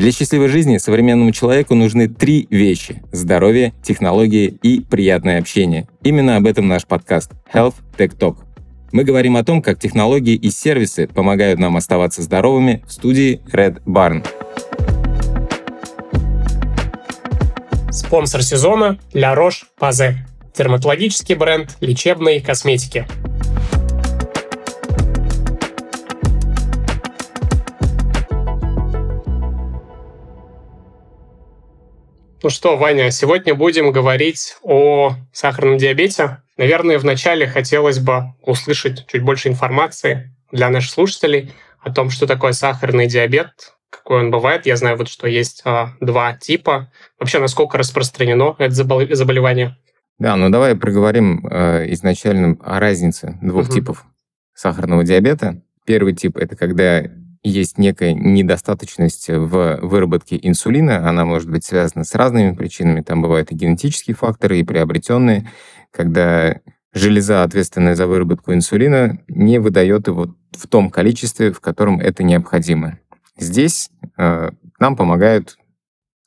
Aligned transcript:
Для 0.00 0.12
счастливой 0.12 0.48
жизни 0.48 0.78
современному 0.78 1.30
человеку 1.30 1.74
нужны 1.74 2.08
три 2.08 2.46
вещи– 2.48 3.02
здоровье, 3.12 3.74
технологии 3.82 4.46
и 4.62 4.80
приятное 4.80 5.38
общение. 5.38 5.88
Именно 6.02 6.36
об 6.36 6.46
этом 6.46 6.66
наш 6.68 6.86
подкаст 6.86 7.32
Health 7.52 7.74
Tech 7.98 8.16
Talk. 8.16 8.38
Мы 8.92 9.04
говорим 9.04 9.36
о 9.36 9.44
том, 9.44 9.60
как 9.60 9.78
технологии 9.78 10.34
и 10.34 10.50
сервисы 10.50 11.06
помогают 11.06 11.60
нам 11.60 11.76
оставаться 11.76 12.22
здоровыми 12.22 12.82
в 12.86 12.92
студии 12.92 13.42
Red 13.52 13.82
Barn. 13.84 14.26
Спонсор 17.92 18.42
сезона– 18.42 18.98
La 19.12 19.36
Roche-Posay. 19.36 20.14
Дерматологический 20.56 21.34
бренд 21.34 21.76
лечебной 21.82 22.40
косметики. 22.40 23.06
Ну 32.42 32.48
что, 32.48 32.78
Ваня, 32.78 33.10
сегодня 33.10 33.54
будем 33.54 33.92
говорить 33.92 34.56
о 34.62 35.12
сахарном 35.30 35.76
диабете. 35.76 36.38
Наверное, 36.56 36.98
вначале 36.98 37.46
хотелось 37.46 37.98
бы 37.98 38.32
услышать 38.40 39.06
чуть 39.08 39.22
больше 39.22 39.48
информации 39.48 40.34
для 40.50 40.70
наших 40.70 40.90
слушателей 40.90 41.52
о 41.80 41.92
том, 41.92 42.08
что 42.08 42.26
такое 42.26 42.52
сахарный 42.52 43.08
диабет, 43.08 43.74
какой 43.90 44.20
он 44.20 44.30
бывает. 44.30 44.64
Я 44.64 44.76
знаю, 44.76 44.96
вот, 44.96 45.08
что 45.08 45.28
есть 45.28 45.60
а, 45.66 45.90
два 46.00 46.32
типа. 46.32 46.90
Вообще, 47.18 47.40
насколько 47.40 47.76
распространено 47.76 48.56
это 48.56 48.72
заболевание? 48.74 49.76
Да, 50.18 50.34
ну 50.36 50.48
давай 50.48 50.74
проговорим 50.74 51.46
э, 51.46 51.92
изначально 51.92 52.56
о 52.62 52.80
разнице 52.80 53.38
двух 53.42 53.66
угу. 53.66 53.74
типов 53.74 54.06
сахарного 54.54 55.04
диабета. 55.04 55.60
Первый 55.84 56.14
тип 56.14 56.38
это 56.38 56.56
когда 56.56 57.02
есть 57.42 57.78
некая 57.78 58.12
недостаточность 58.12 59.28
в 59.28 59.78
выработке 59.82 60.38
инсулина. 60.42 61.08
Она 61.08 61.24
может 61.24 61.50
быть 61.50 61.64
связана 61.64 62.04
с 62.04 62.14
разными 62.14 62.54
причинами. 62.54 63.00
Там 63.00 63.22
бывают 63.22 63.50
и 63.50 63.54
генетические 63.54 64.14
факторы, 64.14 64.60
и 64.60 64.64
приобретенные, 64.64 65.50
когда 65.90 66.60
железа, 66.92 67.42
ответственная 67.42 67.94
за 67.94 68.06
выработку 68.06 68.52
инсулина, 68.52 69.18
не 69.28 69.58
выдает 69.58 70.08
его 70.08 70.34
в 70.52 70.66
том 70.66 70.90
количестве, 70.90 71.52
в 71.52 71.60
котором 71.60 72.00
это 72.00 72.22
необходимо. 72.22 72.98
Здесь 73.38 73.90
э, 74.18 74.50
нам 74.78 74.96
помогают 74.96 75.56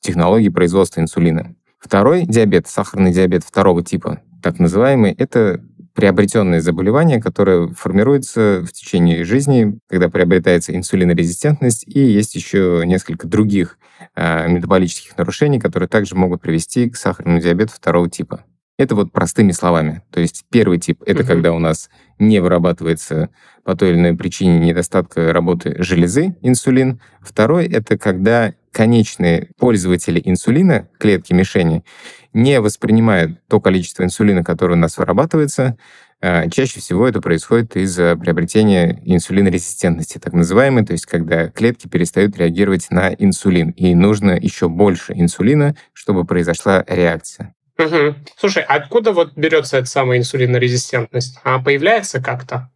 технологии 0.00 0.48
производства 0.48 1.00
инсулина. 1.00 1.54
Второй 1.78 2.24
диабет, 2.24 2.66
сахарный 2.66 3.12
диабет 3.12 3.44
второго 3.44 3.84
типа, 3.84 4.22
так 4.42 4.58
называемый, 4.58 5.12
это 5.12 5.62
приобретенное 5.94 6.60
заболевание, 6.60 7.20
которое 7.20 7.68
формируется 7.68 8.64
в 8.66 8.72
течение 8.72 9.24
жизни, 9.24 9.78
когда 9.88 10.08
приобретается 10.08 10.74
инсулинорезистентность, 10.74 11.84
и 11.86 12.00
есть 12.00 12.34
еще 12.34 12.82
несколько 12.84 13.26
других 13.26 13.78
э, 14.14 14.48
метаболических 14.48 15.16
нарушений, 15.16 15.60
которые 15.60 15.88
также 15.88 16.16
могут 16.16 16.42
привести 16.42 16.90
к 16.90 16.96
сахарному 16.96 17.40
диабету 17.40 17.72
второго 17.74 18.10
типа. 18.10 18.44
Это 18.76 18.96
вот 18.96 19.12
простыми 19.12 19.52
словами. 19.52 20.02
То 20.10 20.20
есть 20.20 20.44
первый 20.50 20.78
тип— 20.78 21.02
это 21.06 21.20
угу. 21.20 21.28
когда 21.28 21.52
у 21.52 21.58
нас 21.58 21.90
не 22.18 22.40
вырабатывается 22.40 23.30
по 23.62 23.76
той 23.76 23.90
или 23.90 23.98
иной 23.98 24.16
причине 24.16 24.58
недостатка 24.58 25.32
работы 25.32 25.76
железы 25.82 26.36
инсулин. 26.42 27.00
Второй— 27.20 27.66
это 27.68 27.96
когда 27.96 28.54
конечные 28.72 29.50
пользователи 29.58 30.20
инсулина, 30.24 30.88
клетки 30.98 31.32
мишени, 31.32 31.84
не 32.32 32.60
воспринимают 32.60 33.38
то 33.46 33.60
количество 33.60 34.02
инсулина, 34.02 34.42
которое 34.42 34.74
у 34.74 34.78
нас 34.78 34.98
вырабатывается, 34.98 35.76
а, 36.20 36.48
чаще 36.48 36.80
всего 36.80 37.06
это 37.06 37.20
происходит 37.20 37.76
из-за 37.76 38.16
приобретения 38.16 39.00
инсулинорезистентности, 39.04 40.18
так 40.18 40.32
называемой, 40.32 40.84
то 40.84 40.92
есть 40.92 41.06
когда 41.06 41.48
клетки 41.48 41.86
перестают 41.86 42.36
реагировать 42.36 42.90
на 42.90 43.12
инсулин, 43.12 43.70
и 43.70 43.94
нужно 43.94 44.32
еще 44.32 44.68
больше 44.68 45.12
инсулина, 45.12 45.76
чтобы 45.92 46.24
произошла 46.24 46.84
реакция. 46.88 47.53
Угу. 47.78 48.14
Слушай, 48.36 48.62
а 48.62 48.74
откуда 48.74 49.12
вот 49.12 49.32
берется 49.36 49.78
эта 49.78 49.86
самая 49.86 50.18
инсулинорезистентность? 50.18 51.38
Она 51.42 51.62
появляется 51.62 52.22
как-то? 52.22 52.70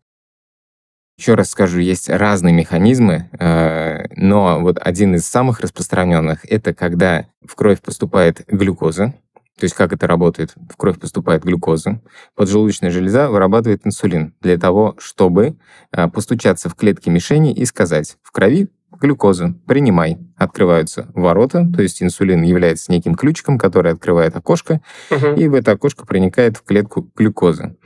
Еще 1.18 1.34
раз 1.34 1.50
скажу, 1.50 1.80
есть 1.80 2.08
разные 2.08 2.54
механизмы, 2.54 3.28
э, 3.38 4.06
но 4.14 4.60
вот 4.60 4.78
один 4.80 5.16
из 5.16 5.26
самых 5.26 5.60
распространенных— 5.60 6.44
это 6.48 6.72
когда 6.72 7.26
в 7.44 7.56
кровь 7.56 7.80
поступает 7.80 8.44
глюкоза, 8.46 9.14
то 9.58 9.64
есть 9.64 9.74
как 9.74 9.92
это 9.92 10.06
работает? 10.06 10.54
В 10.70 10.76
кровь 10.76 11.00
поступает 11.00 11.42
глюкоза, 11.42 12.00
поджелудочная 12.36 12.92
железа 12.92 13.28
вырабатывает 13.28 13.84
инсулин 13.84 14.32
для 14.40 14.56
того, 14.56 14.94
чтобы 14.98 15.56
а, 15.90 16.08
постучаться 16.08 16.68
в 16.68 16.76
клетки 16.76 17.08
мишени 17.08 17.52
и 17.52 17.64
сказать, 17.64 18.16
в 18.22 18.30
крови 18.30 18.68
глюкоза, 19.00 19.54
принимай. 19.66 20.18
Открываются 20.36 21.10
ворота, 21.14 21.68
то 21.74 21.82
есть 21.82 22.02
инсулин 22.02 22.42
является 22.42 22.92
неким 22.92 23.14
ключиком, 23.14 23.58
который 23.58 23.92
открывает 23.92 24.36
окошко, 24.36 24.80
угу. 25.10 25.34
и 25.34 25.48
в 25.48 25.54
это 25.54 25.72
окошко 25.72 26.06
проникает 26.06 26.56
в 26.56 26.62
клетку 26.62 27.10
глюкоза. 27.16 27.76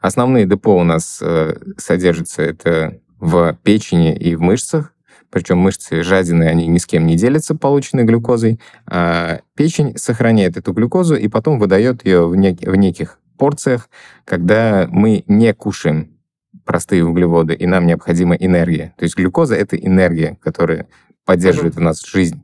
Основные 0.00 0.46
депо 0.46 0.76
у 0.76 0.84
нас 0.84 1.18
э, 1.20 1.56
содержатся 1.76 2.42
это 2.42 3.00
в 3.18 3.58
печени 3.62 4.14
и 4.14 4.36
в 4.36 4.40
мышцах, 4.40 4.94
причем 5.30 5.58
мышцы 5.58 6.02
жадины, 6.02 6.44
они 6.44 6.66
ни 6.66 6.78
с 6.78 6.86
кем 6.86 7.06
не 7.06 7.16
делятся 7.16 7.54
полученной 7.54 8.04
глюкозой, 8.04 8.60
а 8.86 9.40
печень 9.54 9.96
сохраняет 9.96 10.56
эту 10.56 10.72
глюкозу 10.72 11.16
и 11.16 11.28
потом 11.28 11.58
выдает 11.58 12.04
ее 12.04 12.26
в, 12.26 12.34
нек- 12.34 12.68
в 12.68 12.74
неких 12.76 13.18
порциях, 13.36 13.88
когда 14.24 14.88
мы 14.90 15.24
не 15.26 15.52
кушаем 15.52 16.17
простые 16.68 17.02
углеводы, 17.02 17.54
и 17.54 17.66
нам 17.66 17.86
необходима 17.86 18.34
энергия. 18.34 18.92
То 18.98 19.04
есть 19.04 19.16
глюкоза— 19.16 19.54
это 19.56 19.74
энергия, 19.74 20.36
которая 20.42 20.86
поддерживает 21.24 21.78
у 21.78 21.80
нас 21.80 22.04
жизнь. 22.06 22.42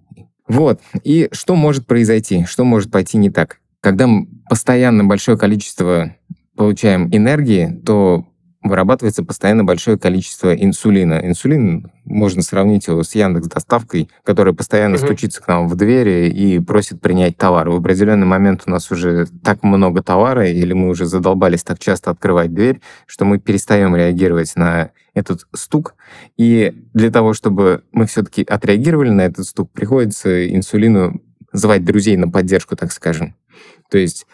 Вот. 0.48 0.80
И 1.02 1.28
что 1.32 1.54
может 1.54 1.86
произойти? 1.86 2.46
Что 2.46 2.64
может 2.64 2.90
пойти 2.90 3.18
не 3.18 3.28
так? 3.28 3.58
Когда 3.80 4.06
мы 4.06 4.26
постоянно 4.48 5.04
большое 5.04 5.36
количество 5.36 6.16
получаем 6.56 7.14
энергии, 7.14 7.66
то 7.84 8.26
вырабатывается 8.64 9.22
постоянно 9.22 9.62
большое 9.62 9.98
количество 9.98 10.54
инсулина. 10.54 11.20
Инсулин, 11.22 11.92
можно 12.04 12.42
сравнить 12.42 12.86
его 12.88 13.02
с 13.02 13.14
Яндекс 13.14 13.46
доставкой, 13.46 14.08
которая 14.24 14.54
постоянно 14.54 14.96
угу. 14.96 15.04
стучится 15.04 15.42
к 15.42 15.48
нам 15.48 15.68
в 15.68 15.76
двери 15.76 16.30
и 16.30 16.58
просит 16.58 17.00
принять 17.00 17.36
товар. 17.36 17.68
В 17.68 17.76
определенный 17.76 18.26
момент 18.26 18.62
у 18.66 18.70
нас 18.70 18.90
уже 18.90 19.26
так 19.44 19.62
много 19.62 20.02
товара, 20.02 20.48
или 20.48 20.72
мы 20.72 20.88
уже 20.88 21.04
задолбались 21.04 21.62
так 21.62 21.78
часто 21.78 22.10
открывать 22.10 22.54
дверь, 22.54 22.80
что 23.06 23.26
мы 23.26 23.38
перестаем 23.38 23.94
реагировать 23.94 24.56
на 24.56 24.90
этот 25.12 25.46
стук. 25.54 25.94
И 26.38 26.72
для 26.94 27.10
того, 27.10 27.34
чтобы 27.34 27.84
мы 27.92 28.06
все-таки 28.06 28.42
отреагировали 28.42 29.10
на 29.10 29.22
этот 29.22 29.46
стук, 29.46 29.70
приходится 29.72 30.48
инсулину 30.48 31.20
звать 31.52 31.84
друзей 31.84 32.16
на 32.16 32.28
поддержку, 32.30 32.76
так 32.76 32.92
скажем. 32.92 33.36
То 33.90 33.98
есть 33.98 34.26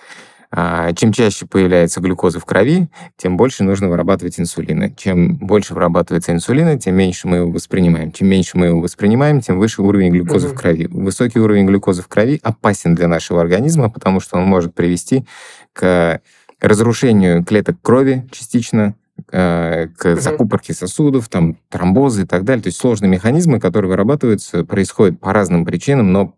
чем 0.53 1.13
чаще 1.13 1.47
появляется 1.47 2.01
глюкоза 2.01 2.41
в 2.41 2.45
крови, 2.45 2.89
тем 3.17 3.37
больше 3.37 3.63
нужно 3.63 3.89
вырабатывать 3.89 4.41
инсулина. 4.41 4.91
Чем 4.91 5.37
больше 5.37 5.75
вырабатывается 5.75 6.33
инсулина, 6.33 6.79
тем 6.79 6.97
меньше 6.97 7.29
мы 7.29 7.37
его 7.37 7.51
воспринимаем. 7.51 8.11
Чем 8.11 8.29
меньше 8.29 8.59
мы 8.59 8.67
его 8.67 8.81
воспринимаем, 8.81 9.41
тем 9.41 9.59
выше 9.59 9.83
уровень 9.83 10.11
глюкозы 10.11 10.49
угу. 10.49 10.57
в 10.57 10.59
крови. 10.59 10.89
Высокий 10.91 11.39
уровень 11.39 11.67
глюкозы 11.67 12.03
в 12.03 12.09
крови 12.09 12.41
опасен 12.43 12.97
для 12.97 13.07
нашего 13.07 13.41
организма, 13.41 13.91
потому 13.91 14.19
что 14.19 14.39
он 14.39 14.45
может 14.45 14.75
привести 14.75 15.25
к 15.73 16.21
разрушению 16.61 17.45
клеток 17.45 17.81
крови 17.81 18.29
частично, 18.33 18.95
а, 19.33 19.87
к 19.97 20.17
закупорке 20.17 20.75
сосудов, 20.75 21.29
там, 21.29 21.59
тромбозы 21.69 22.23
и 22.23 22.27
так 22.27 22.45
далее. 22.45 22.63
То 22.63 22.69
есть 22.69 22.79
сложные 22.79 23.09
механизмы, 23.09 23.61
которые 23.61 23.91
вырабатываются, 23.91 24.65
происходят 24.65 25.21
по 25.21 25.33
разным 25.33 25.65
причинам, 25.65 26.13
но 26.13 26.35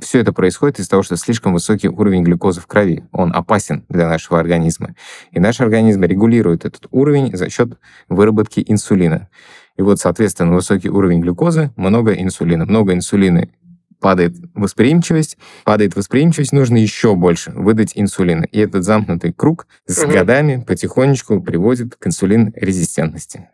все 0.00 0.20
это 0.20 0.32
происходит 0.32 0.80
из-за 0.80 0.90
того, 0.90 1.02
что 1.02 1.16
слишком 1.16 1.52
высокий 1.52 1.88
уровень 1.88 2.24
глюкозы 2.24 2.60
в 2.60 2.66
крови. 2.66 3.04
Он 3.12 3.34
опасен 3.34 3.84
для 3.88 4.08
нашего 4.08 4.40
организма. 4.40 4.94
И 5.30 5.40
наш 5.40 5.60
организм 5.60 6.02
регулирует 6.02 6.64
этот 6.64 6.86
уровень 6.90 7.36
за 7.36 7.48
счет 7.48 7.78
выработки 8.08 8.64
инсулина. 8.66 9.28
И 9.76 9.82
вот, 9.82 10.00
соответственно, 10.00 10.54
высокий 10.54 10.88
уровень 10.88 11.20
глюкозы, 11.20 11.70
много 11.76 12.12
инсулина. 12.12 12.64
Много 12.64 12.92
инсулина 12.94 13.48
падает 14.00 14.34
восприимчивость, 14.54 15.38
падает 15.64 15.96
восприимчивость, 15.96 16.52
нужно 16.52 16.76
еще 16.76 17.14
больше 17.14 17.52
выдать 17.52 17.92
инсулина. 17.94 18.44
И 18.44 18.58
этот 18.58 18.84
замкнутый 18.84 19.32
круг 19.32 19.66
с 19.86 20.02
угу. 20.02 20.12
годами 20.12 20.62
потихонечку 20.62 21.40
приводит 21.40 21.96
к 21.96 22.06
инсулин-резистентности. 22.06 23.48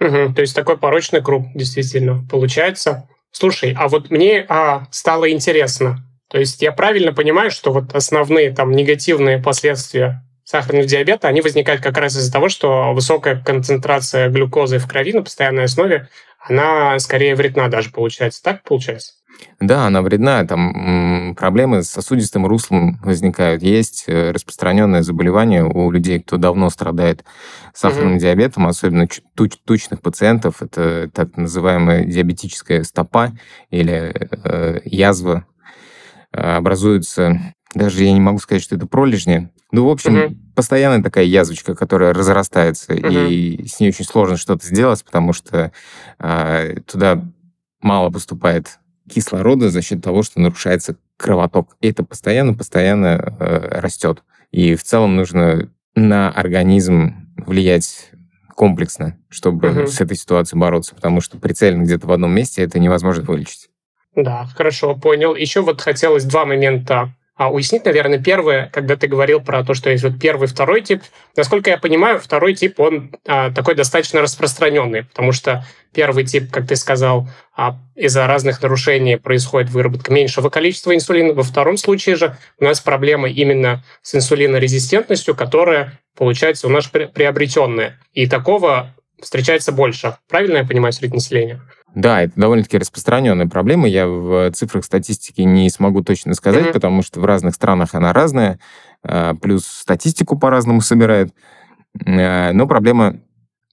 Угу. 0.00 0.34
То 0.34 0.40
есть 0.40 0.56
такой 0.56 0.76
порочный 0.76 1.22
круг 1.22 1.46
действительно 1.54 2.26
получается. 2.28 3.08
Слушай, 3.32 3.74
а 3.76 3.88
вот 3.88 4.10
мне 4.10 4.44
а, 4.48 4.86
стало 4.90 5.30
интересно. 5.30 5.98
То 6.28 6.38
есть 6.38 6.62
я 6.62 6.72
правильно 6.72 7.12
понимаю, 7.12 7.50
что 7.50 7.72
вот 7.72 7.94
основные 7.94 8.52
там 8.52 8.72
негативные 8.72 9.38
последствия 9.38 10.22
сахарного 10.44 10.86
диабета, 10.86 11.28
они 11.28 11.40
возникают 11.40 11.82
как 11.82 11.96
раз 11.96 12.16
из-за 12.16 12.32
того, 12.32 12.48
что 12.48 12.92
высокая 12.92 13.42
концентрация 13.42 14.28
глюкозы 14.28 14.78
в 14.78 14.86
крови 14.86 15.12
на 15.12 15.22
постоянной 15.22 15.64
основе, 15.64 16.08
она 16.40 16.98
скорее 16.98 17.34
вредна 17.34 17.68
даже 17.68 17.90
получается. 17.90 18.42
Так 18.42 18.62
получается? 18.62 19.14
Да, 19.60 19.86
она 19.86 20.02
вредна. 20.02 20.44
Там 20.44 21.34
проблемы 21.36 21.82
с 21.82 21.90
сосудистым 21.90 22.46
руслом 22.46 22.98
возникают. 23.02 23.62
Есть 23.62 24.04
э, 24.06 24.30
распространенное 24.32 25.02
заболевание 25.02 25.64
у 25.64 25.90
людей, 25.90 26.20
кто 26.20 26.36
давно 26.36 26.70
страдает 26.70 27.24
сахарным 27.74 28.16
mm-hmm. 28.16 28.20
диабетом, 28.20 28.66
особенно 28.66 29.06
туч- 29.36 29.58
тучных 29.64 30.00
пациентов. 30.00 30.62
Это 30.62 31.10
так 31.12 31.36
называемая 31.36 32.04
диабетическая 32.04 32.82
стопа 32.82 33.32
или 33.70 34.14
э, 34.44 34.80
язва. 34.84 35.46
Образуется, 36.32 37.54
даже 37.74 38.04
я 38.04 38.12
не 38.12 38.20
могу 38.20 38.38
сказать, 38.38 38.62
что 38.62 38.76
это 38.76 38.86
пролежни. 38.86 39.50
Ну, 39.70 39.86
в 39.86 39.90
общем, 39.90 40.16
mm-hmm. 40.16 40.36
постоянная 40.54 41.02
такая 41.02 41.24
язвочка, 41.24 41.74
которая 41.74 42.12
разрастается, 42.12 42.92
mm-hmm. 42.92 43.28
и 43.30 43.66
с 43.68 43.80
ней 43.80 43.88
очень 43.88 44.04
сложно 44.04 44.36
что-то 44.36 44.66
сделать, 44.66 45.04
потому 45.04 45.32
что 45.32 45.72
э, 46.18 46.76
туда 46.86 47.24
мало 47.80 48.10
поступает 48.10 48.78
кислорода 49.14 49.70
за 49.70 49.82
счет 49.82 50.02
того, 50.02 50.22
что 50.22 50.40
нарушается 50.40 50.96
кровоток. 51.16 51.76
И 51.80 51.88
это 51.88 52.04
постоянно-постоянно 52.04 53.36
э, 53.38 53.80
растет. 53.80 54.22
И 54.50 54.74
в 54.74 54.82
целом 54.82 55.16
нужно 55.16 55.70
на 55.94 56.30
организм 56.30 57.28
влиять 57.36 58.10
комплексно, 58.54 59.18
чтобы 59.28 59.70
угу. 59.70 59.86
с 59.86 60.00
этой 60.00 60.16
ситуацией 60.16 60.60
бороться, 60.60 60.94
потому 60.94 61.20
что 61.20 61.38
прицельно 61.38 61.82
где-то 61.82 62.06
в 62.06 62.12
одном 62.12 62.32
месте 62.32 62.62
это 62.62 62.78
невозможно 62.78 63.24
вылечить. 63.24 63.68
Да, 64.14 64.46
хорошо, 64.54 64.94
понял. 64.94 65.34
Еще 65.34 65.62
вот 65.62 65.80
хотелось 65.80 66.24
два 66.24 66.44
момента 66.44 67.14
а 67.42 67.48
уяснить, 67.48 67.84
наверное, 67.84 68.22
первое, 68.22 68.70
когда 68.72 68.94
ты 68.94 69.08
говорил 69.08 69.40
про 69.40 69.64
то, 69.64 69.74
что 69.74 69.90
есть 69.90 70.04
вот 70.04 70.20
первый, 70.20 70.46
второй 70.46 70.80
тип. 70.80 71.02
Насколько 71.34 71.70
я 71.70 71.76
понимаю, 71.76 72.20
второй 72.20 72.54
тип, 72.54 72.78
он 72.78 73.16
а, 73.26 73.50
такой 73.50 73.74
достаточно 73.74 74.20
распространенный, 74.20 75.02
потому 75.06 75.32
что 75.32 75.66
первый 75.92 76.24
тип, 76.24 76.52
как 76.52 76.68
ты 76.68 76.76
сказал, 76.76 77.28
а, 77.56 77.80
из-за 77.96 78.28
разных 78.28 78.62
нарушений 78.62 79.16
происходит 79.16 79.70
выработка 79.70 80.12
меньшего 80.12 80.50
количества 80.50 80.94
инсулина. 80.94 81.32
Во 81.32 81.42
втором 81.42 81.78
случае 81.78 82.14
же 82.14 82.36
у 82.60 82.64
нас 82.64 82.80
проблема 82.80 83.28
именно 83.28 83.82
с 84.02 84.14
инсулинорезистентностью, 84.14 85.34
которая, 85.34 85.98
получается, 86.16 86.68
у 86.68 86.70
нас 86.70 86.86
приобретенная. 86.86 87.98
И 88.12 88.28
такого 88.28 88.94
встречается 89.20 89.72
больше. 89.72 90.16
Правильно 90.28 90.58
я 90.58 90.64
понимаю 90.64 90.92
среди 90.92 91.14
населения? 91.14 91.60
Да, 91.94 92.22
это 92.22 92.32
довольно-таки 92.36 92.78
распространенная 92.78 93.46
проблема. 93.46 93.86
Я 93.86 94.06
в 94.06 94.50
цифрах 94.52 94.84
статистики 94.84 95.42
не 95.42 95.68
смогу 95.68 96.02
точно 96.02 96.34
сказать, 96.34 96.66
mm-hmm. 96.66 96.72
потому 96.72 97.02
что 97.02 97.20
в 97.20 97.24
разных 97.24 97.54
странах 97.54 97.94
она 97.94 98.12
разная, 98.12 98.58
а, 99.02 99.34
плюс 99.34 99.66
статистику 99.66 100.38
по-разному 100.38 100.80
собирают. 100.80 101.32
А, 102.06 102.52
но 102.52 102.66
проблема, 102.66 103.16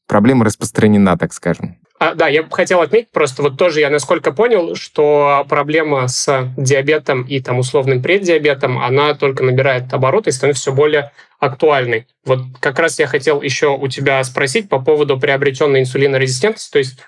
проблема 0.08 0.46
распространена, 0.46 1.18
так 1.18 1.34
скажем. 1.34 1.78
А, 2.00 2.14
да, 2.14 2.30
я 2.30 2.44
бы 2.44 2.50
хотел 2.50 2.80
отметить 2.80 3.12
просто, 3.12 3.42
вот 3.42 3.58
тоже 3.58 3.82
я 3.82 3.90
насколько 3.90 4.32
понял, 4.32 4.76
что 4.76 5.46
проблема 5.50 6.08
с 6.08 6.54
диабетом 6.56 7.24
и 7.24 7.42
там 7.42 7.60
условным 7.60 8.02
преддиабетом, 8.02 8.80
она 8.80 9.16
только 9.16 9.44
набирает 9.44 9.94
обороты 9.94 10.30
и 10.30 10.34
становится 10.34 10.62
все 10.62 10.74
более 10.74 11.12
актуальной. 11.40 12.08
Вот 12.24 12.40
как 12.62 12.80
раз 12.80 13.00
я 13.00 13.08
хотел 13.08 13.42
еще 13.42 13.76
у 13.78 13.88
тебя 13.90 14.24
спросить 14.24 14.70
по 14.70 14.80
поводу 14.80 15.20
приобретенной 15.20 15.82
инсулинорезистентности, 15.82 16.72
то 16.72 16.80
есть 16.80 17.00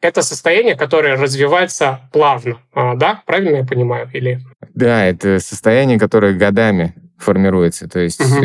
это 0.00 0.22
состояние, 0.22 0.76
которое 0.76 1.16
развивается 1.16 2.00
плавно, 2.12 2.58
а, 2.72 2.94
да? 2.96 3.22
Правильно 3.26 3.56
я 3.56 3.64
понимаю? 3.64 4.08
Или... 4.12 4.40
Да, 4.74 5.04
это 5.04 5.40
состояние, 5.40 5.98
которое 5.98 6.34
годами 6.34 6.94
формируется. 7.18 7.86
То 7.86 8.00
есть 8.00 8.20
угу. 8.20 8.44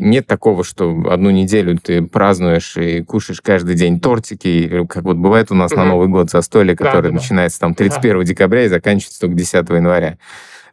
нет 0.00 0.26
такого, 0.26 0.64
что 0.64 0.90
одну 1.10 1.30
неделю 1.30 1.78
ты 1.78 2.02
празднуешь 2.02 2.76
и 2.76 3.02
кушаешь 3.02 3.42
каждый 3.42 3.74
день 3.74 4.00
тортики, 4.00 4.86
как 4.88 5.04
вот 5.04 5.16
бывает 5.16 5.50
у 5.50 5.54
нас 5.54 5.72
угу. 5.72 5.80
на 5.80 5.86
Новый 5.86 6.08
год 6.08 6.30
застолье, 6.30 6.74
которое 6.74 7.10
да, 7.10 7.14
начинается 7.14 7.60
там 7.60 7.74
31 7.74 8.18
да. 8.18 8.24
декабря 8.24 8.64
и 8.64 8.68
заканчивается 8.68 9.20
только 9.20 9.36
10 9.36 9.54
января. 9.68 10.18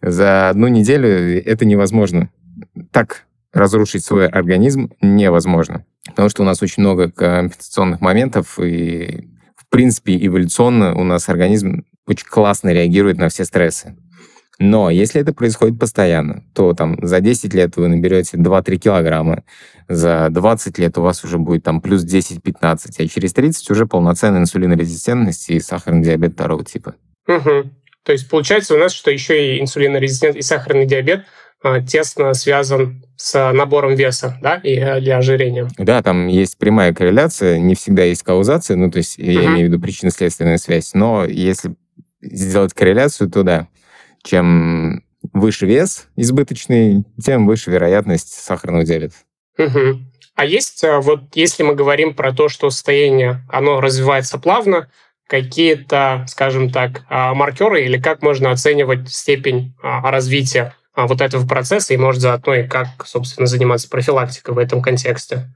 За 0.02 0.50
одну 0.50 0.68
неделю 0.68 1.44
это 1.44 1.66
невозможно. 1.66 2.30
Так 2.92 3.26
разрушить 3.54 4.04
свой 4.04 4.28
организм 4.28 4.92
невозможно. 5.02 5.86
Потому 6.08 6.30
что 6.30 6.42
у 6.42 6.46
нас 6.46 6.62
очень 6.62 6.82
много 6.82 7.12
компенсационных 7.12 8.02
моментов, 8.02 8.60
и 8.60 9.30
принципе, 9.74 10.24
эволюционно 10.24 10.94
у 10.94 11.04
нас 11.04 11.28
организм 11.30 11.84
очень 12.06 12.28
классно 12.28 12.70
реагирует 12.70 13.18
на 13.18 13.30
все 13.30 13.44
стрессы. 13.44 13.96
Но 14.60 14.92
если 14.92 15.20
это 15.20 15.34
происходит 15.34 15.80
постоянно, 15.80 16.44
то 16.54 16.74
там 16.74 16.96
за 17.02 17.22
10 17.22 17.56
лет 17.56 17.76
вы 17.76 17.88
наберете 17.88 18.38
2-3 18.38 18.76
килограмма, 18.78 19.44
за 19.90 20.28
20 20.30 20.78
лет 20.78 20.98
у 21.00 21.02
вас 21.02 21.24
уже 21.24 21.40
будет 21.40 21.64
там 21.64 21.82
плюс 21.82 22.06
10-15, 22.06 22.92
а 23.00 23.08
через 23.08 23.34
30 23.34 23.72
уже 23.72 23.88
полноценная 23.88 24.42
инсулинорезистентность 24.42 25.50
и 25.50 25.60
сахарный 25.60 26.04
диабет 26.04 26.34
второго 26.34 26.64
типа. 26.64 26.94
Угу. 27.28 27.72
То 28.04 28.12
есть 28.12 28.30
получается 28.30 28.76
у 28.76 28.78
нас, 28.78 28.94
что 28.94 29.10
еще 29.10 29.56
и 29.56 29.60
инсулинорезистент, 29.60 30.36
и 30.36 30.44
сахарный 30.44 30.86
диабет 30.86 31.26
тесно 31.88 32.34
связан 32.34 33.04
с 33.16 33.52
набором 33.54 33.96
веса, 33.96 34.38
да, 34.42 34.56
и 34.56 34.76
э, 34.76 35.00
для 35.00 35.18
ожирения. 35.18 35.70
Да, 35.78 36.02
там 36.02 36.28
есть 36.28 36.58
прямая 36.58 36.94
корреляция, 36.94 37.58
не 37.58 37.76
всегда 37.76 38.04
есть 38.04 38.24
каузация, 38.24 38.76
ну, 38.76 38.92
то 38.92 38.98
есть 38.98 39.18
я 39.18 39.46
имею 39.46 39.70
в 39.70 39.72
виду 39.72 39.80
причинно-следственная 39.80 40.58
связь, 40.58 40.94
но 40.94 41.26
если 41.26 41.76
сделать 42.22 42.74
корреляцию, 42.74 43.30
то 43.30 43.44
да, 43.44 43.68
чем 44.24 45.04
выше 45.32 45.66
вес 45.66 46.08
избыточный, 46.16 47.06
тем 47.24 47.48
выше 47.48 47.72
вероятность 47.72 48.34
сахарного 48.34 48.84
диабета. 48.84 49.16
Угу. 49.58 50.00
А 50.36 50.46
есть, 50.46 50.84
э, 50.84 51.00
вот 51.00 51.22
если 51.36 51.64
мы 51.64 51.76
говорим 51.76 52.14
про 52.14 52.34
то, 52.34 52.50
что 52.50 52.70
состояние, 52.70 53.46
оно 53.50 53.80
развивается 53.80 54.38
плавно, 54.38 54.90
какие-то, 55.28 56.26
скажем 56.28 56.70
так, 56.70 57.06
а, 57.10 57.34
маркеры 57.34 57.86
или 57.86 58.00
как 58.00 58.22
можно 58.22 58.52
оценивать 58.52 59.10
степень 59.10 59.74
а, 59.82 60.12
развития 60.12 60.76
вот 60.96 61.22
этого 61.22 61.48
процесса 61.48 61.94
и, 61.94 61.98
может, 61.98 62.22
заодно 62.22 62.56
и 62.56 62.68
как, 62.68 62.88
собственно, 63.06 63.48
заниматься 63.48 63.90
профилактикой 63.90 64.54
в 64.54 64.58
этом 64.58 64.82
контексте. 64.82 65.50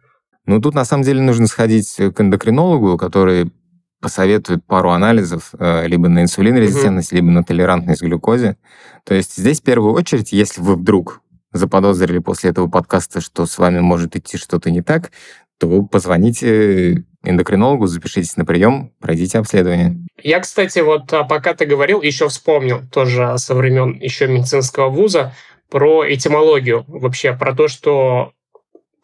Ну, 0.45 0.61
тут 0.61 0.73
на 0.73 0.85
самом 0.85 1.03
деле 1.03 1.21
нужно 1.21 1.47
сходить 1.47 1.93
к 1.95 2.21
эндокринологу, 2.21 2.97
который 2.97 3.51
посоветует 3.99 4.65
пару 4.65 4.91
анализов 4.91 5.51
э, 5.57 5.87
либо 5.87 6.07
на 6.07 6.21
инсулинорезистентность, 6.21 7.11
mm-hmm. 7.11 7.15
либо 7.15 7.27
на 7.31 7.43
толерантность 7.43 8.01
к 8.01 8.05
глюкозе. 8.05 8.57
То 9.03 9.15
есть 9.15 9.35
здесь 9.35 9.59
в 9.59 9.63
первую 9.63 9.93
очередь, 9.93 10.31
если 10.31 10.61
вы 10.61 10.75
вдруг 10.75 11.21
заподозрили 11.51 12.19
после 12.19 12.51
этого 12.51 12.67
подкаста, 12.67 13.21
что 13.21 13.45
с 13.45 13.57
вами 13.57 13.79
может 13.79 14.15
идти 14.15 14.37
что-то 14.37 14.69
не 14.69 14.81
так, 14.81 15.11
то 15.59 15.81
позвоните 15.83 17.05
эндокринологу, 17.29 17.87
запишитесь 17.87 18.37
на 18.37 18.45
прием, 18.45 18.91
пройдите 18.99 19.39
обследование. 19.39 19.97
Я, 20.21 20.39
кстати, 20.39 20.79
вот 20.79 21.11
а, 21.13 21.23
пока 21.23 21.53
ты 21.53 21.65
говорил, 21.65 22.01
еще 22.01 22.27
вспомнил 22.27 22.81
тоже 22.91 23.37
со 23.37 23.55
времен 23.55 23.97
еще 23.99 24.27
медицинского 24.27 24.89
вуза 24.89 25.33
про 25.69 26.11
этимологию, 26.11 26.85
вообще 26.87 27.33
про 27.33 27.53
то, 27.53 27.67
что 27.67 28.33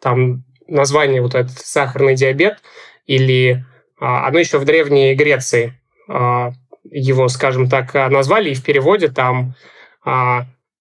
там 0.00 0.44
название 0.66 1.20
вот 1.20 1.34
этот 1.34 1.58
сахарный 1.58 2.14
диабет 2.14 2.58
или 3.06 3.64
а, 4.00 4.26
оно 4.26 4.38
еще 4.38 4.58
в 4.58 4.64
Древней 4.64 5.14
Греции 5.14 5.78
а, 6.08 6.52
его, 6.90 7.28
скажем 7.28 7.68
так, 7.68 7.94
назвали, 7.94 8.50
и 8.50 8.54
в 8.54 8.62
переводе 8.62 9.08
там 9.08 9.54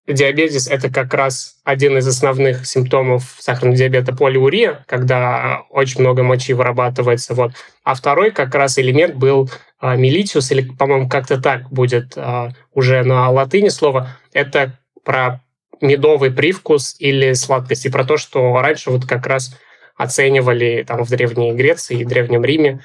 диабетис– 0.08 0.68
это 0.70 0.90
как 0.90 1.14
раз 1.14 1.56
один 1.64 1.98
из 1.98 2.08
основных 2.08 2.66
симптомов 2.66 3.36
сахарного 3.40 3.78
диабета– 3.78 4.16
полиурия, 4.16 4.84
когда 4.88 5.64
очень 5.70 6.02
много 6.02 6.24
мочи 6.24 6.54
вырабатывается. 6.54 7.34
Вот. 7.34 7.54
А 7.84 7.96
второй 7.96 8.32
как 8.32 8.54
раз 8.56 8.78
элемент 8.78 9.16
был 9.16 9.50
а, 9.80 9.96
милитиус, 9.96 10.52
или, 10.52 10.62
по-моему, 10.62 11.10
как-то 11.10 11.42
так 11.42 11.70
будет 11.70 12.14
а, 12.18 12.52
уже 12.74 13.04
на 13.04 13.30
латыни 13.30 13.70
слово. 13.70 14.10
Это 14.34 14.78
про 15.06 15.42
медовый 15.82 16.32
привкус 16.32 16.96
или 17.00 17.34
сладкость, 17.34 17.86
и 17.86 17.90
про 17.90 18.04
то, 18.04 18.18
что 18.18 18.62
раньше 18.62 18.92
вот 18.92 19.06
как 19.06 19.26
раз 19.26 19.58
оценивали 19.96 20.84
там 20.88 21.04
в 21.04 21.10
Древней 21.10 21.54
Греции 21.54 22.00
и 22.00 22.06
Древнем 22.06 22.44
Риме, 22.44 22.82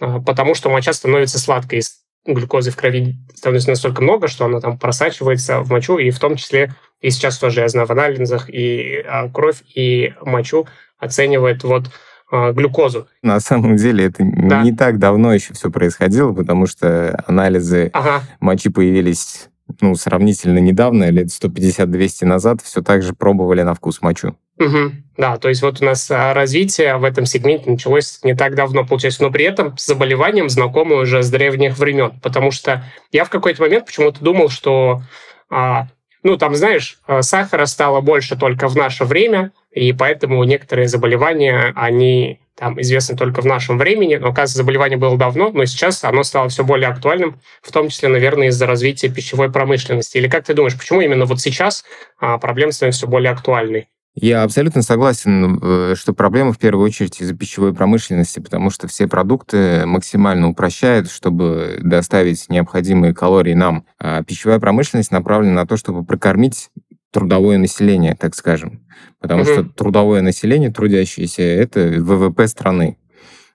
а, 0.00 0.20
потому 0.20 0.54
что 0.54 0.70
моча 0.70 0.92
становится 0.92 1.38
сладкой 1.38 1.82
глюкозы 2.26 2.70
в 2.70 2.76
крови 2.76 3.16
становится 3.34 3.70
настолько 3.70 4.02
много, 4.02 4.28
что 4.28 4.44
она 4.44 4.60
там 4.60 4.78
просачивается 4.78 5.60
в 5.60 5.70
мочу, 5.70 5.98
и 5.98 6.10
в 6.10 6.18
том 6.18 6.36
числе, 6.36 6.74
и 7.00 7.10
сейчас 7.10 7.38
тоже 7.38 7.60
я 7.60 7.68
знаю 7.68 7.86
в 7.86 7.90
анализах, 7.90 8.48
и 8.50 9.02
а, 9.06 9.28
кровь, 9.28 9.62
и 9.74 10.14
мочу 10.22 10.66
оценивает 10.98 11.64
вот 11.64 11.90
а, 12.30 12.52
глюкозу. 12.52 13.08
На 13.22 13.40
самом 13.40 13.76
деле 13.76 14.06
это 14.06 14.22
да. 14.22 14.62
не 14.62 14.72
так 14.72 14.98
давно 14.98 15.34
еще 15.34 15.54
все 15.54 15.70
происходило, 15.70 16.32
потому 16.32 16.66
что 16.66 17.22
анализы 17.26 17.90
ага. 17.92 18.22
мочи 18.40 18.70
появились 18.70 19.49
ну, 19.80 19.94
сравнительно 19.94 20.58
недавно, 20.58 21.10
лет 21.10 21.28
150-200 21.28 22.24
назад, 22.24 22.60
все 22.62 22.82
так 22.82 23.02
же 23.02 23.14
пробовали 23.14 23.62
на 23.62 23.74
вкус 23.74 24.02
мочу. 24.02 24.34
Угу. 24.58 24.92
Да, 25.16 25.38
то 25.38 25.48
есть 25.48 25.62
вот 25.62 25.80
у 25.80 25.84
нас 25.84 26.10
а, 26.10 26.34
развитие 26.34 26.96
в 26.98 27.04
этом 27.04 27.24
сегменте 27.24 27.70
началось 27.70 28.20
не 28.22 28.34
так 28.34 28.54
давно, 28.54 28.84
получается, 28.84 29.22
но 29.22 29.30
при 29.30 29.44
этом 29.44 29.76
с 29.78 29.86
заболеванием 29.86 30.50
знакомы 30.50 30.96
уже 30.96 31.22
с 31.22 31.30
древних 31.30 31.78
времен, 31.78 32.20
потому 32.22 32.50
что 32.50 32.84
я 33.10 33.24
в 33.24 33.30
какой-то 33.30 33.62
момент 33.62 33.86
почему-то 33.86 34.22
думал, 34.22 34.50
что, 34.50 35.02
а, 35.48 35.88
ну, 36.22 36.36
там, 36.36 36.54
знаешь, 36.54 36.98
а, 37.06 37.22
сахара 37.22 37.64
стало 37.64 38.02
больше 38.02 38.36
только 38.36 38.68
в 38.68 38.76
наше 38.76 39.04
время, 39.04 39.52
и 39.70 39.92
поэтому 39.94 40.44
некоторые 40.44 40.88
заболевания, 40.88 41.72
они 41.74 42.39
там 42.56 42.80
известны 42.80 43.16
только 43.16 43.40
в 43.40 43.46
нашем 43.46 43.78
времени, 43.78 44.16
но, 44.16 44.28
оказывается, 44.28 44.58
заболевание 44.58 44.98
было 44.98 45.16
давно, 45.16 45.50
но 45.50 45.64
сейчас 45.64 46.04
оно 46.04 46.22
стало 46.22 46.48
все 46.48 46.64
более 46.64 46.88
актуальным, 46.88 47.40
в 47.62 47.72
том 47.72 47.88
числе, 47.88 48.08
наверное, 48.08 48.48
из-за 48.48 48.66
развития 48.66 49.08
пищевой 49.08 49.50
промышленности. 49.50 50.18
Или 50.18 50.28
как 50.28 50.44
ты 50.44 50.54
думаешь, 50.54 50.76
почему 50.76 51.00
именно 51.00 51.24
вот 51.24 51.40
сейчас 51.40 51.84
а, 52.18 52.38
проблема 52.38 52.72
становится 52.72 53.00
все 53.00 53.06
более 53.08 53.32
актуальной? 53.32 53.88
Я 54.14 54.42
абсолютно 54.42 54.82
согласен, 54.82 55.60
э, 55.62 55.94
что 55.96 56.12
проблема 56.12 56.52
в 56.52 56.58
первую 56.58 56.84
очередь 56.84 57.20
из-за 57.20 57.34
пищевой 57.34 57.72
промышленности, 57.72 58.40
потому 58.40 58.70
что 58.70 58.88
все 58.88 59.06
продукты 59.06 59.86
максимально 59.86 60.48
упрощают, 60.48 61.08
чтобы 61.08 61.78
доставить 61.80 62.48
необходимые 62.48 63.14
калории 63.14 63.54
нам. 63.54 63.86
А 64.00 64.24
пищевая 64.24 64.58
промышленность 64.58 65.12
направлена 65.12 65.54
на 65.54 65.66
то, 65.66 65.76
чтобы 65.76 66.04
прокормить 66.04 66.70
трудовое 67.10 67.58
население, 67.58 68.14
так 68.14 68.34
скажем. 68.34 68.82
Потому 69.20 69.42
угу. 69.42 69.50
что 69.50 69.64
трудовое 69.64 70.22
население, 70.22 70.70
трудящееся, 70.70 71.42
это 71.42 71.80
ВВП 71.98 72.46
страны. 72.46 72.98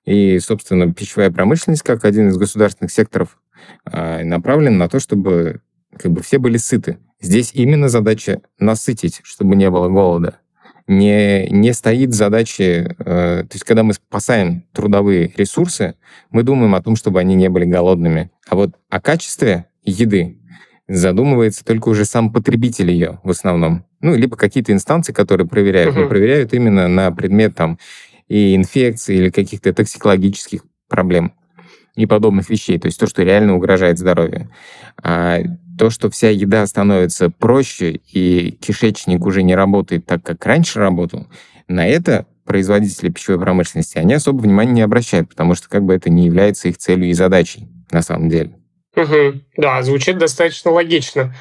И, 0.06 0.40
собственно, 0.40 0.94
пищевая 0.94 1.32
промышленность, 1.32 1.84
как 1.84 2.06
один 2.06 2.30
из 2.30 2.38
государственных 2.38 2.92
секторов, 2.92 3.40
а, 3.86 4.24
направлена 4.24 4.78
на 4.78 4.90
то, 4.90 5.00
чтобы 5.00 5.62
как 5.98 6.12
бы 6.12 6.22
все 6.22 6.38
были 6.38 6.58
сыты. 6.58 7.00
Здесь 7.22 7.52
именно 7.54 7.90
задача 7.90 8.42
насытить, 8.60 9.22
чтобы 9.24 9.56
не 9.56 9.70
было 9.70 9.90
голода 9.90 10.40
не, 10.88 11.48
не 11.50 11.74
стоит 11.74 12.14
задачи... 12.14 12.96
Э, 13.00 13.44
то 13.44 13.54
есть, 13.54 13.64
когда 13.64 13.84
мы 13.84 13.94
спасаем 13.94 14.66
трудовые 14.72 15.34
ресурсы, 15.36 15.96
мы 16.30 16.44
думаем 16.44 16.76
о 16.76 16.82
том, 16.82 16.96
чтобы 16.96 17.20
они 17.20 17.36
не 17.36 17.50
были 17.50 17.66
голодными. 17.66 18.32
А 18.48 18.56
вот 18.56 18.76
о 18.90 19.02
качестве 19.02 19.66
еды 19.84 20.40
задумывается 20.88 21.66
только 21.66 21.90
уже 21.90 22.06
сам 22.06 22.32
потребитель 22.32 22.92
ее 22.92 23.20
в 23.24 23.30
основном. 23.32 23.86
Ну, 24.02 24.16
либо 24.16 24.38
какие-то 24.38 24.72
инстанции, 24.72 25.14
которые 25.14 25.48
проверяют, 25.48 25.96
uh-huh. 25.96 26.04
но 26.04 26.08
проверяют 26.10 26.54
именно 26.54 26.88
на 26.88 27.12
предмет 27.12 27.56
там 27.56 27.80
и 28.28 28.56
инфекции 28.56 29.18
или 29.18 29.30
каких-то 29.30 29.74
токсикологических 29.74 30.64
проблем 30.88 31.34
и 31.96 32.06
подобных 32.06 32.50
вещей, 32.50 32.78
то 32.78 32.88
есть 32.88 33.00
то, 33.00 33.08
что 33.08 33.24
реально 33.24 33.56
угрожает 33.56 33.98
здоровью. 33.98 34.52
А 35.02 35.40
то, 35.78 35.90
что 35.90 36.10
вся 36.10 36.30
еда 36.30 36.66
становится 36.68 37.30
проще 37.30 38.02
и 38.12 38.52
кишечник 38.52 39.26
уже 39.26 39.44
не 39.44 39.56
работает 39.56 40.06
так, 40.06 40.24
как 40.24 40.46
раньше 40.46 40.80
работал, 40.80 41.28
на 41.68 41.88
это 41.88 42.26
производители 42.44 43.10
пищевой 43.10 43.40
промышленности, 43.40 43.98
они 43.98 44.14
особо 44.14 44.42
внимания 44.42 44.72
не 44.72 44.82
обращают, 44.82 45.30
потому 45.30 45.56
что 45.56 45.68
как 45.70 45.84
бы 45.84 45.94
это 45.94 46.10
не 46.10 46.26
является 46.26 46.68
их 46.68 46.78
целью 46.78 47.10
и 47.10 47.14
задачей 47.14 47.68
на 47.92 48.02
самом 48.02 48.30
деле. 48.30 48.56
Угу. 48.96 49.42
Да, 49.58 49.82
звучит 49.82 50.18
достаточно 50.18 50.72
логично. 50.72 51.36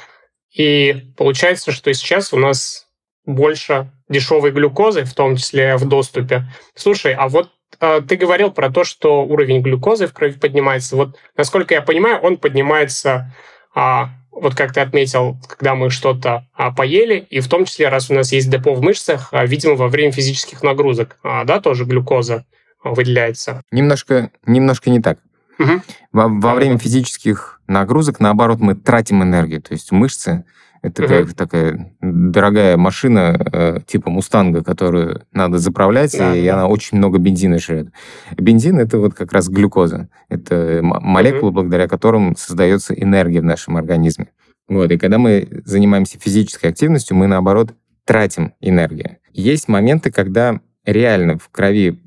И 0.54 1.12
получается, 1.16 1.72
что 1.72 1.92
сейчас 1.92 2.32
у 2.32 2.36
нас 2.36 2.86
больше 3.24 3.90
дешевой 4.08 4.50
глюкозы, 4.50 5.04
в 5.04 5.14
том 5.14 5.36
числе 5.36 5.76
в 5.76 5.88
доступе. 5.88 6.44
Слушай, 6.74 7.14
а 7.14 7.28
вот 7.28 7.50
э, 7.80 8.02
ты 8.06 8.16
говорил 8.16 8.50
про 8.50 8.70
то, 8.70 8.84
что 8.84 9.24
уровень 9.24 9.62
глюкозы 9.62 10.06
в 10.06 10.12
крови 10.12 10.38
поднимается. 10.38 10.96
Вот, 10.96 11.16
насколько 11.36 11.74
я 11.74 11.82
понимаю, 11.82 12.20
он 12.20 12.36
поднимается 12.36 13.34
а, 13.74 14.10
вот 14.30 14.54
как 14.54 14.72
ты 14.72 14.80
отметил, 14.80 15.36
когда 15.48 15.74
мы 15.74 15.90
что-то 15.90 16.46
а, 16.54 16.72
поели, 16.72 17.26
и 17.30 17.40
в 17.40 17.48
том 17.48 17.64
числе, 17.64 17.88
раз 17.88 18.10
у 18.10 18.14
нас 18.14 18.32
есть 18.32 18.50
депо 18.50 18.74
в 18.74 18.82
мышцах, 18.82 19.28
а, 19.32 19.46
видимо, 19.46 19.74
во 19.74 19.88
время 19.88 20.12
физических 20.12 20.62
нагрузок, 20.62 21.18
а, 21.22 21.44
да, 21.44 21.60
тоже 21.60 21.84
глюкоза 21.84 22.44
выделяется. 22.82 23.62
Немножко, 23.70 24.30
немножко 24.44 24.90
не 24.90 25.00
так. 25.00 25.18
Угу. 25.58 25.82
Во, 26.12 26.28
во 26.28 26.54
время 26.54 26.78
физических 26.78 27.60
нагрузок, 27.66 28.20
наоборот, 28.20 28.60
мы 28.60 28.74
тратим 28.74 29.22
энергию. 29.22 29.62
То 29.62 29.72
есть 29.72 29.92
мышцы 29.92 30.44
это 30.84 31.04
угу. 31.04 31.12
как 31.12 31.32
такая 31.32 31.94
дорогая 32.02 32.76
машина 32.76 33.40
э, 33.52 33.78
типа 33.86 34.10
Мустанга, 34.10 34.62
которую 34.62 35.22
надо 35.32 35.56
заправлять, 35.56 36.14
да, 36.18 36.36
и 36.36 36.44
да. 36.44 36.54
она 36.54 36.66
очень 36.66 36.98
много 36.98 37.18
бензина 37.18 37.58
жрет. 37.58 37.88
Бензин 38.36 38.78
это 38.78 38.98
вот 38.98 39.14
как 39.14 39.32
раз 39.32 39.48
глюкоза. 39.48 40.10
Это 40.28 40.80
молекулы, 40.82 41.48
угу. 41.48 41.52
благодаря 41.52 41.88
которым 41.88 42.36
создается 42.36 42.92
энергия 42.92 43.40
в 43.40 43.44
нашем 43.44 43.78
организме. 43.78 44.28
Вот, 44.68 44.90
и 44.90 44.98
когда 44.98 45.16
мы 45.16 45.62
занимаемся 45.64 46.18
физической 46.20 46.66
активностью, 46.66 47.16
мы 47.16 47.28
наоборот 47.28 47.72
тратим 48.04 48.52
энергию. 48.60 49.16
Есть 49.32 49.68
моменты, 49.68 50.10
когда 50.10 50.60
реально 50.84 51.38
в 51.38 51.48
крови 51.48 51.98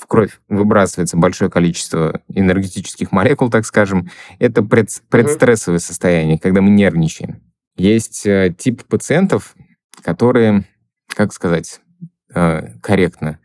в 0.00 0.06
кровь 0.06 0.40
выбрасывается 0.48 1.16
большое 1.16 1.50
количество 1.50 2.22
энергетических 2.28 3.12
молекул, 3.12 3.50
так 3.50 3.66
скажем. 3.66 4.10
Это 4.38 4.62
пред, 4.62 4.90
предстрессовое 5.10 5.78
состояние, 5.78 6.38
когда 6.38 6.62
мы 6.62 6.70
нервничаем. 6.70 7.42
Есть 7.76 8.26
э, 8.26 8.54
тип 8.56 8.84
пациентов, 8.84 9.54
которые, 10.02 10.64
как 11.14 11.32
сказать 11.32 11.80
э, 12.34 12.78
корректно, 12.80 13.38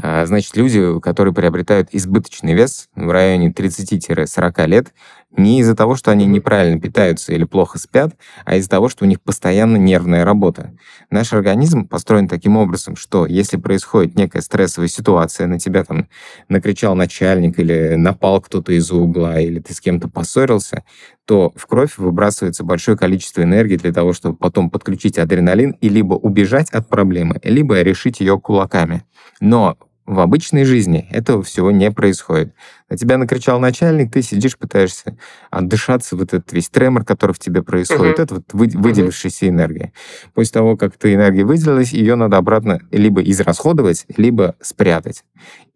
а, 0.00 0.24
значит, 0.26 0.56
люди, 0.56 1.00
которые 1.00 1.34
приобретают 1.34 1.88
избыточный 1.90 2.54
вес 2.54 2.88
в 2.94 3.10
районе 3.10 3.50
30-40 3.50 4.66
лет, 4.66 4.94
не 5.36 5.60
из-за 5.60 5.74
того, 5.76 5.94
что 5.94 6.10
они 6.10 6.26
неправильно 6.26 6.80
питаются 6.80 7.32
или 7.32 7.44
плохо 7.44 7.78
спят, 7.78 8.14
а 8.44 8.56
из-за 8.56 8.70
того, 8.70 8.88
что 8.88 9.04
у 9.04 9.08
них 9.08 9.20
постоянно 9.20 9.76
нервная 9.76 10.24
работа. 10.24 10.74
Наш 11.10 11.32
организм 11.32 11.86
построен 11.86 12.28
таким 12.28 12.56
образом, 12.56 12.96
что 12.96 13.26
если 13.26 13.56
происходит 13.56 14.16
некая 14.16 14.40
стрессовая 14.40 14.88
ситуация, 14.88 15.46
на 15.46 15.58
тебя 15.58 15.84
там 15.84 16.08
накричал 16.48 16.94
начальник 16.94 17.58
или 17.58 17.94
напал 17.96 18.40
кто-то 18.40 18.72
из 18.72 18.90
угла, 18.90 19.38
или 19.40 19.60
ты 19.60 19.74
с 19.74 19.80
кем-то 19.80 20.08
поссорился, 20.08 20.84
то 21.26 21.52
в 21.56 21.66
кровь 21.66 21.98
выбрасывается 21.98 22.64
большое 22.64 22.96
количество 22.96 23.42
энергии 23.42 23.76
для 23.76 23.92
того, 23.92 24.14
чтобы 24.14 24.36
потом 24.36 24.70
подключить 24.70 25.18
адреналин 25.18 25.72
и 25.72 25.88
либо 25.90 26.14
убежать 26.14 26.70
от 26.70 26.88
проблемы, 26.88 27.38
либо 27.42 27.80
решить 27.82 28.20
ее 28.20 28.40
кулаками. 28.40 29.04
Но 29.40 29.76
в 30.08 30.20
обычной 30.20 30.64
жизни 30.64 31.06
этого 31.10 31.42
всего 31.42 31.70
не 31.70 31.90
происходит. 31.90 32.54
На 32.88 32.96
тебя 32.96 33.18
накричал 33.18 33.60
начальник, 33.60 34.10
ты 34.10 34.22
сидишь, 34.22 34.56
пытаешься 34.56 35.18
отдышаться, 35.50 36.16
вот 36.16 36.32
этот 36.32 36.50
весь 36.52 36.70
тремор, 36.70 37.04
который 37.04 37.32
в 37.32 37.38
тебе 37.38 37.62
происходит, 37.62 38.18
uh-huh. 38.18 38.22
это 38.22 38.34
вот 38.36 38.44
вы, 38.52 38.68
выделившаяся 38.72 39.44
uh-huh. 39.44 39.50
энергия. 39.50 39.92
После 40.32 40.54
того, 40.54 40.78
как 40.78 40.96
эта 40.96 41.12
энергия 41.14 41.44
выделилась, 41.44 41.92
ее 41.92 42.14
надо 42.14 42.38
обратно 42.38 42.80
либо 42.90 43.22
израсходовать, 43.22 44.06
либо 44.16 44.56
спрятать. 44.62 45.24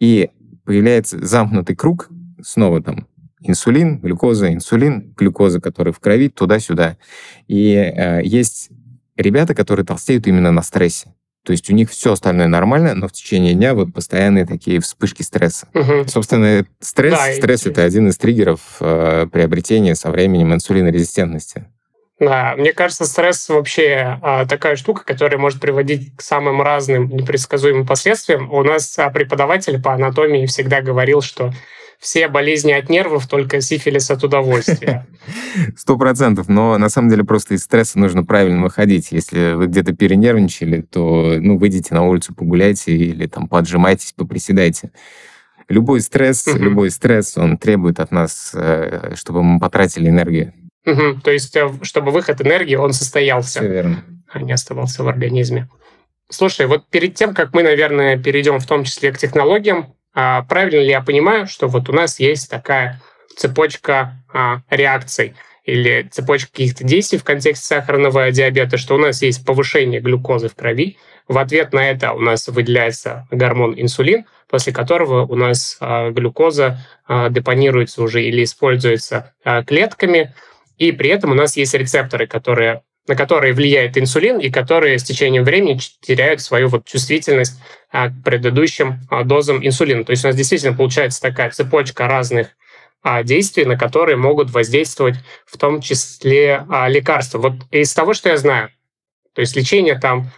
И 0.00 0.30
появляется 0.64 1.24
замкнутый 1.24 1.76
круг, 1.76 2.08
снова 2.42 2.82
там 2.82 3.06
инсулин, 3.42 3.98
глюкоза, 3.98 4.50
инсулин, 4.50 5.12
глюкоза, 5.14 5.60
который 5.60 5.92
в 5.92 6.00
крови, 6.00 6.30
туда-сюда. 6.30 6.96
И 7.48 7.74
э, 7.74 8.22
есть 8.24 8.70
ребята, 9.16 9.54
которые 9.54 9.84
толстеют 9.84 10.26
именно 10.26 10.52
на 10.52 10.62
стрессе. 10.62 11.12
То 11.44 11.50
есть 11.50 11.68
у 11.70 11.74
них 11.74 11.90
все 11.90 12.12
остальное 12.12 12.46
нормально, 12.46 12.94
но 12.94 13.08
в 13.08 13.12
течение 13.12 13.54
дня 13.54 13.74
вот 13.74 13.92
постоянные 13.92 14.46
такие 14.46 14.80
вспышки 14.80 15.22
стресса. 15.22 15.68
Угу. 15.74 16.06
Собственно, 16.06 16.64
стресс, 16.80 17.14
да, 17.14 17.32
стресс 17.32 17.66
и... 17.66 17.70
это 17.70 17.82
один 17.82 18.08
из 18.08 18.16
триггеров 18.16 18.60
э, 18.80 19.26
приобретения 19.32 19.94
со 19.96 20.10
временем 20.10 20.54
инсулинорезистентности. 20.54 21.66
Да, 22.20 22.54
мне 22.56 22.72
кажется, 22.72 23.04
стресс 23.04 23.48
вообще 23.48 24.18
а, 24.22 24.46
такая 24.46 24.76
штука, 24.76 25.02
которая 25.04 25.40
может 25.40 25.60
приводить 25.60 26.14
к 26.14 26.22
самым 26.22 26.62
разным 26.62 27.08
непредсказуемым 27.08 27.84
последствиям. 27.84 28.52
У 28.52 28.62
нас 28.62 28.96
а, 28.96 29.10
преподаватель 29.10 29.82
по 29.82 29.94
анатомии 29.94 30.46
всегда 30.46 30.82
говорил, 30.82 31.20
что 31.20 31.52
все 32.02 32.26
болезни 32.26 32.72
от 32.72 32.88
нервов, 32.88 33.28
только 33.28 33.60
сифилис 33.60 34.10
от 34.10 34.24
удовольствия. 34.24 35.06
Сто 35.76 35.96
процентов, 35.96 36.48
но 36.48 36.76
на 36.76 36.88
самом 36.88 37.10
деле 37.10 37.22
просто 37.22 37.54
из 37.54 37.62
стресса 37.62 37.96
нужно 37.96 38.24
правильно 38.24 38.60
выходить. 38.60 39.12
Если 39.12 39.52
вы 39.52 39.68
где-то 39.68 39.94
перенервничали, 39.94 40.80
то 40.80 41.36
ну, 41.38 41.56
выйдите 41.56 41.94
на 41.94 42.02
улицу, 42.02 42.34
погуляйте 42.34 42.92
или 42.92 43.26
там 43.28 43.46
поджимайтесь, 43.46 44.14
поприседайте. 44.14 44.90
Любой 45.68 46.00
стресс, 46.00 46.44
угу. 46.48 46.58
любой 46.58 46.90
стресс, 46.90 47.38
он 47.38 47.56
требует 47.56 48.00
от 48.00 48.10
нас, 48.10 48.50
э, 48.52 49.14
чтобы 49.14 49.44
мы 49.44 49.60
потратили 49.60 50.08
энергию. 50.08 50.52
Угу. 50.84 51.20
То 51.22 51.30
есть, 51.30 51.54
э, 51.54 51.70
чтобы 51.82 52.10
выход 52.10 52.42
энергии, 52.42 52.74
он 52.74 52.92
состоялся. 52.92 53.60
Все 53.60 53.68
верно. 53.68 54.04
А 54.28 54.40
не 54.42 54.50
оставался 54.50 55.04
в 55.04 55.08
организме. 55.08 55.68
Слушай, 56.28 56.66
вот 56.66 56.88
перед 56.90 57.14
тем, 57.14 57.32
как 57.32 57.54
мы, 57.54 57.62
наверное, 57.62 58.18
перейдем 58.18 58.58
в 58.58 58.66
том 58.66 58.82
числе 58.82 59.12
к 59.12 59.18
технологиям, 59.18 59.94
а, 60.14 60.42
правильно 60.42 60.80
ли 60.80 60.88
я 60.88 61.00
понимаю, 61.00 61.46
что 61.46 61.68
вот 61.68 61.88
у 61.88 61.92
нас 61.92 62.20
есть 62.20 62.50
такая 62.50 63.00
цепочка 63.36 64.22
а, 64.32 64.60
реакций 64.70 65.34
или 65.64 66.08
цепочка 66.10 66.50
каких-то 66.50 66.84
действий 66.84 67.18
в 67.18 67.24
контексте 67.24 67.64
сахарного 67.64 68.30
диабета, 68.30 68.76
что 68.76 68.94
у 68.96 68.98
нас 68.98 69.22
есть 69.22 69.44
повышение 69.46 70.00
глюкозы 70.00 70.48
в 70.48 70.54
крови, 70.54 70.98
в 71.28 71.38
ответ 71.38 71.72
на 71.72 71.88
это 71.88 72.12
у 72.12 72.18
нас 72.18 72.48
выделяется 72.48 73.26
гормон 73.30 73.74
инсулин, 73.80 74.24
после 74.48 74.72
которого 74.72 75.24
у 75.24 75.34
нас 75.34 75.76
а, 75.80 76.10
глюкоза 76.10 76.78
депонируется 77.30 78.02
уже 78.02 78.22
или 78.24 78.44
используется 78.44 79.34
клетками, 79.66 80.34
и 80.78 80.92
при 80.92 81.10
этом 81.10 81.32
у 81.32 81.34
нас 81.34 81.56
есть 81.56 81.74
рецепторы, 81.74 82.26
которые 82.26 82.82
на 83.08 83.16
которые 83.16 83.52
влияет 83.52 83.98
инсулин 83.98 84.38
и 84.38 84.50
которые 84.50 84.98
с 84.98 85.02
течением 85.02 85.44
времени 85.44 85.78
теряют 86.00 86.40
свою 86.40 86.68
вот 86.68 86.84
чувствительность 86.84 87.60
а, 87.90 88.10
к 88.10 88.22
предыдущим 88.24 89.00
а, 89.10 89.24
дозам 89.24 89.64
инсулина. 89.64 90.04
То 90.04 90.12
есть 90.12 90.24
у 90.24 90.28
нас 90.28 90.36
действительно 90.36 90.76
получается 90.76 91.20
такая 91.20 91.50
цепочка 91.50 92.06
разных 92.06 92.48
а, 93.02 93.24
действий, 93.24 93.64
на 93.64 93.76
которые 93.76 94.16
могут 94.16 94.50
воздействовать 94.50 95.16
в 95.46 95.58
том 95.58 95.80
числе 95.80 96.64
лекарства. 96.86 97.38
Вот 97.38 97.54
из 97.72 97.92
того, 97.92 98.14
что 98.14 98.28
я 98.28 98.36
знаю, 98.36 98.70
то 99.34 99.40
есть 99.40 99.56
лечение 99.56 99.98
там 99.98 100.30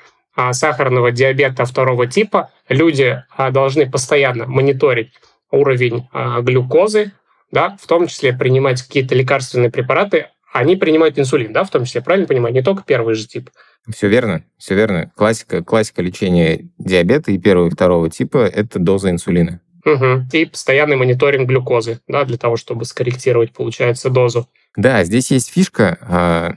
сахарного 0.53 1.13
диабета 1.13 1.65
второго 1.65 2.07
типа 2.07 2.51
люди 2.69 3.23
должны 3.51 3.89
постоянно 3.89 4.47
мониторить 4.47 5.13
уровень 5.51 6.09
глюкозы, 6.43 7.13
да, 7.53 7.77
в 7.81 7.87
том 7.87 8.09
числе 8.09 8.33
принимать 8.33 8.83
какие-то 8.83 9.15
лекарственные 9.15 9.71
препараты. 9.71 10.29
Они 10.55 10.77
принимают 10.77 11.19
инсулин, 11.19 11.53
да, 11.53 11.65
в 11.65 11.71
том 11.71 11.85
числе, 11.85 12.01
правильно 12.01 12.29
понимаю, 12.29 12.55
не 12.55 12.63
только 12.63 12.85
первый 12.87 13.17
же 13.17 13.27
тип. 13.27 13.51
Все 13.93 14.07
верно, 14.07 14.45
все 14.57 14.77
верно. 14.77 15.11
Классика, 15.17 15.65
классика 15.65 16.01
лечения 16.01 16.69
диабета 16.79 17.33
и 17.33 17.39
первого 17.39 17.67
и 17.67 17.71
второго 17.71 18.09
типа– 18.09 18.39
это 18.55 18.79
доза 18.79 19.11
инсулина. 19.11 19.61
Угу. 19.85 20.29
И 20.33 20.45
постоянный 20.45 20.95
мониторинг 20.95 21.49
глюкозы, 21.49 21.99
да, 22.07 22.25
для 22.25 22.39
того, 22.39 22.57
чтобы 22.57 22.85
скорректировать, 22.85 23.53
получается, 23.53 24.11
дозу. 24.11 24.49
Да, 24.77 25.03
здесь 25.03 25.33
есть 25.33 25.51
фишка. 25.51 26.57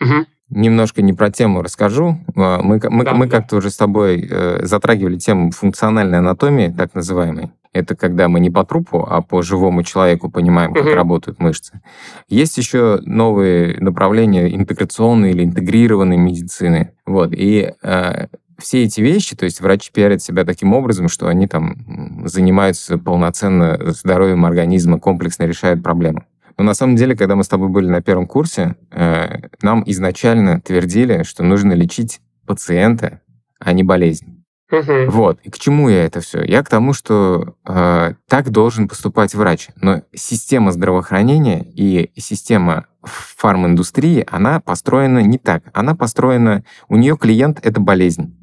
Угу. 0.00 0.26
Немножко 0.50 1.02
не 1.02 1.12
про 1.12 1.30
тему 1.30 1.62
расскажу. 1.62 2.18
Мы, 2.34 2.62
мы, 2.62 2.78
да, 3.04 3.14
мы 3.14 3.26
да. 3.26 3.38
как-то 3.38 3.56
уже 3.56 3.70
с 3.70 3.76
тобой 3.76 4.28
э, 4.30 4.60
затрагивали 4.64 5.16
тему 5.16 5.50
функциональной 5.50 6.18
анатомии, 6.18 6.68
так 6.76 6.94
называемой. 6.94 7.50
Это 7.72 7.96
когда 7.96 8.28
мы 8.28 8.38
не 8.38 8.50
по 8.50 8.64
трупу, 8.64 9.04
а 9.08 9.20
по 9.20 9.42
живому 9.42 9.82
человеку 9.82 10.30
понимаем, 10.30 10.72
как 10.72 10.84
угу. 10.84 10.94
работают 10.94 11.40
мышцы. 11.40 11.80
Есть 12.28 12.56
еще 12.56 13.00
новые 13.04 13.80
направления 13.80 14.54
интеграционной 14.54 15.30
или 15.30 15.44
интегрированной 15.44 16.16
медицины. 16.16 16.92
Вот. 17.04 17.32
И 17.32 17.72
э, 17.82 18.26
все 18.58 18.84
эти 18.84 19.00
вещи, 19.00 19.34
то 19.34 19.44
есть 19.44 19.60
врачи 19.60 19.90
пиарят 19.92 20.22
себя 20.22 20.44
таким 20.44 20.72
образом, 20.72 21.08
что 21.08 21.26
они 21.26 21.48
там 21.48 22.26
занимаются 22.26 22.98
полноценно 22.98 23.78
здоровьем 23.92 24.44
организма, 24.44 25.00
комплексно 25.00 25.44
решают 25.44 25.82
проблему. 25.82 26.24
Но 26.56 26.64
на 26.64 26.74
самом 26.74 26.96
деле, 26.96 27.16
когда 27.16 27.36
мы 27.36 27.44
с 27.44 27.48
тобой 27.48 27.68
были 27.68 27.88
на 27.88 28.02
первом 28.02 28.26
курсе, 28.26 28.76
э, 28.90 29.48
нам 29.62 29.82
изначально 29.86 30.60
твердили, 30.60 31.22
что 31.22 31.42
нужно 31.42 31.72
лечить 31.72 32.20
пациента, 32.46 33.20
а 33.58 33.72
не 33.72 33.82
болезнь. 33.82 34.44
Угу. 34.70 35.10
Вот. 35.10 35.40
И 35.42 35.50
к 35.50 35.58
чему 35.58 35.88
я 35.88 36.04
это 36.04 36.20
все? 36.20 36.42
Я 36.42 36.62
к 36.62 36.68
тому, 36.68 36.92
что 36.92 37.54
э, 37.66 38.14
так 38.28 38.50
должен 38.50 38.88
поступать 38.88 39.34
врач. 39.34 39.68
Но 39.80 40.02
система 40.14 40.72
здравоохранения 40.72 41.62
и 41.62 42.10
система 42.16 42.86
фарминдустрии, 43.02 44.26
она 44.30 44.60
построена 44.60 45.20
не 45.20 45.38
так. 45.38 45.64
Она 45.74 45.94
построена... 45.94 46.64
У 46.88 46.96
нее 46.96 47.16
клиент— 47.16 47.60
это 47.62 47.80
болезнь. 47.80 48.36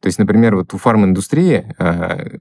То 0.00 0.06
есть, 0.06 0.18
например, 0.18 0.56
вот 0.56 0.74
у 0.74 0.78
фарминдустрии 0.78 1.74
э, 1.78 2.38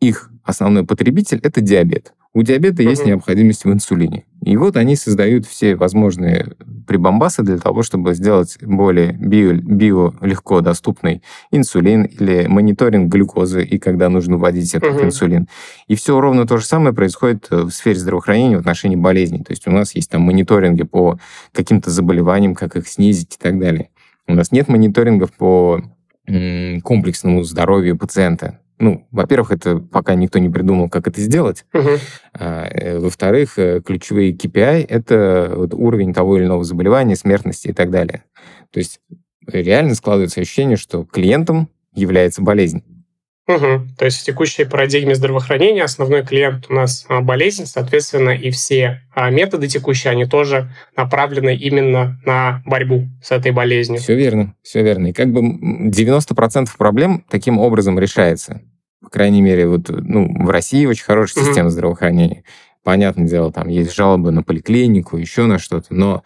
их 0.00 0.30
основной 0.42 0.84
потребитель— 0.84 1.40
это 1.42 1.60
диабет. 1.60 2.12
У 2.32 2.42
диабета 2.42 2.82
угу. 2.82 2.90
есть 2.90 3.04
необходимость 3.04 3.64
в 3.64 3.72
инсулине. 3.72 4.24
И 4.44 4.56
вот 4.56 4.76
они 4.76 4.94
создают 4.94 5.46
все 5.46 5.74
возможные 5.74 6.54
прибамбасы 6.86 7.42
для 7.42 7.58
того, 7.58 7.82
чтобы 7.82 8.14
сделать 8.14 8.56
более 8.62 9.12
био, 9.12 9.54
био 9.54 10.14
легко 10.20 10.60
доступный 10.60 11.22
инсулин 11.50 12.04
или 12.04 12.46
мониторинг 12.46 13.12
глюкозы, 13.12 13.64
и 13.64 13.78
когда 13.78 14.08
нужно 14.08 14.36
вводить 14.36 14.74
этот 14.74 14.94
угу. 14.94 15.04
инсулин. 15.04 15.48
И 15.88 15.96
все 15.96 16.20
ровно 16.20 16.46
то 16.46 16.56
же 16.56 16.64
самое 16.64 16.94
происходит 16.94 17.48
э, 17.50 17.62
в 17.62 17.70
сфере 17.70 17.98
здравоохранения 17.98 18.58
в 18.58 18.60
отношении 18.60 18.96
болезней. 18.96 19.42
То 19.42 19.50
есть 19.50 19.66
у 19.66 19.72
нас 19.72 19.96
есть 19.96 20.10
там 20.10 20.22
мониторинги 20.22 20.84
по 20.84 21.18
каким-то 21.52 21.90
заболеваниям, 21.90 22.54
как 22.54 22.76
их 22.76 22.86
снизить 22.86 23.34
и 23.34 23.42
так 23.42 23.58
далее. 23.58 23.90
У 24.28 24.34
нас 24.34 24.52
нет 24.52 24.68
мониторингов 24.68 25.32
по 25.32 25.82
комплексному 26.84 27.42
здоровью 27.42 27.98
пациента. 27.98 28.60
Ну, 28.80 29.06
во-первых, 29.10 29.52
это 29.52 29.76
пока 29.76 30.14
никто 30.14 30.38
не 30.38 30.48
придумал, 30.48 30.88
как 30.88 31.06
это 31.06 31.20
сделать. 31.20 31.66
Угу. 31.74 31.90
А, 32.34 32.98
во-вторых, 32.98 33.58
э, 33.58 33.82
ключевые 33.84 34.32
KPI— 34.32 34.86
это 34.88 35.52
вот 35.54 35.74
уровень 35.74 36.14
того 36.14 36.38
или 36.38 36.46
иного 36.46 36.64
заболевания, 36.64 37.14
смертности 37.14 37.68
и 37.68 37.72
так 37.74 37.90
далее. 37.90 38.24
То 38.72 38.78
есть 38.78 39.00
реально 39.46 39.94
складывается 39.94 40.40
ощущение, 40.40 40.78
что 40.78 41.04
клиентом 41.04 41.68
является 41.94 42.40
болезнь. 42.40 42.82
Угу. 43.46 43.88
То 43.98 44.04
есть 44.04 44.20
в 44.20 44.24
текущей 44.24 44.64
парадигме 44.64 45.14
здравоохранения 45.14 45.82
основной 45.82 46.24
клиент 46.24 46.66
у 46.68 46.74
нас 46.74 47.04
а, 47.08 47.20
болезнь, 47.20 47.66
соответственно, 47.66 48.30
и 48.30 48.50
все 48.50 49.02
а, 49.12 49.30
методы 49.30 49.66
текущие, 49.66 50.12
они 50.12 50.24
тоже 50.24 50.72
направлены 50.96 51.56
именно 51.56 52.20
на 52.24 52.62
борьбу 52.64 53.08
с 53.22 53.32
этой 53.32 53.50
болезнью. 53.50 54.00
Все 54.00 54.14
верно, 54.14 54.54
все 54.62 54.82
верно. 54.82 55.08
И 55.08 55.12
как 55.12 55.32
бы 55.32 55.40
90% 55.40 56.68
проблем 56.78 57.24
таким 57.28 57.58
образом 57.58 57.98
решается. 57.98 58.62
Крайней 59.10 59.42
мере, 59.42 59.66
вот 59.66 59.88
ну, 59.88 60.44
в 60.44 60.50
России 60.50 60.86
очень 60.86 61.04
хорошая 61.04 61.42
угу. 61.42 61.48
система 61.48 61.70
здравоохранения. 61.70 62.44
Понятное 62.82 63.26
дело, 63.26 63.52
там 63.52 63.68
есть 63.68 63.94
жалобы 63.94 64.30
на 64.30 64.42
поликлинику, 64.42 65.18
еще 65.18 65.44
на 65.44 65.58
что-то, 65.58 65.94
но 65.94 66.22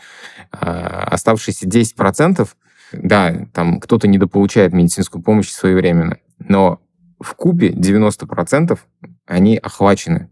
а, 0.53 1.09
оставшиеся 1.11 1.67
10%, 1.67 2.49
да, 2.93 3.47
там 3.53 3.81
кто-то 3.81 4.07
недополучает 4.07 4.73
медицинскую 4.73 5.21
помощь 5.21 5.51
своевременно, 5.51 6.19
но 6.39 6.81
в 7.19 7.35
купе 7.35 7.71
90% 7.71 8.79
они 9.27 9.57
охвачены 9.57 10.29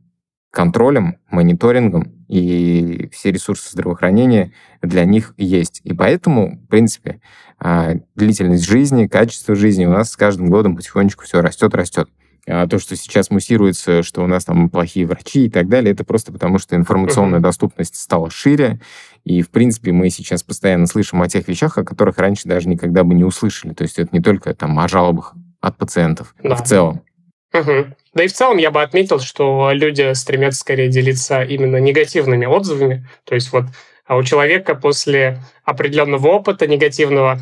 контролем, 0.53 1.17
мониторингом, 1.31 2.13
и 2.29 3.09
все 3.11 3.33
ресурсы 3.33 3.71
здравоохранения 3.73 4.53
для 4.83 5.05
них 5.05 5.35
есть. 5.39 5.81
И 5.83 5.95
поэтому, 5.95 6.57
в 6.57 6.69
принципе, 6.69 7.21
а, 7.59 7.95
длительность 8.15 8.65
жизни, 8.65 9.07
качество 9.07 9.55
жизни 9.55 9.87
у 9.87 9.91
нас 9.91 10.11
с 10.11 10.17
каждым 10.17 10.51
годом 10.51 10.77
потихонечку 10.77 11.25
все 11.25 11.41
растет, 11.41 11.75
растет. 11.75 12.09
А 12.47 12.67
то, 12.67 12.79
что 12.79 12.97
сейчас 12.97 13.31
муссируется, 13.31 14.03
что 14.03 14.23
у 14.23 14.27
нас 14.27 14.45
там 14.45 14.69
плохие 14.69 15.07
врачи 15.07 15.47
и 15.47 15.51
так 15.51 15.69
далее, 15.69 15.93
это 15.93 16.05
просто 16.05 16.33
потому, 16.33 16.59
что 16.59 16.75
информационная 16.75 17.39
uh-huh. 17.39 17.43
доступность 17.43 17.95
стала 17.95 18.31
шире, 18.31 18.81
и, 19.25 19.43
в 19.43 19.51
принципе, 19.51 19.93
мы 19.93 20.11
сейчас 20.11 20.43
постоянно 20.43 20.87
слышим 20.87 21.23
о 21.23 21.29
тех 21.29 21.47
вещах, 21.47 21.79
о 21.79 21.85
которых 21.85 22.19
раньше 22.19 22.49
даже 22.49 22.69
никогда 22.69 23.05
бы 23.05 23.15
не 23.15 23.23
услышали. 23.23 23.73
То 23.73 23.83
есть 23.83 23.99
это 23.99 24.09
не 24.13 24.21
только 24.21 24.55
там 24.55 24.79
о 24.81 24.89
жалобах 24.89 25.35
от 25.61 25.77
пациентов 25.77 26.35
да. 26.43 26.57
в 26.57 26.65
целом. 26.65 27.03
Угу. 27.55 27.87
Да 28.15 28.25
и 28.25 28.27
в 28.27 28.33
целом 28.33 28.57
я 28.57 28.71
бы 28.71 28.83
отметил, 28.83 29.21
что 29.21 29.71
люди 29.73 30.13
стремятся 30.15 30.61
скорее 30.61 30.89
делиться 30.89 31.43
именно 31.43 31.77
негативными 31.77 32.47
отзывами. 32.47 33.07
То 33.25 33.35
есть 33.35 33.53
вот 33.53 33.67
а 34.05 34.17
у 34.17 34.23
человека 34.25 34.75
после 34.75 35.39
определенного 35.65 36.29
опыта 36.29 36.67
негативного 36.67 37.39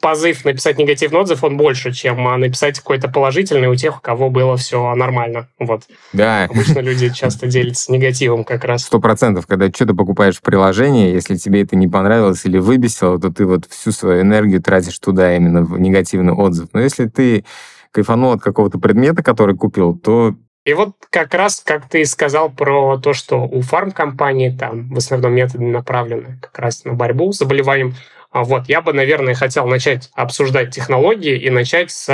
позыв 0.00 0.44
написать 0.44 0.78
негативный 0.78 1.20
отзыв, 1.20 1.44
он 1.44 1.56
больше, 1.56 1.92
чем 1.92 2.26
а, 2.28 2.36
написать 2.36 2.78
какой-то 2.78 3.08
положительный 3.08 3.68
у 3.68 3.74
тех, 3.74 3.98
у 3.98 4.00
кого 4.00 4.30
было 4.30 4.56
все 4.56 4.94
нормально. 4.94 5.48
Вот. 5.58 5.82
Да. 6.12 6.44
Обычно 6.44 6.80
люди 6.80 7.10
часто 7.10 7.46
делятся 7.46 7.92
негативом 7.92 8.44
как 8.44 8.64
раз. 8.64 8.84
Сто 8.84 9.00
процентов. 9.00 9.46
Когда 9.46 9.68
что-то 9.68 9.94
покупаешь 9.94 10.38
в 10.38 10.42
приложении, 10.42 11.12
если 11.12 11.36
тебе 11.36 11.62
это 11.62 11.76
не 11.76 11.88
понравилось 11.88 12.44
или 12.44 12.58
выбесило, 12.58 13.18
то 13.18 13.30
ты 13.30 13.46
вот 13.46 13.66
всю 13.66 13.92
свою 13.92 14.22
энергию 14.22 14.62
тратишь 14.62 14.98
туда, 14.98 15.36
именно 15.36 15.62
в 15.62 15.78
негативный 15.78 16.32
отзыв. 16.32 16.68
Но 16.72 16.80
если 16.80 17.06
ты 17.06 17.44
кайфанул 17.92 18.32
от 18.32 18.42
какого-то 18.42 18.78
предмета, 18.78 19.22
который 19.22 19.56
купил, 19.56 19.96
то 19.96 20.34
и 20.66 20.74
вот 20.74 20.94
как 21.10 21.32
раз, 21.32 21.62
как 21.64 21.88
ты 21.88 22.04
сказал 22.04 22.50
про 22.50 22.98
то, 22.98 23.12
что 23.12 23.44
у 23.44 23.60
фармкомпании 23.60 24.50
там 24.50 24.92
в 24.92 24.96
основном 24.96 25.32
методы 25.32 25.64
направлены 25.64 26.40
как 26.42 26.58
раз 26.58 26.84
на 26.84 26.92
борьбу 26.92 27.30
с 27.32 27.38
заболеванием, 27.38 27.94
вот, 28.42 28.68
я 28.68 28.82
бы, 28.82 28.92
наверное, 28.92 29.34
хотел 29.34 29.66
начать 29.66 30.10
обсуждать 30.14 30.74
технологии 30.74 31.38
и 31.38 31.50
начать 31.50 31.90
с 31.90 32.08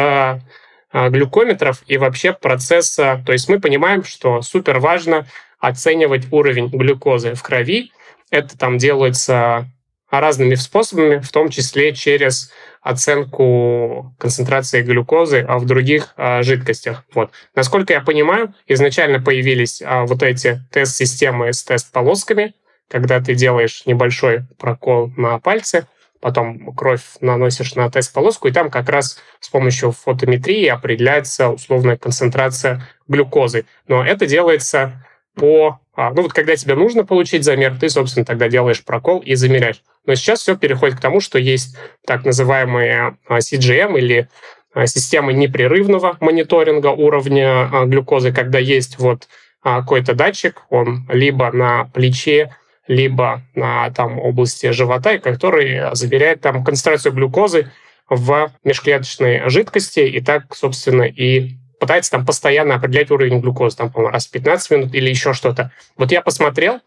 а, 0.93 1.09
глюкометров 1.09 1.83
и 1.87 1.97
вообще 1.97 2.33
процесса. 2.33 3.23
То 3.25 3.33
есть 3.33 3.49
мы 3.49 3.61
понимаем, 3.61 4.05
что 4.05 4.43
супер 4.43 4.79
важно 4.79 5.27
оценивать 5.59 6.27
уровень 6.31 6.69
глюкозы 6.69 7.35
в 7.35 7.43
крови. 7.43 7.93
Это 8.31 8.59
там 8.59 8.79
делается 8.79 9.67
разными 10.11 10.55
способами, 10.57 11.19
в 11.19 11.31
том 11.31 11.49
числе 11.49 11.95
через 11.95 12.53
оценку 12.83 14.15
концентрации 14.19 14.83
глюкозы 14.83 15.45
а 15.49 15.59
в 15.59 15.65
других 15.65 16.13
а, 16.17 16.43
жидкостях. 16.43 17.05
Вот. 17.15 17.31
Насколько 17.55 17.95
я 17.95 18.01
понимаю, 18.01 18.55
изначально 18.67 19.23
появились 19.23 19.81
а, 19.83 20.05
вот 20.05 20.23
эти 20.23 20.61
тест-системы 20.71 21.53
с 21.53 21.65
тест-полосками, 21.65 22.55
когда 22.89 23.21
ты 23.21 23.35
делаешь 23.35 23.85
небольшой 23.87 24.43
прокол 24.59 25.11
на 25.17 25.39
пальце, 25.39 25.87
потом 26.23 26.73
кровь 26.75 27.03
наносишь 27.21 27.75
на 27.75 27.91
тест-полоску, 27.91 28.47
и 28.47 28.53
там 28.53 28.71
как 28.71 28.89
раз 28.89 29.19
с 29.41 29.49
помощью 29.49 29.91
фотометрии 29.91 30.67
определяется 30.69 31.49
условная 31.49 31.97
концентрация 31.97 32.89
глюкозы. 33.09 33.67
Но 33.89 34.05
это 34.05 34.25
делается 34.25 35.05
по... 35.35 35.81
А, 35.95 36.11
ну 36.13 36.23
вот 36.23 36.33
когда 36.33 36.55
тебе 36.55 36.77
нужно 36.77 37.05
получить 37.05 37.43
замер, 37.45 37.77
ты, 37.79 37.91
собственно, 37.91 38.25
тогда 38.25 38.49
делаешь 38.49 38.85
прокол 38.85 39.19
и 39.19 39.35
замеряешь. 39.35 39.83
Но 40.07 40.15
сейчас 40.15 40.41
все 40.41 40.57
переходит 40.57 40.97
к 40.97 41.01
тому, 41.01 41.21
что 41.21 41.39
есть 41.41 41.77
так 42.07 42.25
называемые 42.25 43.19
а, 43.27 43.39
CGM 43.39 43.99
или 43.99 44.29
а, 44.73 44.87
системы 44.87 45.33
непрерывного 45.33 46.19
мониторинга 46.21 46.89
уровня 46.89 47.69
глюкозы, 47.87 48.33
когда 48.33 48.61
есть 48.61 49.01
вот 49.01 49.27
какой-то 49.61 50.15
датчик, 50.15 50.63
он 50.71 51.07
либо 51.09 51.51
на 51.53 51.85
плече, 51.93 52.55
либо 52.87 53.43
на 53.55 53.91
там, 53.91 54.19
области 54.19 54.71
живота, 54.71 55.19
который 55.19 55.95
замеряет 55.95 56.41
там 56.41 56.65
концентрацию 56.65 57.13
глюкозы 57.13 57.71
в 58.09 58.53
межклеточной 58.65 59.49
жидкости, 59.49 60.01
и 60.01 60.21
так, 60.21 60.55
собственно, 60.55 61.03
и 61.03 61.57
пытается 61.79 62.13
там 62.13 62.27
постоянно 62.27 62.75
определять 62.75 63.11
уровень 63.11 63.41
глюкозы, 63.41 63.77
там, 63.77 63.91
по-моему, 63.91 64.13
раз 64.13 64.27
в 64.27 64.31
15 64.31 64.71
минут 64.71 64.95
или 64.95 65.09
еще 65.09 65.33
что-то. 65.33 65.73
Вот 65.97 66.13
я 66.13 66.23
посмотрел, 66.23 66.81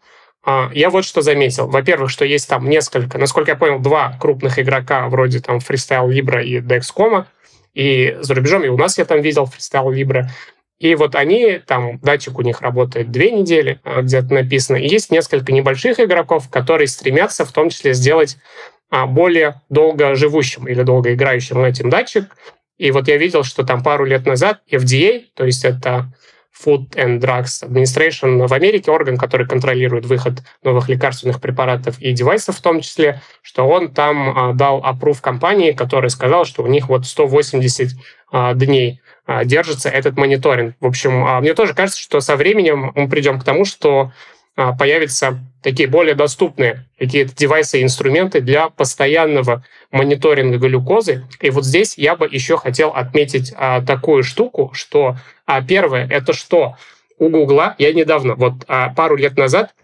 а, 0.44 0.70
я 0.72 0.90
вот 0.90 1.04
что 1.04 1.22
заметил. 1.22 1.68
Во-первых, 1.68 2.10
что 2.10 2.24
есть 2.24 2.48
там 2.48 2.68
несколько, 2.68 3.18
насколько 3.18 3.50
я 3.50 3.56
понял, 3.56 3.78
два 3.80 4.16
крупных 4.20 4.58
игрока 4.58 5.08
вроде 5.08 5.40
там 5.40 5.58
Freestyle 5.58 6.08
Libra 6.08 6.42
и 6.42 6.60
Dexcom, 6.60 7.26
и 7.76 8.16
за 8.20 8.34
рубежом, 8.34 8.64
и 8.64 8.68
у 8.68 8.78
нас 8.78 8.96
я 8.96 9.04
там 9.04 9.20
видел 9.20 9.44
фристайл 9.44 9.92
Libra. 9.92 10.28
И 10.78 10.94
вот 10.94 11.14
они, 11.14 11.60
там, 11.66 11.98
датчик 12.00 12.38
у 12.38 12.42
них 12.42 12.60
работает 12.60 13.10
две 13.10 13.30
недели, 13.30 13.80
а, 13.82 14.02
где-то 14.02 14.34
написано. 14.34 14.76
И 14.76 14.88
есть 14.88 15.10
несколько 15.10 15.52
небольших 15.52 15.98
игроков, 16.00 16.50
которые 16.50 16.88
стремятся 16.88 17.44
в 17.44 17.52
том 17.52 17.70
числе 17.70 17.94
сделать 17.94 18.36
а, 18.90 19.06
более 19.06 19.62
долго 19.70 20.14
живущим 20.14 20.68
или 20.68 20.82
долго 20.82 21.14
играющим 21.14 21.64
этим 21.64 21.88
датчик. 21.88 22.36
И 22.76 22.90
вот 22.90 23.08
я 23.08 23.16
видел, 23.16 23.42
что 23.42 23.64
там 23.64 23.82
пару 23.82 24.04
лет 24.04 24.26
назад 24.26 24.60
FDA, 24.70 25.24
то 25.34 25.46
есть 25.46 25.64
это 25.64 26.12
Food 26.64 26.94
and 26.94 27.20
Drugs 27.20 27.62
Administration 27.62 28.46
в 28.46 28.52
Америке, 28.52 28.90
орган, 28.90 29.16
который 29.16 29.46
контролирует 29.46 30.06
выход 30.06 30.42
новых 30.62 30.88
лекарственных 30.88 31.40
препаратов 31.40 31.98
и 32.00 32.12
девайсов 32.12 32.56
в 32.56 32.62
том 32.62 32.80
числе, 32.80 33.20
что 33.42 33.66
он 33.66 33.92
там 33.92 34.28
а, 34.28 34.52
дал 34.52 34.78
опрув 34.84 35.20
компании, 35.20 35.72
которая 35.72 36.10
сказала, 36.10 36.44
что 36.44 36.62
у 36.62 36.66
них 36.66 36.88
вот 36.88 37.06
180 37.06 37.92
а, 38.30 38.54
дней 38.54 39.00
держится 39.44 39.88
этот 39.88 40.16
мониторинг. 40.16 40.76
В 40.80 40.86
общем, 40.86 41.24
а, 41.24 41.40
мне 41.40 41.54
тоже 41.54 41.74
кажется, 41.74 42.00
что 42.00 42.20
со 42.20 42.36
временем 42.36 42.92
мы 42.94 43.08
придем 43.08 43.40
к 43.40 43.44
тому, 43.44 43.64
что 43.64 44.12
а, 44.56 44.72
появятся 44.72 45.38
такие 45.62 45.88
более 45.88 46.14
доступные 46.14 46.86
какие-то 46.98 47.34
девайсы 47.34 47.80
и 47.80 47.82
инструменты 47.82 48.40
для 48.40 48.70
постоянного 48.70 49.64
мониторинга 49.90 50.58
глюкозы. 50.58 51.26
И 51.40 51.50
вот 51.50 51.64
здесь 51.64 51.98
я 51.98 52.16
бы 52.16 52.26
еще 52.26 52.56
хотел 52.56 52.90
отметить 52.90 53.52
а, 53.56 53.82
такую 53.82 54.22
штуку, 54.22 54.70
что 54.72 55.16
а, 55.44 55.60
первое, 55.62 56.08
это 56.08 56.32
что 56.32 56.76
у 57.18 57.28
Гугла, 57.28 57.74
я 57.78 57.92
недавно, 57.92 58.34
вот 58.34 58.54
а, 58.68 58.90
пару 58.90 59.16
лет 59.16 59.36
назад 59.36 59.74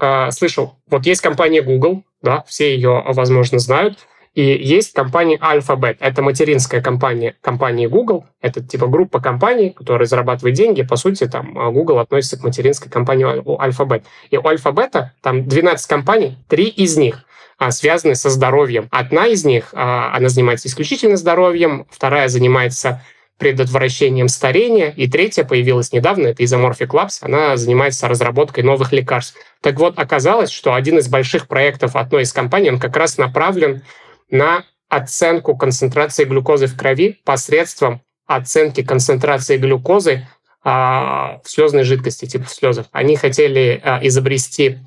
а, 0.00 0.30
слышал, 0.30 0.76
вот 0.88 1.06
есть 1.06 1.20
компания 1.20 1.62
Google, 1.62 2.02
да, 2.22 2.44
все 2.48 2.74
ее, 2.74 3.02
возможно, 3.06 3.58
знают, 3.58 3.98
и 4.36 4.42
есть 4.42 4.92
компания 4.92 5.38
Alphabet. 5.38 5.96
Это 5.98 6.20
материнская 6.20 6.82
компания 6.82 7.36
компании 7.40 7.86
Google. 7.86 8.26
Это 8.42 8.62
типа 8.62 8.86
группа 8.86 9.18
компаний, 9.18 9.70
которые 9.70 10.06
зарабатывают 10.06 10.54
деньги. 10.54 10.82
По 10.82 10.96
сути, 10.96 11.26
там 11.26 11.58
а, 11.58 11.70
Google 11.70 12.00
относится 12.00 12.38
к 12.38 12.44
материнской 12.44 12.90
компании 12.90 13.26
Alphabet. 13.26 14.02
И 14.30 14.36
у 14.36 14.42
Alphabet 14.42 15.06
там 15.22 15.48
12 15.48 15.86
компаний, 15.86 16.36
три 16.48 16.66
из 16.66 16.98
них 16.98 17.24
а, 17.58 17.70
связаны 17.70 18.14
со 18.14 18.28
здоровьем. 18.28 18.88
Одна 18.90 19.26
из 19.26 19.46
них, 19.46 19.70
а, 19.72 20.14
она 20.14 20.28
занимается 20.28 20.68
исключительно 20.68 21.16
здоровьем, 21.16 21.86
вторая 21.90 22.28
занимается 22.28 23.02
предотвращением 23.38 24.28
старения, 24.28 24.92
и 24.96 25.08
третья 25.08 25.44
появилась 25.44 25.92
недавно, 25.92 26.28
это 26.28 26.42
Isomorphic 26.42 26.88
Labs, 26.88 27.18
она 27.20 27.56
занимается 27.56 28.08
разработкой 28.08 28.64
новых 28.64 28.92
лекарств. 28.92 29.36
Так 29.62 29.78
вот, 29.78 29.98
оказалось, 29.98 30.50
что 30.50 30.74
один 30.74 30.98
из 30.98 31.08
больших 31.08 31.46
проектов 31.46 31.96
одной 31.96 32.22
из 32.22 32.32
компаний, 32.32 32.70
он 32.70 32.78
как 32.78 32.96
раз 32.96 33.18
направлен 33.18 33.82
на 34.30 34.64
оценку 34.88 35.56
концентрации 35.56 36.24
глюкозы 36.24 36.66
в 36.66 36.76
крови 36.76 37.20
посредством 37.24 38.02
оценки 38.26 38.82
концентрации 38.82 39.56
глюкозы 39.56 40.26
а, 40.62 41.40
в 41.44 41.50
слезной 41.50 41.84
жидкости, 41.84 42.26
типа 42.26 42.44
в 42.44 42.50
слезах. 42.50 42.86
Они 42.92 43.16
хотели 43.16 43.80
а, 43.82 44.00
изобрести 44.02 44.78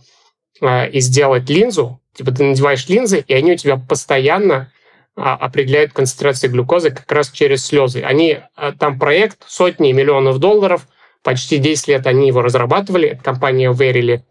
а, 0.61 0.85
и 0.85 0.99
сделать 0.99 1.49
линзу, 1.49 2.01
типа 2.13 2.31
ты 2.31 2.43
надеваешь 2.43 2.87
линзы, 2.87 3.23
и 3.25 3.33
они 3.33 3.53
у 3.53 3.55
тебя 3.55 3.77
постоянно 3.77 4.71
определяют 5.15 5.91
концентрацию 5.91 6.49
глюкозы 6.49 6.91
как 6.91 7.11
раз 7.11 7.29
через 7.29 7.65
слезы. 7.65 8.01
Они, 8.03 8.39
там 8.79 8.97
проект 8.97 9.43
сотни 9.47 9.91
миллионов 9.91 10.39
долларов, 10.39 10.87
почти 11.23 11.57
10 11.57 11.89
лет 11.89 12.07
они 12.07 12.27
его 12.27 12.41
разрабатывали, 12.41 13.19
компания 13.21 13.69
Verily, 13.73 14.21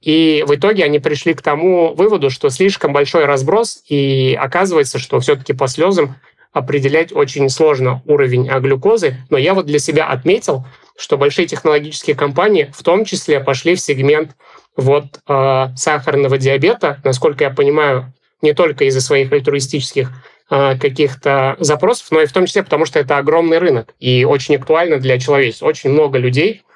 и 0.00 0.44
в 0.46 0.54
итоге 0.54 0.84
они 0.84 1.00
пришли 1.00 1.34
к 1.34 1.42
тому 1.42 1.92
выводу, 1.94 2.30
что 2.30 2.50
слишком 2.50 2.92
большой 2.92 3.24
разброс, 3.24 3.82
и 3.88 4.38
оказывается, 4.40 4.98
что 4.98 5.18
все-таки 5.20 5.52
по 5.52 5.66
слезам 5.66 6.16
определять 6.52 7.12
очень 7.12 7.48
сложно 7.50 8.02
уровень 8.06 8.48
глюкозы. 8.60 9.16
Но 9.28 9.36
я 9.36 9.54
вот 9.54 9.66
для 9.66 9.78
себя 9.78 10.06
отметил, 10.06 10.64
что 10.96 11.18
большие 11.18 11.46
технологические 11.46 12.16
компании 12.16 12.72
в 12.74 12.82
том 12.82 13.04
числе 13.04 13.40
пошли 13.40 13.74
в 13.74 13.80
сегмент 13.80 14.36
вот 14.76 15.04
э, 15.28 15.66
сахарного 15.76 16.38
диабета, 16.38 17.00
насколько 17.04 17.44
я 17.44 17.50
понимаю, 17.50 18.12
не 18.42 18.52
только 18.52 18.84
из-за 18.84 19.00
своих 19.00 19.32
альтруистических 19.32 20.10
э, 20.50 20.78
каких-то 20.78 21.56
запросов, 21.58 22.06
но 22.10 22.20
и 22.20 22.26
в 22.26 22.32
том 22.32 22.46
числе 22.46 22.62
потому, 22.62 22.86
что 22.86 23.00
это 23.00 23.18
огромный 23.18 23.58
рынок 23.58 23.94
и 23.98 24.24
очень 24.24 24.56
актуально 24.56 24.98
для 24.98 25.18
человечества. 25.18 25.66
Очень 25.66 25.90
много 25.90 26.18
людей 26.18 26.62
а, 26.62 26.66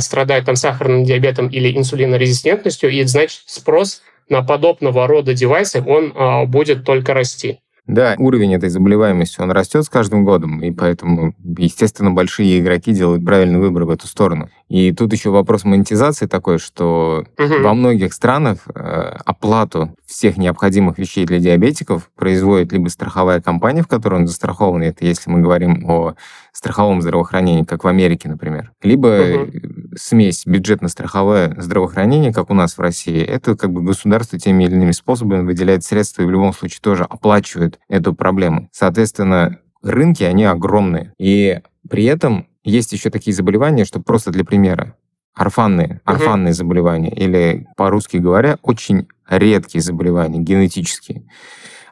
страдают 0.00 0.46
там 0.46 0.56
сахарным 0.56 1.04
диабетом 1.04 1.48
или 1.48 1.76
инсулинорезистентностью, 1.76 2.90
и 2.90 3.02
значит 3.04 3.42
спрос 3.46 4.02
на 4.28 4.42
подобного 4.42 5.06
рода 5.06 5.34
девайсы, 5.34 5.82
он 5.84 6.12
а, 6.14 6.44
будет 6.44 6.84
только 6.84 7.14
расти. 7.14 7.60
Да, 7.90 8.14
уровень 8.18 8.54
этой 8.54 8.68
заболеваемости, 8.68 9.40
он 9.40 9.50
растет 9.50 9.84
с 9.84 9.88
каждым 9.88 10.24
годом, 10.24 10.62
и 10.62 10.70
поэтому, 10.70 11.34
естественно, 11.58 12.12
большие 12.12 12.60
игроки 12.60 12.92
делают 12.92 13.24
правильный 13.24 13.58
выбор 13.58 13.84
в 13.84 13.90
эту 13.90 14.06
сторону. 14.06 14.48
И 14.68 14.92
тут 14.92 15.12
еще 15.12 15.30
вопрос 15.30 15.64
монетизации 15.64 16.26
такой, 16.26 16.58
что 16.58 17.24
угу. 17.36 17.62
во 17.62 17.74
многих 17.74 18.12
странах 18.12 18.58
э, 18.72 18.80
оплату 19.24 19.96
всех 20.06 20.36
необходимых 20.36 20.98
вещей 20.98 21.26
для 21.26 21.40
диабетиков 21.40 22.08
производит 22.14 22.72
либо 22.72 22.88
страховая 22.88 23.40
компания, 23.40 23.82
в 23.82 23.88
которой 23.88 24.20
он 24.20 24.28
застрахован, 24.28 24.82
это 24.82 25.04
если 25.04 25.28
мы 25.28 25.40
говорим 25.40 25.84
о 25.90 26.14
страховом 26.52 27.02
здравоохранении, 27.02 27.64
как 27.64 27.82
в 27.82 27.88
Америке, 27.88 28.28
например, 28.28 28.70
либо 28.82 29.42
угу. 29.42 29.50
Смесь 29.96 30.44
бюджетно-страховое 30.46 31.60
здравоохранение, 31.60 32.32
как 32.32 32.50
у 32.50 32.54
нас 32.54 32.76
в 32.76 32.80
России, 32.80 33.20
это 33.22 33.56
как 33.56 33.72
бы 33.72 33.82
государство 33.82 34.38
теми 34.38 34.64
или 34.64 34.74
иными 34.74 34.92
способами 34.92 35.44
выделяет 35.44 35.84
средства 35.84 36.22
и 36.22 36.26
в 36.26 36.30
любом 36.30 36.52
случае 36.52 36.80
тоже 36.82 37.04
оплачивает 37.04 37.78
эту 37.88 38.14
проблему. 38.14 38.68
Соответственно, 38.72 39.58
рынки, 39.82 40.22
они 40.22 40.44
огромные. 40.44 41.12
И 41.18 41.60
при 41.88 42.04
этом 42.04 42.46
есть 42.64 42.92
еще 42.92 43.10
такие 43.10 43.34
заболевания, 43.34 43.84
что 43.84 44.00
просто 44.00 44.30
для 44.30 44.44
примера. 44.44 44.96
Орфанные, 45.34 46.00
орфанные 46.04 46.50
uh-huh. 46.50 46.56
заболевания, 46.56 47.10
или, 47.14 47.66
по-русски 47.76 48.16
говоря, 48.16 48.58
очень 48.62 49.06
редкие 49.28 49.80
заболевания, 49.80 50.40
генетические, 50.40 51.24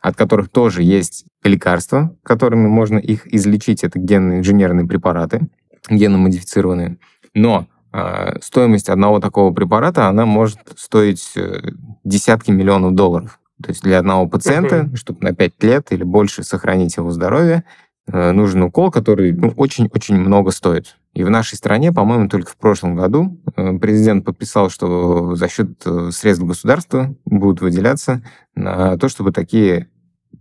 от 0.03 0.17
которых 0.17 0.51
тоже 0.51 0.83
есть 0.83 1.25
лекарства, 1.45 2.17
которыми 2.25 2.67
можно 2.67 2.99
их 2.99 3.33
излечить. 3.33 3.85
Это 3.85 3.99
генно-инженерные 3.99 4.87
препараты, 4.87 5.49
генно-модифицированные. 5.89 6.99
Но 7.33 7.69
стоимость 8.43 8.89
одного 8.89 9.21
такого 9.21 9.53
препарата, 9.53 10.09
она 10.09 10.27
может 10.27 10.59
стоить 10.77 11.33
э, 11.37 11.71
десятки 12.05 12.51
миллионов 12.51 12.95
долларов. 12.95 13.41
То 13.63 13.71
есть 13.71 13.83
для 13.83 13.99
одного 13.99 14.29
пациента, 14.29 14.77
uh-huh. 14.77 14.97
чтобы 14.97 15.19
на 15.23 15.35
5 15.35 15.63
лет 15.65 15.93
или 15.93 16.05
больше 16.05 16.45
сохранить 16.45 16.97
его 16.97 17.11
здоровье, 17.11 17.65
Э, 18.11 18.33
нужен 18.33 18.63
укол, 18.63 18.91
который 18.91 19.33
ну, 19.33 19.53
очень-очень 19.57 20.17
много 20.17 20.51
стоит. 20.51 20.97
И 21.13 21.25
в 21.25 21.31
нашей 21.31 21.57
стране, 21.57 21.93
по-моему, 21.93 22.29
только 22.29 22.51
в 22.51 22.57
прошлом 22.57 22.97
году 22.97 23.39
э, 23.57 23.79
президент 23.79 24.25
подписал, 24.25 24.71
что 24.71 25.35
за 25.35 25.49
счет 25.49 25.71
средств 26.11 26.45
государства 26.45 27.15
будут 27.27 27.61
выделяться 27.61 28.23
на 28.55 28.97
то, 28.97 29.09
чтобы 29.09 29.33
такие 29.33 29.89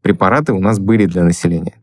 препараты 0.02 0.54
у 0.54 0.60
нас 0.60 0.80
были 0.80 1.06
для 1.06 1.24
населения. 1.24 1.76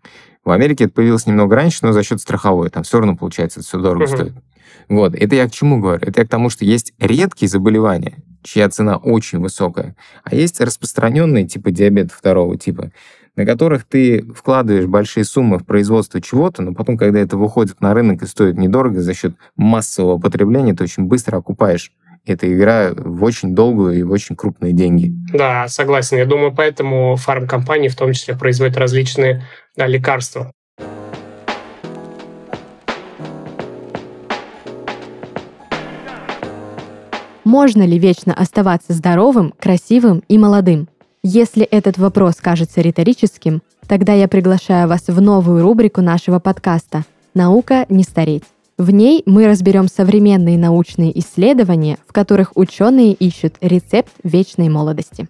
В 0.42 0.50
Америке 0.50 0.84
это 0.84 0.94
появилось 0.94 1.26
немного 1.26 1.56
раньше, 1.56 1.80
но 1.82 1.92
за 1.92 2.02
счет 2.02 2.20
страховой. 2.20 2.70
Там 2.70 2.82
все 2.82 2.98
равно, 2.98 3.16
получается, 3.16 3.60
это 3.60 3.68
все 3.68 3.78
дорого 3.78 4.04
uh-huh. 4.04 4.16
стоит. 4.16 4.34
Вот. 4.88 5.14
Это 5.14 5.34
я 5.36 5.48
к 5.48 5.52
чему 5.52 5.80
говорю? 5.80 6.02
Это 6.02 6.20
я 6.20 6.26
к 6.26 6.30
тому, 6.30 6.50
что 6.50 6.64
есть 6.64 6.92
редкие 6.98 7.48
заболевания, 7.48 8.22
чья 8.42 8.68
цена 8.68 8.96
очень 8.96 9.40
высокая, 9.40 9.96
а 10.22 10.34
есть 10.34 10.60
распространенные 10.60 11.46
типа 11.46 11.70
диабета 11.70 12.14
второго 12.14 12.58
типа, 12.58 12.92
на 13.36 13.44
которых 13.44 13.84
ты 13.84 14.22
вкладываешь 14.32 14.86
большие 14.86 15.24
суммы 15.24 15.58
в 15.58 15.66
производство 15.66 16.20
чего-то, 16.20 16.62
но 16.62 16.72
потом, 16.72 16.96
когда 16.96 17.18
это 17.18 17.36
выходит 17.36 17.80
на 17.80 17.94
рынок 17.94 18.22
и 18.22 18.26
стоит 18.26 18.56
недорого 18.56 19.00
за 19.00 19.14
счет 19.14 19.34
массового 19.56 20.18
потребления, 20.18 20.74
ты 20.74 20.84
очень 20.84 21.04
быстро 21.04 21.38
окупаешь 21.38 21.90
эта 22.26 22.50
игра 22.52 22.92
в 22.96 23.22
очень 23.22 23.54
долгую 23.54 23.98
и 23.98 24.02
в 24.02 24.10
очень 24.10 24.34
крупные 24.34 24.72
деньги. 24.72 25.12
Да, 25.32 25.68
согласен. 25.68 26.16
Я 26.16 26.24
думаю, 26.24 26.54
поэтому 26.54 27.16
фармкомпании 27.16 27.88
в 27.88 27.96
том 27.96 28.12
числе 28.12 28.36
производят 28.36 28.76
различные 28.78 29.44
да, 29.76 29.86
лекарства. 29.86 30.50
Можно 37.54 37.84
ли 37.84 38.00
вечно 38.00 38.34
оставаться 38.34 38.92
здоровым, 38.94 39.54
красивым 39.56 40.24
и 40.26 40.38
молодым? 40.38 40.88
Если 41.22 41.62
этот 41.62 41.98
вопрос 41.98 42.34
кажется 42.40 42.80
риторическим, 42.80 43.62
тогда 43.86 44.12
я 44.12 44.26
приглашаю 44.26 44.88
вас 44.88 45.04
в 45.06 45.20
новую 45.20 45.62
рубрику 45.62 46.00
нашего 46.00 46.40
подкаста 46.40 47.04
«Наука 47.32 47.86
не 47.88 48.02
стареть». 48.02 48.42
В 48.76 48.90
ней 48.90 49.22
мы 49.24 49.46
разберем 49.46 49.86
современные 49.86 50.58
научные 50.58 51.16
исследования, 51.20 51.98
в 52.08 52.12
которых 52.12 52.50
ученые 52.56 53.12
ищут 53.12 53.54
рецепт 53.60 54.10
вечной 54.24 54.68
молодости. 54.68 55.28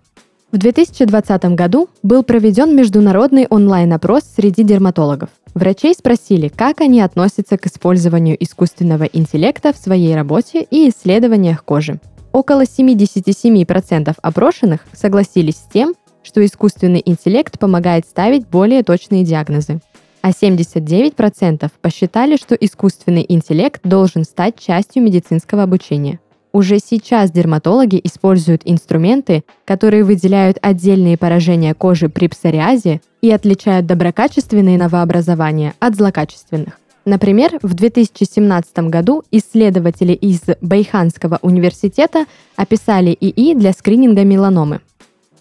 В 0.50 0.56
2020 0.56 1.44
году 1.54 1.90
был 2.02 2.22
проведен 2.22 2.74
международный 2.74 3.46
онлайн-опрос 3.50 4.22
среди 4.34 4.62
дерматологов. 4.62 5.28
Врачей 5.52 5.92
спросили, 5.92 6.48
как 6.48 6.80
они 6.80 7.02
относятся 7.02 7.58
к 7.58 7.66
использованию 7.66 8.42
искусственного 8.42 9.04
интеллекта 9.04 9.74
в 9.74 9.76
своей 9.76 10.14
работе 10.14 10.66
и 10.70 10.88
исследованиях 10.88 11.62
кожи. 11.64 12.00
Около 12.34 12.64
77% 12.64 14.12
опрошенных 14.20 14.80
согласились 14.92 15.54
с 15.54 15.72
тем, 15.72 15.94
что 16.24 16.44
искусственный 16.44 17.00
интеллект 17.04 17.60
помогает 17.60 18.06
ставить 18.06 18.48
более 18.48 18.82
точные 18.82 19.24
диагнозы. 19.24 19.80
а 20.20 20.30
79% 20.30 21.70
посчитали, 21.80 22.36
что 22.36 22.54
искусственный 22.54 23.24
интеллект 23.28 23.80
должен 23.84 24.24
стать 24.24 24.58
частью 24.58 25.02
медицинского 25.02 25.62
обучения. 25.62 26.18
Уже 26.50 26.78
сейчас 26.78 27.30
дерматологи 27.30 28.00
используют 28.02 28.62
инструменты, 28.64 29.44
которые 29.66 30.02
выделяют 30.02 30.56
отдельные 30.62 31.18
поражения 31.18 31.74
кожи 31.74 32.08
при 32.08 32.28
псориазе 32.28 33.00
и 33.20 33.30
отличают 33.30 33.86
доброкачественные 33.86 34.78
новообразования 34.78 35.74
от 35.78 35.94
злокачественных. 35.94 36.80
Например, 37.04 37.58
в 37.62 37.74
2017 37.74 38.78
году 38.88 39.24
исследователи 39.30 40.12
из 40.12 40.40
Байханского 40.62 41.38
университета 41.42 42.24
описали 42.56 43.16
ИИ 43.20 43.54
для 43.54 43.72
скрининга 43.72 44.24
меланомы. 44.24 44.80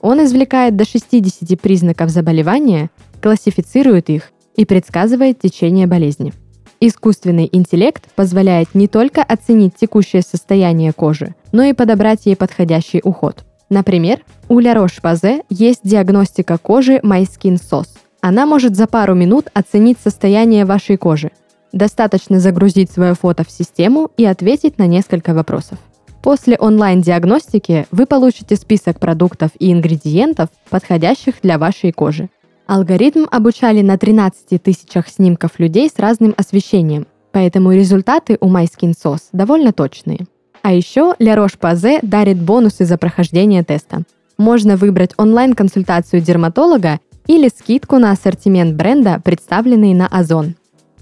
Он 0.02 0.21
извлекает 0.23 0.76
до 0.76 0.86
60 0.86 1.60
признаков 1.60 2.10
заболевания, 2.10 2.89
классифицирует 3.21 4.10
их 4.10 4.32
и 4.58 4.65
предсказывает 4.65 5.39
течение 5.39 5.88
болезни. 5.88 6.34
Искусственный 6.82 7.47
интеллект 7.49 8.10
позволяет 8.13 8.76
не 8.76 8.89
только 8.89 9.23
оценить 9.23 9.76
текущее 9.80 10.21
состояние 10.21 10.91
кожи, 10.91 11.34
но 11.54 11.63
и 11.63 11.71
подобрать 11.71 12.26
ей 12.26 12.36
подходящий 12.36 12.99
уход. 13.02 13.45
Например, 13.69 14.19
у 14.49 14.60
La 14.60 14.76
Roche-Posay 14.76 15.45
есть 15.49 15.80
диагностика 15.84 16.58
кожи 16.58 16.97
MySkin 16.97 17.58
SOS. 17.58 17.88
Она 18.19 18.45
может 18.45 18.76
за 18.76 18.88
пару 18.88 19.15
минут 19.15 19.47
оценить 19.54 19.97
состояние 20.04 20.65
вашей 20.65 20.97
кожи. 20.97 21.32
Достаточно 21.74 22.40
загрузить 22.40 22.92
свое 22.92 23.16
фото 23.16 23.44
в 23.44 23.50
систему 23.50 24.12
и 24.16 24.24
ответить 24.26 24.78
на 24.78 24.86
несколько 24.86 25.34
вопросов. 25.34 25.80
После 26.22 26.56
онлайн-диагностики 26.56 27.88
вы 27.92 28.06
получите 28.06 28.56
список 28.56 29.00
продуктов 29.00 29.50
и 29.58 29.74
ингредиентов, 29.74 30.50
подходящих 30.70 31.36
для 31.42 31.58
вашей 31.58 31.92
кожи. 31.92 32.30
Алгоритм 32.68 33.26
обучали 33.30 33.82
на 33.82 33.98
13 33.98 34.62
тысячах 34.62 35.10
снимков 35.10 35.60
людей 35.60 35.90
с 35.90 36.00
разным 36.00 36.34
освещением, 36.38 37.08
поэтому 37.32 37.74
результаты 37.74 38.38
у 38.40 38.50
MySkinSauce 38.50 39.24
довольно 39.34 39.74
точные. 39.74 40.28
А 40.62 40.72
еще 40.72 41.16
La 41.20 41.36
Roche-Posay 41.36 42.00
дарит 42.04 42.40
бонусы 42.40 42.86
за 42.86 42.98
прохождение 42.98 43.64
теста. 43.64 44.04
Можно 44.38 44.78
выбрать 44.78 45.12
онлайн-консультацию 45.18 46.22
дерматолога 46.22 47.00
или 47.28 47.50
скидку 47.50 47.98
на 47.98 48.12
ассортимент 48.12 48.76
бренда, 48.76 49.20
представленный 49.22 49.94
на 49.94 50.08
Озон. 50.08 50.56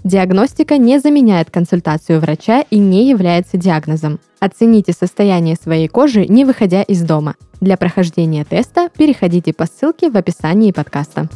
Диагностика 0.04 0.78
не 0.78 0.98
заменяет 0.98 1.52
консультацию 1.52 2.18
врача 2.18 2.62
и 2.70 2.78
не 2.78 3.08
является 3.08 3.56
диагнозом. 3.56 4.18
Оцените 4.40 4.92
состояние 4.92 5.54
своей 5.54 5.86
кожи, 5.86 6.26
не 6.26 6.44
выходя 6.44 6.82
из 6.82 7.02
дома. 7.02 7.36
Для 7.60 7.76
прохождения 7.76 8.44
теста 8.44 8.88
переходите 8.98 9.52
по 9.52 9.64
ссылке 9.66 10.10
в 10.10 10.16
описании 10.16 10.72
подкаста. 10.72 11.28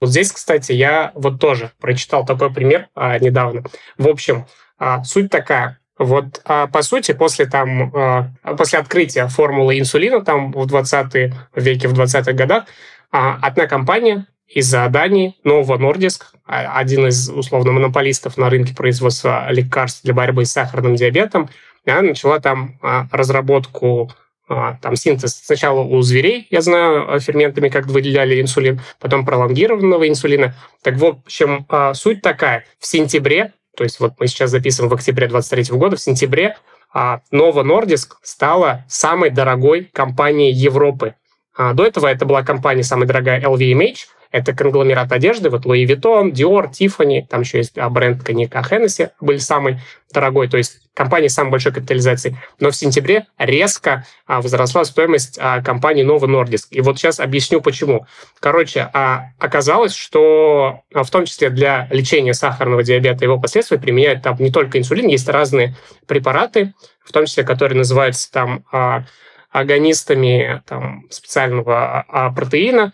Вот 0.00 0.10
здесь, 0.10 0.32
кстати, 0.32 0.72
я 0.72 1.12
вот 1.14 1.38
тоже 1.38 1.72
прочитал 1.78 2.24
такой 2.24 2.50
пример 2.50 2.88
а, 2.94 3.18
недавно. 3.18 3.64
В 3.98 4.08
общем, 4.08 4.46
а, 4.78 5.04
суть 5.04 5.30
такая. 5.30 5.78
Вот, 5.98 6.42
а, 6.44 6.66
по 6.66 6.82
сути, 6.82 7.12
после, 7.12 7.46
там, 7.46 7.90
а, 7.94 8.28
после 8.56 8.78
открытия 8.78 9.28
формулы 9.28 9.78
инсулина 9.78 10.22
там, 10.22 10.52
в 10.52 10.66
20 10.66 11.32
веке, 11.54 11.88
в 11.88 11.94
20-х 11.94 12.32
годах, 12.32 12.64
а, 13.10 13.38
одна 13.40 13.66
компания 13.66 14.26
из-за 14.46 14.86
Дании, 14.90 15.36
Novo 15.42 15.78
Nordisk, 15.78 16.24
а, 16.44 16.78
один 16.78 17.06
из, 17.06 17.30
условно, 17.30 17.72
монополистов 17.72 18.36
на 18.36 18.50
рынке 18.50 18.74
производства 18.74 19.50
лекарств 19.50 20.02
для 20.04 20.12
борьбы 20.12 20.44
с 20.44 20.52
сахарным 20.52 20.96
диабетом, 20.96 21.48
она 21.86 22.02
начала 22.02 22.40
там 22.40 22.80
разработку 23.12 24.10
там 24.48 24.94
синтез 24.94 25.40
сначала 25.44 25.80
у 25.80 26.02
зверей, 26.02 26.46
я 26.50 26.60
знаю, 26.60 27.18
ферментами, 27.20 27.68
как 27.68 27.86
выделяли 27.86 28.40
инсулин, 28.40 28.80
потом 29.00 29.24
пролонгированного 29.24 30.08
инсулина. 30.08 30.54
Так 30.82 30.96
в 30.96 31.04
общем, 31.04 31.66
суть 31.94 32.22
такая. 32.22 32.64
В 32.80 32.86
сентябре, 32.86 33.52
то 33.76 33.84
есть 33.84 34.00
вот 34.00 34.14
мы 34.18 34.26
сейчас 34.26 34.50
записываем 34.50 34.90
в 34.90 34.94
октябре 34.94 35.28
2023 35.28 35.78
года, 35.78 35.96
в 35.96 36.00
сентябре 36.00 36.56
Novo 36.94 37.62
Nordisk 37.62 38.14
стала 38.22 38.84
самой 38.88 39.30
дорогой 39.30 39.90
компанией 39.92 40.52
Европы. 40.52 41.14
До 41.56 41.84
этого 41.84 42.06
это 42.06 42.24
была 42.24 42.42
компания 42.42 42.82
самая 42.82 43.06
дорогая 43.06 43.40
LVMH, 43.40 43.98
это 44.30 44.52
конгломерат 44.52 45.12
одежды, 45.12 45.50
вот 45.50 45.66
Louis 45.66 45.86
Vuitton, 45.86 46.32
Dior, 46.32 46.70
Tiffany, 46.70 47.26
там 47.26 47.42
еще 47.42 47.58
есть 47.58 47.76
бренд 47.76 48.22
коньяка 48.22 48.60
Hennessy, 48.60 49.10
были 49.20 49.38
самый 49.38 49.80
дорогой, 50.12 50.48
то 50.48 50.56
есть 50.56 50.80
компании 50.94 51.28
с 51.28 51.34
самой 51.34 51.50
большой 51.50 51.72
капитализацией. 51.72 52.36
Но 52.58 52.70
в 52.70 52.76
сентябре 52.76 53.26
резко 53.38 54.06
а, 54.26 54.40
возросла 54.40 54.84
стоимость 54.84 55.38
а, 55.40 55.60
компании 55.62 56.04
Novo 56.04 56.24
Nordisk. 56.24 56.68
И 56.70 56.80
вот 56.80 56.98
сейчас 56.98 57.20
объясню, 57.20 57.60
почему. 57.60 58.06
Короче, 58.40 58.88
а, 58.92 59.32
оказалось, 59.38 59.94
что 59.94 60.80
а, 60.94 61.02
в 61.04 61.10
том 61.10 61.26
числе 61.26 61.50
для 61.50 61.86
лечения 61.90 62.32
сахарного 62.32 62.82
диабета 62.82 63.24
и 63.24 63.24
его 63.24 63.38
последствий 63.38 63.78
применяют 63.78 64.22
там 64.22 64.36
не 64.38 64.50
только 64.50 64.78
инсулин, 64.78 65.08
есть 65.08 65.28
разные 65.28 65.76
препараты, 66.06 66.72
в 67.04 67.12
том 67.12 67.26
числе, 67.26 67.44
которые 67.44 67.76
называются 67.76 68.32
там 68.32 68.64
а, 68.72 69.04
агонистами 69.50 70.62
там, 70.66 71.06
специального 71.10 72.04
а, 72.08 72.30
протеина, 72.30 72.92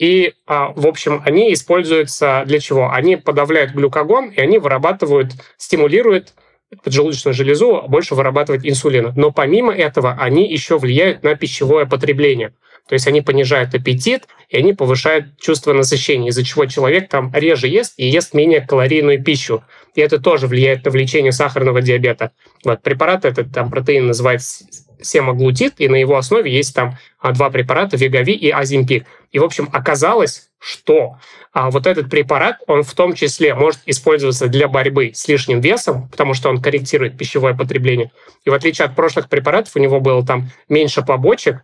и, 0.00 0.32
а, 0.46 0.72
в 0.74 0.86
общем, 0.86 1.20
они 1.26 1.52
используются 1.52 2.42
для 2.46 2.58
чего? 2.58 2.90
Они 2.90 3.16
подавляют 3.16 3.72
глюкогон, 3.72 4.30
и 4.30 4.40
они 4.40 4.56
вырабатывают, 4.56 5.32
стимулируют 5.58 6.32
поджелудочную 6.82 7.34
железу 7.34 7.84
больше 7.86 8.14
вырабатывать 8.14 8.66
инсулина. 8.66 9.12
Но 9.14 9.30
помимо 9.30 9.74
этого 9.74 10.16
они 10.18 10.50
еще 10.50 10.78
влияют 10.78 11.22
на 11.22 11.34
пищевое 11.34 11.84
потребление. 11.84 12.54
То 12.90 12.94
есть 12.94 13.06
они 13.06 13.20
понижают 13.20 13.72
аппетит, 13.72 14.24
и 14.48 14.56
они 14.56 14.72
повышают 14.72 15.38
чувство 15.40 15.72
насыщения, 15.72 16.30
из-за 16.30 16.42
чего 16.42 16.66
человек 16.66 17.08
там 17.08 17.32
реже 17.32 17.68
ест 17.68 17.94
и 17.98 18.08
ест 18.08 18.34
менее 18.34 18.62
калорийную 18.62 19.22
пищу. 19.22 19.62
И 19.94 20.00
это 20.00 20.20
тоже 20.20 20.48
влияет 20.48 20.84
на 20.84 20.90
лечение 20.90 21.30
сахарного 21.30 21.82
диабета. 21.82 22.32
Вот 22.64 22.82
препарат 22.82 23.24
этот, 23.24 23.54
там 23.54 23.70
протеин 23.70 24.08
называется 24.08 24.64
семаглутид, 25.00 25.74
и 25.78 25.88
на 25.88 25.94
его 25.94 26.16
основе 26.16 26.52
есть 26.52 26.74
там 26.74 26.98
а, 27.20 27.30
два 27.30 27.48
препарата, 27.50 27.96
Wegovy 27.96 28.32
и 28.32 28.50
Ozempic. 28.50 29.06
И, 29.30 29.38
в 29.38 29.44
общем, 29.44 29.68
оказалось, 29.72 30.48
что 30.58 31.16
а, 31.52 31.70
вот 31.70 31.86
этот 31.86 32.10
препарат, 32.10 32.56
он 32.66 32.82
в 32.82 32.92
том 32.92 33.14
числе 33.14 33.54
может 33.54 33.78
использоваться 33.86 34.48
для 34.48 34.66
борьбы 34.66 35.12
с 35.14 35.28
лишним 35.28 35.60
весом, 35.60 36.08
потому 36.08 36.34
что 36.34 36.48
он 36.48 36.60
корректирует 36.60 37.16
пищевое 37.16 37.54
потребление. 37.54 38.10
И 38.44 38.50
в 38.50 38.52
отличие 38.52 38.86
от 38.86 38.96
прошлых 38.96 39.28
препаратов, 39.28 39.76
у 39.76 39.78
него 39.78 40.00
было 40.00 40.26
там 40.26 40.50
меньше 40.68 41.02
побочек, 41.02 41.62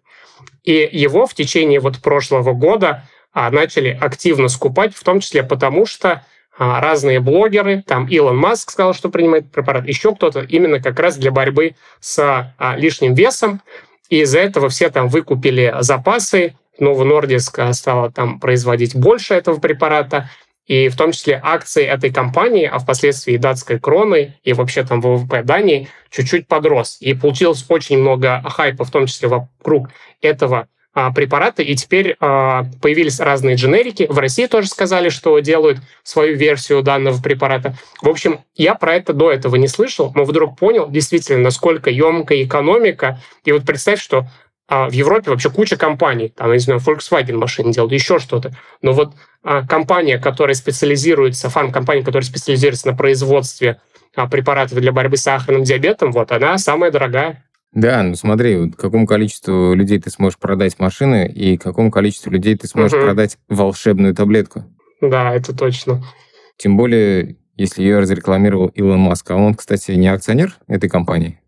и 0.65 0.89
его 0.91 1.27
в 1.27 1.35
течение 1.35 1.81
вот 1.81 1.99
прошлого 1.99 2.53
года 2.53 3.05
а, 3.33 3.51
начали 3.51 3.97
активно 4.01 4.49
скупать, 4.49 4.95
в 4.95 5.05
том 5.05 5.21
числе 5.21 5.43
потому, 5.43 5.87
что 5.87 6.25
а, 6.59 6.81
разные 6.81 7.21
блогеры, 7.21 7.83
там 7.87 8.07
Илон 8.07 8.37
Маск 8.37 8.71
сказал, 8.71 8.95
что 8.95 9.11
принимает 9.11 9.51
препарат, 9.51 9.87
еще 9.87 10.15
кто-то 10.15 10.41
именно 10.41 10.81
как 10.81 10.99
раз 10.99 11.17
для 11.17 11.31
борьбы 11.31 11.77
с 12.01 12.19
а, 12.19 12.77
лишним 12.77 13.15
весом. 13.15 13.61
И 14.09 14.21
из-за 14.21 14.39
этого 14.39 14.69
все 14.69 14.89
там 14.89 15.09
выкупили 15.09 15.75
запасы, 15.81 16.55
Novo 16.81 17.05
Nordisk 17.05 17.73
стала 17.73 18.11
там 18.11 18.39
производить 18.39 18.95
больше 18.95 19.35
этого 19.35 19.59
препарата, 19.59 20.31
и 20.67 20.89
в 20.89 20.97
том 20.97 21.13
числе 21.13 21.41
акции 21.43 21.85
этой 21.85 22.13
компании, 22.13 22.67
а 22.67 22.79
впоследствии 22.79 23.37
датской 23.37 23.79
кроны 23.79 24.35
и 24.43 24.53
вообще 24.53 24.85
там 24.85 25.01
ВВП 25.01 25.43
Дании 25.43 25.89
чуть-чуть 26.11 26.49
подрос. 26.49 26.97
И 27.01 27.15
получилось 27.15 27.65
очень 27.69 27.99
много 27.99 28.43
хайпа, 28.43 28.85
в 28.85 28.91
том 28.91 29.07
числе 29.07 29.29
вокруг 29.29 29.89
этого 30.21 30.69
а, 30.99 31.13
препараты, 31.13 31.63
и 31.63 31.77
теперь 31.77 32.17
а, 32.21 32.65
появились 32.81 33.21
разные 33.21 33.57
дженерики. 33.57 34.07
В 34.09 34.19
России 34.19 34.47
тоже 34.47 34.69
сказали, 34.69 35.11
что 35.11 35.39
делают 35.41 35.79
свою 36.03 36.37
версию 36.37 36.83
данного 36.83 37.21
препарата. 37.21 37.75
В 38.01 38.09
общем, 38.09 38.41
я 38.55 38.75
про 38.75 38.95
это 38.95 39.13
до 39.13 39.31
этого 39.31 39.57
не 39.57 39.69
слышал, 39.69 40.11
но 40.15 40.25
вдруг 40.25 40.59
понял 40.59 40.89
действительно, 40.89 41.41
насколько 41.41 41.91
емкая 41.91 42.43
экономика. 42.45 43.21
И 43.45 43.53
вот 43.53 43.67
представь, 43.67 44.01
что 44.01 44.27
а, 44.69 44.89
в 44.89 44.93
Европе 44.93 45.31
вообще 45.31 45.51
куча 45.51 45.77
компаний, 45.77 46.33
там, 46.35 46.53
не 46.53 46.59
знаю, 46.59 46.81
Volkswagen 46.81 47.37
машины 47.37 47.73
делают, 47.73 47.93
еще 47.93 48.19
что-то. 48.19 48.53
Но 48.83 48.93
вот 48.93 49.15
компания, 49.69 50.19
которая 50.19 50.55
специализируется, 50.55 51.49
фан-компания, 51.51 52.03
которая 52.03 52.25
специализируется 52.25 52.89
на 52.89 52.97
производстве 52.97 53.81
препаратов 54.31 54.79
для 54.81 54.93
борьбы 54.93 55.17
с 55.17 55.23
сахарным 55.23 55.63
диабетом, 55.63 56.11
вот 56.11 56.33
она 56.33 56.59
самая 56.59 56.91
дорогая. 56.91 57.45
Да, 57.73 58.03
ну 58.03 58.15
смотри, 58.15 58.57
вот 58.57 58.77
какому 58.77 59.07
количеству 59.07 59.75
людей 59.75 60.01
ты 60.01 60.11
сможешь 60.11 60.39
продать 60.39 60.79
машины 60.79 61.29
и 61.29 61.59
какому 61.59 61.91
количеству 61.91 62.31
людей 62.31 62.57
ты 62.57 62.67
сможешь 62.67 62.95
угу. 62.95 63.05
продать 63.05 63.37
волшебную 63.49 64.15
таблетку. 64.15 64.65
Да, 65.03 65.35
это 65.35 65.55
точно. 65.55 66.03
Тем 66.57 66.79
более, 66.79 67.37
если 67.57 67.83
ее 67.83 67.99
разрекламировал 67.99 68.69
Илон 68.69 69.01
Маск. 69.01 69.31
А 69.31 69.37
он, 69.37 69.55
кстати, 69.55 69.93
не 69.93 70.09
акционер 70.09 70.57
этой 70.69 70.89
компании? 70.89 71.39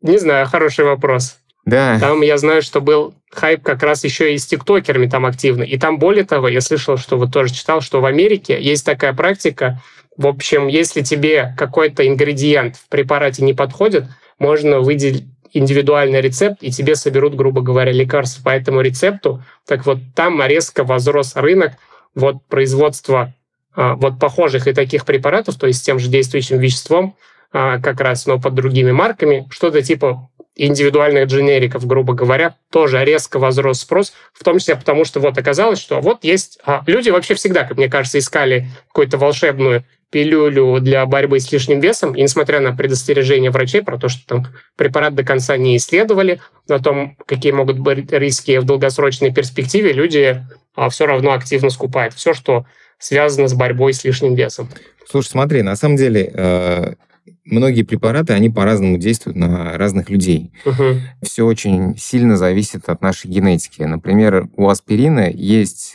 Не 0.00 0.18
знаю, 0.18 0.46
хороший 0.46 0.86
вопрос. 0.86 1.38
Да. 1.66 1.98
Там 1.98 2.22
я 2.22 2.38
знаю, 2.38 2.62
что 2.62 2.80
был 2.80 3.14
хайп 3.32 3.62
как 3.62 3.82
раз 3.82 4.04
еще 4.04 4.32
и 4.32 4.38
с 4.38 4.46
тиктокерами 4.46 5.08
там 5.08 5.26
активно. 5.26 5.64
И 5.64 5.76
там, 5.78 5.98
более 5.98 6.24
того, 6.24 6.48
я 6.48 6.60
слышал, 6.60 6.96
что 6.96 7.18
вот 7.18 7.32
тоже 7.32 7.52
читал, 7.52 7.80
что 7.80 8.00
в 8.00 8.06
Америке 8.06 8.60
есть 8.60 8.86
такая 8.86 9.12
практика. 9.12 9.82
В 10.16 10.28
общем, 10.28 10.68
если 10.68 11.02
тебе 11.02 11.54
какой-то 11.58 12.06
ингредиент 12.06 12.76
в 12.76 12.88
препарате 12.88 13.44
не 13.44 13.52
подходит, 13.52 14.04
можно 14.38 14.80
выделить 14.80 15.26
индивидуальный 15.52 16.20
рецепт, 16.20 16.58
и 16.62 16.70
тебе 16.70 16.94
соберут, 16.94 17.34
грубо 17.34 17.62
говоря, 17.62 17.90
лекарства 17.90 18.42
по 18.44 18.50
этому 18.50 18.80
рецепту. 18.80 19.42
Так 19.66 19.86
вот, 19.86 19.98
там 20.14 20.42
резко 20.44 20.84
возрос 20.84 21.34
рынок 21.34 21.72
вот 22.14 22.44
производства 22.48 23.34
а, 23.74 23.94
вот 23.94 24.18
похожих 24.18 24.66
и 24.66 24.72
таких 24.72 25.04
препаратов, 25.04 25.56
то 25.56 25.66
есть 25.66 25.80
с 25.80 25.82
тем 25.82 25.98
же 25.98 26.08
действующим 26.08 26.58
веществом, 26.58 27.16
а, 27.52 27.78
как 27.78 28.00
раз, 28.00 28.26
но 28.26 28.38
под 28.38 28.54
другими 28.54 28.92
марками, 28.92 29.46
что-то 29.50 29.82
типа 29.82 30.28
индивидуальных 30.56 31.26
дженериков, 31.26 31.86
грубо 31.86 32.14
говоря, 32.14 32.56
тоже 32.70 33.04
резко 33.04 33.38
возрос 33.38 33.80
спрос, 33.80 34.14
в 34.32 34.42
том 34.42 34.58
числе 34.58 34.74
потому, 34.74 35.04
что 35.04 35.20
вот 35.20 35.36
оказалось, 35.36 35.78
что 35.78 36.00
вот 36.00 36.24
есть... 36.24 36.58
А, 36.64 36.82
люди 36.86 37.10
вообще 37.10 37.34
всегда, 37.34 37.64
как 37.64 37.76
мне 37.76 37.88
кажется, 37.88 38.18
искали 38.18 38.66
какую-то 38.88 39.18
волшебную 39.18 39.84
пилюлю 40.10 40.80
для 40.80 41.04
борьбы 41.04 41.40
с 41.40 41.52
лишним 41.52 41.80
весом, 41.80 42.14
и 42.14 42.22
несмотря 42.22 42.60
на 42.60 42.74
предостережение 42.74 43.50
врачей 43.50 43.82
про 43.82 43.98
то, 43.98 44.08
что 44.08 44.26
там 44.26 44.46
препарат 44.76 45.14
до 45.14 45.24
конца 45.24 45.56
не 45.58 45.76
исследовали, 45.76 46.40
о 46.68 46.78
том, 46.78 47.16
какие 47.26 47.52
могут 47.52 47.78
быть 47.78 48.10
риски 48.10 48.56
в 48.58 48.64
долгосрочной 48.64 49.34
перспективе, 49.34 49.92
люди 49.92 50.42
а, 50.74 50.88
все 50.88 51.06
равно 51.06 51.32
активно 51.32 51.68
скупают 51.68 52.14
все, 52.14 52.32
что 52.32 52.64
связано 52.98 53.48
с 53.48 53.54
борьбой 53.54 53.92
с 53.92 54.04
лишним 54.04 54.34
весом. 54.34 54.70
Слушай, 55.08 55.28
смотри, 55.28 55.62
на 55.62 55.76
самом 55.76 55.96
деле 55.96 56.32
э, 56.34 56.94
многие 57.46 57.82
препараты, 57.82 58.32
они 58.32 58.50
по-разному 58.50 58.98
действуют 58.98 59.36
на 59.36 59.78
разных 59.78 60.10
людей. 60.10 60.52
Угу. 60.64 61.00
Все 61.22 61.44
очень 61.44 61.96
сильно 61.96 62.36
зависит 62.36 62.88
от 62.88 63.00
нашей 63.02 63.30
генетики. 63.30 63.82
Например, 63.82 64.48
у 64.56 64.68
аспирина 64.68 65.30
есть 65.30 65.94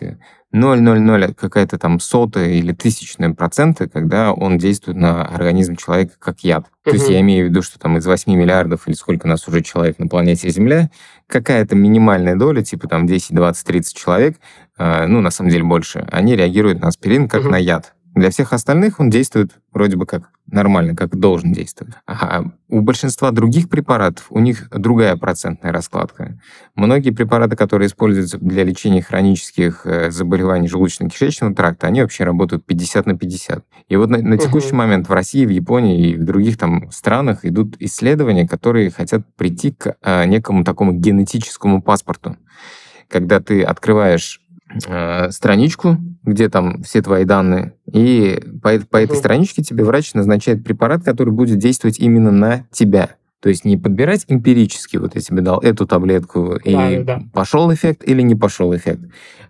0,00 0.54 1.34
какая-то 1.34 1.78
там 1.78 2.00
сотая 2.00 2.50
или 2.50 2.74
тысячная 2.74 3.32
процента, 3.34 3.88
когда 3.88 4.34
он 4.34 4.58
действует 4.58 4.98
на 4.98 5.26
организм 5.26 5.76
человека 5.76 6.14
как 6.20 6.40
яд. 6.42 6.66
Угу. 6.66 6.92
То 6.92 6.92
есть 6.92 7.10
я 7.10 7.22
имею 7.22 7.48
в 7.48 7.50
виду, 7.50 7.62
что 7.62 7.80
там 7.80 7.98
из 7.98 8.06
8 8.06 8.34
миллиардов 8.34 8.88
или 8.88 8.96
сколько 8.96 9.28
нас 9.28 9.48
уже 9.48 9.62
человек 9.62 9.98
на 10.00 10.08
планете 10.08 10.50
Земля, 10.50 10.90
какая-то 11.28 11.76
минимальная 11.76 12.36
доля, 12.36 12.62
типа 12.62 12.88
там 12.88 13.08
10, 13.08 13.34
20, 13.34 13.66
30 13.66 13.96
человек, 13.98 14.38
э, 14.78 15.08
ну, 15.08 15.22
на 15.22 15.32
самом 15.32 15.52
деле 15.52 15.64
больше, 15.64 16.06
они 16.12 16.36
реагируют 16.36 16.82
на 16.82 16.90
аспирин 16.90 17.30
как 17.30 17.42
угу. 17.42 17.52
на 17.52 17.58
яд. 17.58 17.94
Для 18.22 18.30
всех 18.30 18.54
остальных 18.54 19.00
он 19.00 19.10
действует 19.10 19.54
вроде 19.74 19.98
бы 19.98 20.06
как 20.06 20.30
нормально, 20.46 20.96
как 20.96 21.18
должен 21.18 21.54
действовать. 21.54 21.96
А 22.06 22.44
у 22.70 22.82
большинства 22.82 23.32
других 23.32 23.68
препаратов 23.68 24.28
у 24.30 24.38
них 24.38 24.70
другая 24.70 25.16
процентная 25.16 25.72
раскладка. 25.72 26.40
Многие 26.76 27.10
препараты, 27.10 27.56
которые 27.56 27.88
используются 27.88 28.38
для 28.38 28.64
лечения 28.64 29.02
хронических 29.02 29.88
э, 29.88 30.12
заболеваний 30.12 30.68
желудочно-кишечного 30.68 31.56
тракта, 31.56 31.88
они 31.88 32.04
вообще 32.04 32.24
работают 32.24 32.64
50 32.64 33.08
на 33.08 33.18
50. 33.18 33.66
И 33.90 33.96
вот 33.96 34.12
на, 34.12 34.20
на 34.20 34.38
текущий 34.38 34.68
угу. 34.68 34.76
момент 34.76 35.10
в 35.10 35.14
России, 35.14 35.44
в 35.44 35.50
Японии 35.50 36.12
и 36.12 36.16
в 36.16 36.24
других 36.24 36.60
там 36.60 36.92
странах 36.92 37.44
идут 37.44 37.76
исследования, 37.80 38.48
которые 38.48 38.92
хотят 38.92 39.26
прийти 39.36 39.72
к 39.72 39.96
а, 40.04 40.26
некому 40.26 40.64
такому 40.64 40.94
генетическому 40.94 41.82
паспорту. 41.82 42.38
Когда 43.08 43.40
ты 43.40 43.64
открываешь 43.64 44.42
э, 44.48 44.51
страничку, 45.32 45.98
где 46.24 46.50
там 46.50 46.84
все 46.84 47.02
твои 47.02 47.26
данные, 47.26 47.74
и 47.92 48.42
по, 48.62 48.80
по 48.80 48.98
этой 48.98 49.18
страничке 49.18 49.64
тебе 49.64 49.84
врач 49.84 50.14
назначает 50.14 50.64
препарат, 50.64 51.04
который 51.04 51.34
будет 51.34 51.58
действовать 51.58 52.00
именно 52.00 52.32
на 52.32 52.66
тебя. 52.72 53.16
То 53.42 53.50
есть 53.50 53.66
не 53.66 53.76
подбирать 53.76 54.26
эмпирически, 54.28 54.98
вот 54.98 55.16
я 55.16 55.22
тебе 55.22 55.42
дал 55.42 55.60
эту 55.60 55.88
таблетку, 55.88 56.60
да, 56.64 56.92
и 56.92 57.04
да. 57.04 57.22
пошел 57.34 57.74
эффект 57.74 58.04
или 58.06 58.22
не 58.22 58.36
пошел 58.36 58.76
эффект. 58.76 59.02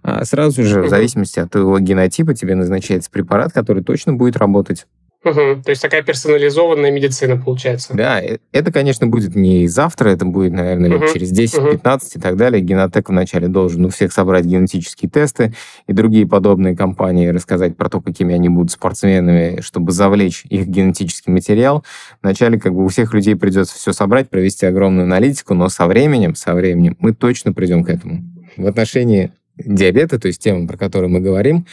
А 0.02 0.24
сразу 0.24 0.64
же, 0.64 0.84
в 0.84 0.90
зависимости 0.90 1.40
от 1.40 1.52
твоего 1.52 1.78
генотипа, 1.78 2.34
тебе 2.34 2.56
назначается 2.56 3.12
препарат, 3.12 3.52
который 3.52 3.84
точно 3.84 4.14
будет 4.14 4.38
работать 4.38 4.88
Угу. 5.24 5.62
То 5.64 5.70
есть 5.70 5.82
такая 5.84 6.02
персонализованная 6.02 6.90
медицина 6.90 7.38
получается. 7.38 7.94
Да, 7.94 8.20
э, 8.22 8.40
это, 8.52 8.72
конечно, 8.72 9.06
будет 9.06 9.36
не 9.36 9.68
завтра, 9.68 10.10
это 10.10 10.26
будет, 10.26 10.54
наверное, 10.54 10.90
лет 10.90 11.04
угу. 11.04 11.14
через 11.14 11.32
10-15 11.32 11.60
угу. 11.60 12.06
и 12.16 12.20
так 12.20 12.38
далее. 12.38 12.62
Генотек 12.62 13.10
вначале 13.10 13.48
должен 13.48 13.86
у 13.86 13.90
всех 13.90 14.14
собрать 14.14 14.46
генетические 14.46 15.12
тесты 15.12 15.54
и 15.86 15.94
другие 15.94 16.28
подобные 16.28 16.76
компании 16.76 17.28
рассказать 17.28 17.78
про 17.78 17.88
то, 17.88 18.02
какими 18.02 18.34
они 18.34 18.50
будут 18.50 18.72
спортсменами, 18.72 19.62
чтобы 19.62 19.92
завлечь 19.92 20.44
их 20.50 20.66
генетический 20.66 21.32
материал. 21.32 21.86
Вначале 22.24 22.60
как 22.60 22.74
бы 22.74 22.84
у 22.84 22.88
всех 22.88 23.14
людей 23.14 23.36
придется 23.36 23.76
все 23.76 23.94
собрать, 23.94 24.30
провести 24.30 24.66
огромную 24.66 25.04
аналитику, 25.04 25.54
но 25.54 25.70
со 25.70 25.86
временем, 25.86 26.34
со 26.34 26.56
временем 26.56 26.98
мы 27.00 27.14
точно 27.14 27.54
придем 27.54 27.84
к 27.84 27.90
этому. 27.90 28.24
В 28.58 28.66
отношении 28.66 29.32
диабета, 29.66 30.20
то 30.20 30.28
есть 30.28 30.42
тема, 30.42 30.68
про 30.68 30.78
которую 30.78 31.10
мы 31.10 31.20
говорим, 31.20 31.66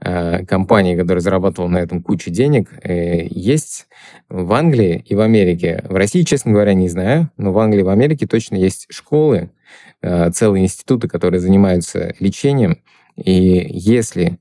э, 0.00 0.44
компании, 0.46 0.96
которая 0.96 1.20
зарабатывала 1.20 1.68
на 1.68 1.78
этом 1.78 2.02
кучу 2.02 2.30
денег, 2.30 2.68
э, 2.82 3.26
есть 3.28 3.86
в 4.28 4.52
Англии 4.52 5.04
и 5.06 5.14
в 5.14 5.20
Америке. 5.20 5.84
В 5.88 5.94
России, 5.94 6.22
честно 6.22 6.52
говоря, 6.52 6.74
не 6.74 6.88
знаю, 6.88 7.30
но 7.36 7.52
в 7.52 7.58
Англии 7.58 7.80
и 7.80 7.84
в 7.84 7.88
Америке 7.88 8.26
точно 8.26 8.56
есть 8.56 8.86
школы, 8.90 9.50
э, 10.02 10.30
целые 10.30 10.64
институты, 10.64 11.08
которые 11.08 11.40
занимаются 11.40 12.14
лечением. 12.18 12.78
И 13.16 13.66
если 13.70 14.38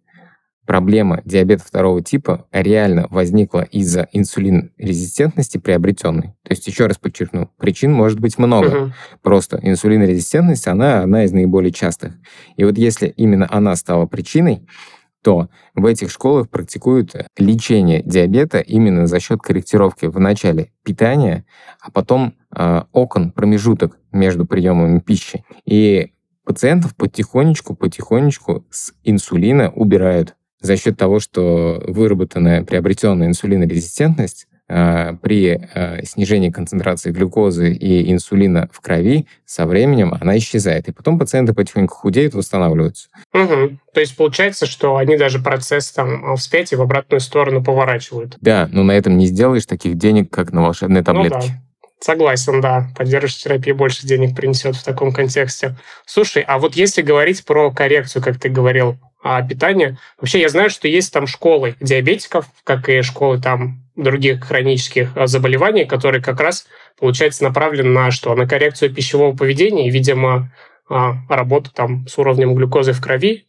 проблема 0.71 1.21
диабета 1.25 1.65
второго 1.65 2.01
типа 2.01 2.47
реально 2.53 3.05
возникла 3.09 3.59
из-за 3.59 4.07
инсулинрезистентности 4.13 5.57
приобретенной. 5.57 6.33
То 6.43 6.51
есть, 6.51 6.65
еще 6.65 6.87
раз 6.87 6.97
подчеркну, 6.97 7.51
причин 7.57 7.91
может 7.91 8.21
быть 8.21 8.37
много. 8.37 8.67
Угу. 8.67 8.93
Просто 9.21 9.59
инсулинорезистентность, 9.61 10.69
она 10.69 11.01
одна 11.01 11.25
из 11.25 11.33
наиболее 11.33 11.73
частых. 11.73 12.13
И 12.55 12.63
вот 12.63 12.77
если 12.77 13.07
именно 13.17 13.49
она 13.51 13.75
стала 13.75 14.05
причиной, 14.05 14.65
то 15.21 15.49
в 15.75 15.85
этих 15.85 16.09
школах 16.09 16.49
практикуют 16.49 17.15
лечение 17.37 18.01
диабета 18.01 18.59
именно 18.59 19.07
за 19.07 19.19
счет 19.19 19.41
корректировки 19.41 20.05
в 20.05 20.21
начале 20.21 20.71
питания, 20.85 21.43
а 21.81 21.91
потом 21.91 22.35
э, 22.55 22.83
окон, 22.93 23.33
промежуток 23.33 23.99
между 24.13 24.45
приемами 24.45 24.99
пищи. 24.99 25.43
И 25.65 26.13
пациентов 26.45 26.95
потихонечку, 26.95 27.75
потихонечку 27.75 28.65
с 28.69 28.93
инсулина 29.03 29.69
убирают 29.69 30.37
за 30.61 30.77
счет 30.77 30.97
того, 30.97 31.19
что 31.19 31.83
выработанная, 31.87 32.63
приобретенная 32.63 33.27
инсулинорезистентность 33.27 34.47
э, 34.69 35.13
при 35.21 35.59
э, 35.73 36.05
снижении 36.05 36.49
концентрации 36.49 37.11
глюкозы 37.11 37.73
и 37.73 38.11
инсулина 38.11 38.69
в 38.71 38.79
крови 38.79 39.27
со 39.45 39.65
временем 39.65 40.15
она 40.19 40.37
исчезает. 40.37 40.87
И 40.87 40.91
потом 40.91 41.19
пациенты 41.19 41.53
потихоньку 41.53 41.95
худеют, 41.95 42.33
восстанавливаются. 42.33 43.09
Угу. 43.33 43.77
То 43.93 43.99
есть 43.99 44.15
получается, 44.15 44.65
что 44.65 44.97
они 44.97 45.17
даже 45.17 45.39
процесс 45.39 45.91
там 45.91 46.35
вспять 46.35 46.71
и 46.71 46.75
в 46.75 46.81
обратную 46.81 47.19
сторону 47.19 47.63
поворачивают. 47.63 48.37
Да, 48.39 48.69
но 48.71 48.83
на 48.83 48.91
этом 48.91 49.17
не 49.17 49.25
сделаешь 49.25 49.65
таких 49.65 49.97
денег, 49.97 50.29
как 50.31 50.51
на 50.53 50.61
волшебной 50.61 51.03
таблетке. 51.03 51.39
Ну, 51.39 51.47
да. 51.47 51.61
Согласен, 52.01 52.61
да. 52.61 52.87
Поддерживающая 52.97 53.43
терапия 53.43 53.75
больше 53.75 54.07
денег 54.07 54.35
принесет 54.35 54.75
в 54.75 54.83
таком 54.83 55.13
контексте. 55.13 55.75
Слушай, 56.05 56.43
а 56.47 56.57
вот 56.57 56.75
если 56.75 57.03
говорить 57.03 57.45
про 57.45 57.71
коррекцию, 57.71 58.23
как 58.23 58.39
ты 58.39 58.49
говорил, 58.49 58.97
а, 59.23 59.41
питания. 59.41 59.97
Вообще 60.19 60.41
я 60.41 60.49
знаю, 60.49 60.69
что 60.69 60.87
есть 60.87 61.13
там 61.13 61.27
школы 61.27 61.75
диабетиков, 61.79 62.45
как 62.63 62.89
и 62.89 63.01
школы 63.01 63.39
там 63.39 63.83
других 63.95 64.43
хронических 64.43 65.15
а, 65.15 65.27
заболеваний, 65.27 65.85
которые 65.85 66.21
как 66.21 66.39
раз, 66.39 66.65
получается, 66.99 67.43
направлены 67.43 67.89
на 67.89 68.11
что? 68.11 68.33
На 68.33 68.47
коррекцию 68.47 68.93
пищевого 68.93 69.35
поведения 69.35 69.87
и, 69.87 69.91
видимо, 69.91 70.51
а, 70.89 71.13
работу 71.29 71.71
там 71.73 72.07
с 72.07 72.17
уровнем 72.17 72.55
глюкозы 72.55 72.93
в 72.93 73.01
крови. 73.01 73.45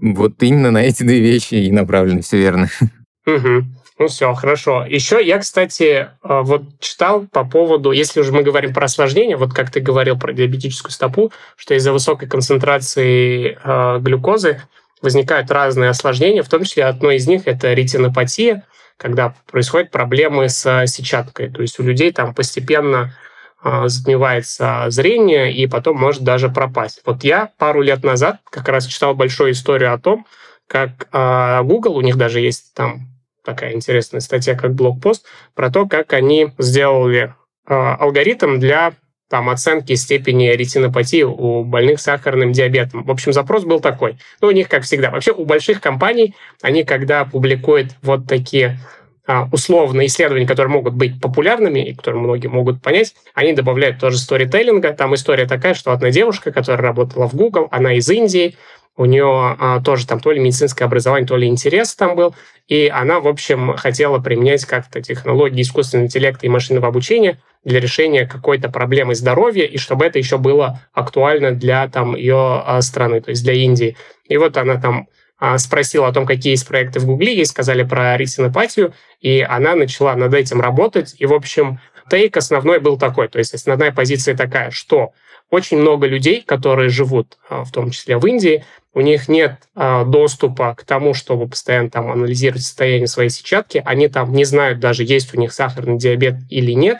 Вот 0.00 0.42
именно 0.42 0.70
на 0.70 0.84
эти 0.84 1.02
две 1.02 1.20
вещи 1.20 1.54
и 1.54 1.72
направлены, 1.72 2.22
все 2.22 2.38
верно. 2.38 2.68
Угу. 3.26 3.64
Ну 3.98 4.06
все, 4.06 4.32
хорошо. 4.34 4.86
Еще 4.86 5.20
я, 5.20 5.38
кстати, 5.38 6.10
вот 6.22 6.78
читал 6.78 7.26
по 7.26 7.44
поводу, 7.44 7.90
если 7.90 8.20
уже 8.20 8.30
мы 8.30 8.44
говорим 8.44 8.72
про 8.72 8.84
осложнения, 8.84 9.36
вот 9.36 9.52
как 9.52 9.72
ты 9.72 9.80
говорил 9.80 10.16
про 10.16 10.32
диабетическую 10.32 10.92
стопу, 10.92 11.32
что 11.56 11.74
из-за 11.74 11.92
высокой 11.92 12.28
концентрации 12.28 13.58
э, 13.60 13.98
глюкозы 13.98 14.62
возникают 15.02 15.50
разные 15.50 15.90
осложнения, 15.90 16.42
в 16.42 16.48
том 16.48 16.64
числе 16.64 16.84
одно 16.84 17.10
из 17.10 17.26
них 17.26 17.42
это 17.46 17.72
ретинопатия, 17.72 18.64
когда 18.96 19.34
происходят 19.50 19.90
проблемы 19.90 20.48
с 20.48 20.86
сетчаткой. 20.86 21.50
То 21.50 21.62
есть 21.62 21.78
у 21.78 21.82
людей 21.82 22.12
там 22.12 22.34
постепенно 22.34 23.14
а, 23.62 23.88
затмевается 23.88 24.86
зрение 24.88 25.52
и 25.52 25.66
потом 25.66 25.98
может 25.98 26.22
даже 26.22 26.48
пропасть. 26.48 27.02
Вот 27.04 27.24
я 27.24 27.50
пару 27.58 27.82
лет 27.82 28.04
назад 28.04 28.38
как 28.50 28.68
раз 28.68 28.86
читал 28.86 29.14
большую 29.14 29.52
историю 29.52 29.92
о 29.92 29.98
том, 29.98 30.26
как 30.66 31.08
а, 31.12 31.62
Google, 31.62 31.96
у 31.96 32.00
них 32.00 32.16
даже 32.16 32.40
есть 32.40 32.74
там 32.74 33.08
такая 33.44 33.74
интересная 33.74 34.20
статья, 34.20 34.56
как 34.56 34.74
блокпост, 34.74 35.24
про 35.54 35.70
то, 35.70 35.86
как 35.86 36.12
они 36.12 36.52
сделали 36.58 37.34
алгоритм 37.64 38.58
для 38.58 38.94
там, 39.28 39.50
оценки 39.50 39.94
степени 39.94 40.48
ретинопатии 40.48 41.22
у 41.22 41.64
больных 41.64 42.00
сахарным 42.00 42.52
диабетом. 42.52 43.04
В 43.04 43.10
общем, 43.10 43.32
запрос 43.32 43.64
был 43.64 43.80
такой. 43.80 44.18
Ну, 44.40 44.48
у 44.48 44.52
них, 44.52 44.68
как 44.68 44.84
всегда. 44.84 45.10
Вообще, 45.10 45.32
у 45.32 45.44
больших 45.44 45.80
компаний, 45.80 46.34
они, 46.62 46.84
когда 46.84 47.24
публикуют 47.24 47.92
вот 48.02 48.26
такие 48.26 48.78
а, 49.26 49.48
условные 49.50 50.06
исследования, 50.06 50.46
которые 50.46 50.72
могут 50.72 50.94
быть 50.94 51.20
популярными 51.20 51.80
и 51.80 51.94
которые 51.94 52.22
многие 52.22 52.46
могут 52.46 52.80
понять, 52.80 53.14
они 53.34 53.52
добавляют 53.52 53.98
тоже 53.98 54.18
сторителлинга. 54.18 54.92
Там 54.92 55.14
история 55.16 55.46
такая, 55.46 55.74
что 55.74 55.90
одна 55.90 56.10
девушка, 56.10 56.52
которая 56.52 56.82
работала 56.82 57.28
в 57.28 57.34
Google, 57.34 57.66
она 57.72 57.94
из 57.94 58.08
Индии, 58.08 58.56
у 58.96 59.04
нее 59.04 59.56
а, 59.58 59.80
тоже 59.80 60.06
там 60.06 60.20
то 60.20 60.32
ли 60.32 60.40
медицинское 60.40 60.84
образование, 60.84 61.26
то 61.26 61.36
ли 61.36 61.46
интерес 61.46 61.94
там 61.94 62.16
был, 62.16 62.34
и 62.66 62.88
она, 62.88 63.20
в 63.20 63.28
общем, 63.28 63.76
хотела 63.76 64.18
применять 64.18 64.64
как-то 64.64 65.00
технологии 65.02 65.62
искусственного 65.62 66.06
интеллекта 66.06 66.46
и 66.46 66.48
машинного 66.48 66.88
обучения 66.88 67.38
для 67.64 67.80
решения 67.80 68.26
какой-то 68.26 68.68
проблемы 68.70 69.14
здоровья, 69.14 69.64
и 69.64 69.76
чтобы 69.76 70.06
это 70.06 70.18
еще 70.18 70.38
было 70.38 70.80
актуально 70.92 71.52
для 71.52 71.88
там 71.88 72.16
ее 72.16 72.62
а, 72.64 72.80
страны, 72.80 73.20
то 73.20 73.30
есть 73.30 73.44
для 73.44 73.54
Индии. 73.54 73.96
И 74.28 74.36
вот 74.36 74.56
она 74.56 74.80
там 74.80 75.08
а, 75.38 75.58
спросила 75.58 76.08
о 76.08 76.12
том, 76.12 76.24
какие 76.26 76.52
есть 76.52 76.66
проекты 76.66 76.98
в 76.98 77.06
Гугле, 77.06 77.34
ей 77.34 77.46
сказали 77.46 77.82
про 77.82 78.16
ретинопатию, 78.16 78.94
и 79.20 79.40
она 79.40 79.74
начала 79.74 80.14
над 80.14 80.32
этим 80.32 80.60
работать. 80.60 81.14
И, 81.18 81.26
в 81.26 81.34
общем, 81.34 81.78
тейк 82.08 82.36
основной 82.36 82.80
был 82.80 82.98
такой, 82.98 83.28
то 83.28 83.38
есть 83.38 83.52
основная 83.52 83.92
позиция 83.92 84.36
такая, 84.36 84.70
что 84.70 85.12
очень 85.50 85.78
много 85.78 86.06
людей, 86.06 86.42
которые 86.42 86.88
живут, 86.88 87.38
а, 87.48 87.64
в 87.64 87.70
том 87.70 87.90
числе 87.90 88.18
в 88.18 88.26
Индии, 88.26 88.64
у 88.92 89.00
них 89.00 89.28
нет 89.28 89.56
а, 89.74 90.04
доступа 90.04 90.74
к 90.74 90.84
тому, 90.84 91.14
чтобы 91.14 91.48
постоянно 91.48 91.90
там 91.90 92.10
анализировать 92.10 92.62
состояние 92.62 93.06
своей 93.06 93.30
сетчатки, 93.30 93.82
они 93.84 94.08
там 94.08 94.32
не 94.32 94.44
знают 94.44 94.80
даже, 94.80 95.04
есть 95.04 95.34
у 95.34 95.38
них 95.38 95.52
сахарный 95.52 95.98
диабет 95.98 96.36
или 96.50 96.72
нет, 96.72 96.98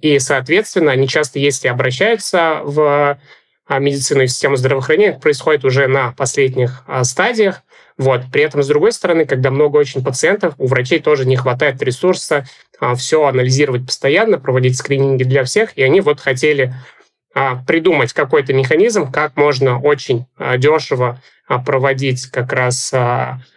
и, 0.00 0.18
соответственно, 0.18 0.92
они 0.92 1.08
часто, 1.08 1.38
если 1.38 1.68
обращаются 1.68 2.60
в 2.64 3.18
а, 3.66 3.78
медицину 3.78 4.22
и 4.22 4.26
систему 4.26 4.56
здравоохранения, 4.56 5.18
происходит 5.18 5.64
уже 5.64 5.86
на 5.86 6.12
последних 6.12 6.84
стадиях, 7.02 7.62
вот. 7.98 8.22
При 8.32 8.42
этом, 8.42 8.62
с 8.62 8.68
другой 8.68 8.92
стороны, 8.92 9.26
когда 9.26 9.50
много 9.50 9.76
очень 9.76 10.02
пациентов, 10.02 10.54
у 10.56 10.66
врачей 10.66 10.98
тоже 10.98 11.26
не 11.26 11.36
хватает 11.36 11.82
ресурса 11.82 12.46
все 12.96 13.26
анализировать 13.26 13.86
постоянно, 13.86 14.38
проводить 14.38 14.78
скрининги 14.78 15.24
для 15.24 15.44
всех, 15.44 15.76
и 15.76 15.82
они 15.82 16.00
вот 16.00 16.18
хотели 16.18 16.74
придумать 17.66 18.12
какой-то 18.12 18.52
механизм, 18.52 19.10
как 19.10 19.36
можно 19.36 19.80
очень 19.80 20.26
а, 20.36 20.58
дешево 20.58 21.20
а, 21.48 21.58
проводить 21.58 22.26
как 22.26 22.52
раз 22.52 22.92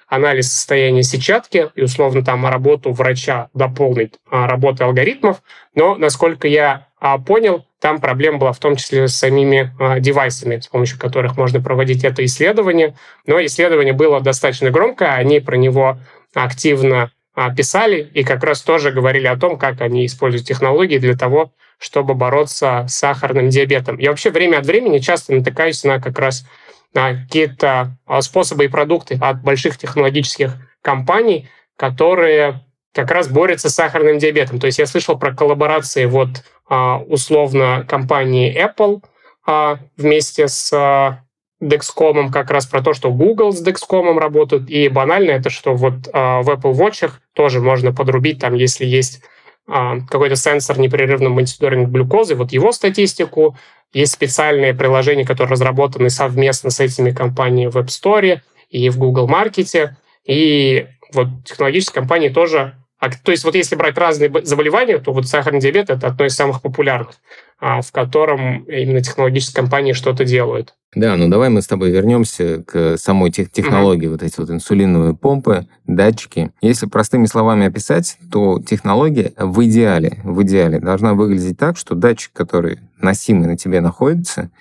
анализ 0.08 0.52
состояния 0.52 1.04
сетчатки 1.04 1.70
и 1.76 1.82
условно 1.82 2.24
там 2.24 2.46
работу 2.46 2.92
врача 2.92 3.50
дополнить 3.54 4.14
работой 4.30 4.84
алгоритмов. 4.84 5.42
Но, 5.74 5.96
насколько 5.96 6.48
я 6.48 6.88
понял, 7.26 7.66
там 7.82 8.00
проблема 8.00 8.38
была 8.38 8.54
в 8.54 8.60
том 8.60 8.76
числе 8.76 9.08
с 9.08 9.16
самими 9.16 9.74
девайсами, 10.00 10.60
с 10.60 10.68
помощью 10.68 11.00
которых 11.00 11.38
можно 11.38 11.60
проводить 11.60 12.04
это 12.04 12.24
исследование. 12.24 12.96
Но 13.26 13.44
исследование 13.44 13.94
было 13.94 14.22
достаточно 14.22 14.70
громкое, 14.70 15.16
они 15.16 15.40
про 15.40 15.58
него 15.58 15.98
активно 16.36 17.12
писали 17.56 18.10
и 18.14 18.24
как 18.24 18.44
раз 18.44 18.62
тоже 18.62 18.92
говорили 18.92 19.28
о 19.28 19.38
том, 19.38 19.58
как 19.58 19.82
они 19.82 20.06
используют 20.06 20.48
технологии 20.48 20.98
для 20.98 21.18
того, 21.18 21.52
чтобы 21.78 22.14
бороться 22.14 22.86
с 22.88 22.96
сахарным 22.96 23.50
диабетом. 23.50 23.98
Я 23.98 24.10
вообще 24.10 24.32
время 24.32 24.58
от 24.58 24.66
времени 24.66 25.00
часто 25.00 25.34
натыкаюсь 25.34 25.84
на 25.84 26.00
как 26.00 26.18
раз 26.20 26.46
на 26.94 27.14
какие-то 27.14 27.98
а, 28.06 28.22
способы 28.22 28.66
и 28.66 28.70
продукты 28.70 29.18
от 29.22 29.44
больших 29.44 29.78
технологических 29.78 30.54
компаний, 30.82 31.50
которые 31.76 32.62
как 32.94 33.12
раз 33.12 33.28
борются 33.28 33.70
с 33.70 33.76
сахарным 33.76 34.18
диабетом. 34.18 34.60
То 34.60 34.68
есть 34.68 34.80
я 34.80 34.86
слышал 34.86 35.20
про 35.20 35.36
коллаборации 35.36 36.06
вот 36.06 36.30
а, 36.70 37.00
условно 37.00 37.86
компании 37.88 38.56
Apple 38.58 39.04
а, 39.46 39.80
вместе 39.98 40.48
с 40.48 41.20
Dexcom 41.66 42.32
как 42.32 42.52
раз 42.52 42.66
про 42.66 42.82
то, 42.82 42.94
что 42.94 43.12
Google 43.12 43.52
с 43.52 43.66
Dexcom 43.66 44.18
работают. 44.20 44.70
И 44.70 44.88
банально 44.90 45.32
это, 45.32 45.50
что 45.50 45.74
вот 45.76 46.08
в 46.08 46.50
Apple 46.50 46.74
Watch 46.74 47.12
тоже 47.34 47.60
можно 47.60 47.94
подрубить, 47.94 48.40
там, 48.40 48.54
если 48.54 48.86
есть 48.86 49.22
а, 49.68 50.00
какой-то 50.08 50.36
сенсор 50.36 50.78
непрерывно 50.80 51.30
мониторинг 51.30 51.90
глюкозы, 51.90 52.36
вот 52.36 52.52
его 52.52 52.72
статистику. 52.72 53.58
Есть 53.94 54.14
специальные 54.14 54.74
приложения, 54.74 55.26
которые 55.26 55.54
разработаны 55.54 56.10
совместно 56.10 56.70
с 56.70 56.80
этими 56.80 57.12
компаниями 57.12 57.72
в 57.72 57.78
App 57.78 57.88
Store 57.88 58.42
и 58.70 58.90
в 58.90 58.98
Google 58.98 59.28
Market. 59.28 59.92
И 60.26 60.88
вот 61.14 61.28
технологические 61.46 62.02
компании 62.02 62.30
тоже 62.30 62.76
то 63.10 63.32
есть 63.32 63.44
вот 63.44 63.56
если 63.56 63.76
брать 63.76 63.98
разные 63.98 64.32
заболевания, 64.44 65.00
то 65.00 65.14
вот 65.14 65.28
сахарный 65.28 65.60
диабет– 65.60 65.90
это 65.92 66.08
одно 66.08 66.26
из 66.26 66.36
самых 66.36 66.62
популярных, 66.62 67.16
а, 67.60 67.82
в 67.82 67.92
котором 67.92 68.64
именно 68.66 69.02
технологические 69.02 69.56
компании 69.56 69.94
что-то 69.94 70.26
делают. 70.26 70.74
Да, 70.96 71.18
ну 71.18 71.28
давай 71.28 71.50
мы 71.50 71.62
с 71.62 71.68
тобой 71.68 71.92
вернемся 71.92 72.64
к 72.64 72.98
самой 72.98 73.30
тех 73.30 73.52
технологии, 73.52 74.08
mm-hmm. 74.08 74.12
вот 74.12 74.24
эти 74.24 74.40
вот 74.40 74.50
инсулиновые 74.50 75.14
помпы, 75.14 75.68
датчики. 75.86 76.52
Если 76.62 76.86
простыми 76.86 77.26
словами 77.26 77.68
описать, 77.68 78.18
то 78.32 78.62
технология 78.66 79.34
в 79.38 79.64
идеале, 79.66 80.22
в 80.24 80.42
идеале 80.44 80.80
должна 80.80 81.14
выглядеть 81.14 81.58
так, 81.58 81.76
что 81.78 81.96
датчик, 81.96 82.32
который 82.32 82.80
носимый 83.02 83.48
на 83.48 83.58
тебе 83.58 83.82
находится, 83.82 84.52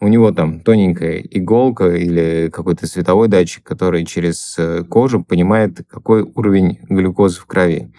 у 0.00 0.08
него 0.08 0.30
там 0.32 0.60
тоненькая 0.60 1.18
иголка 1.18 1.94
или 1.94 2.50
какой-то 2.52 2.86
световой 2.86 3.28
датчик, 3.28 3.64
который 3.64 4.04
через 4.04 4.56
э, 4.58 4.84
кожу 4.84 5.24
понимает, 5.24 5.86
какой 5.88 6.22
уровень 6.22 6.78
глюкозы 6.88 7.40
в 7.40 7.46
крови. 7.46 7.92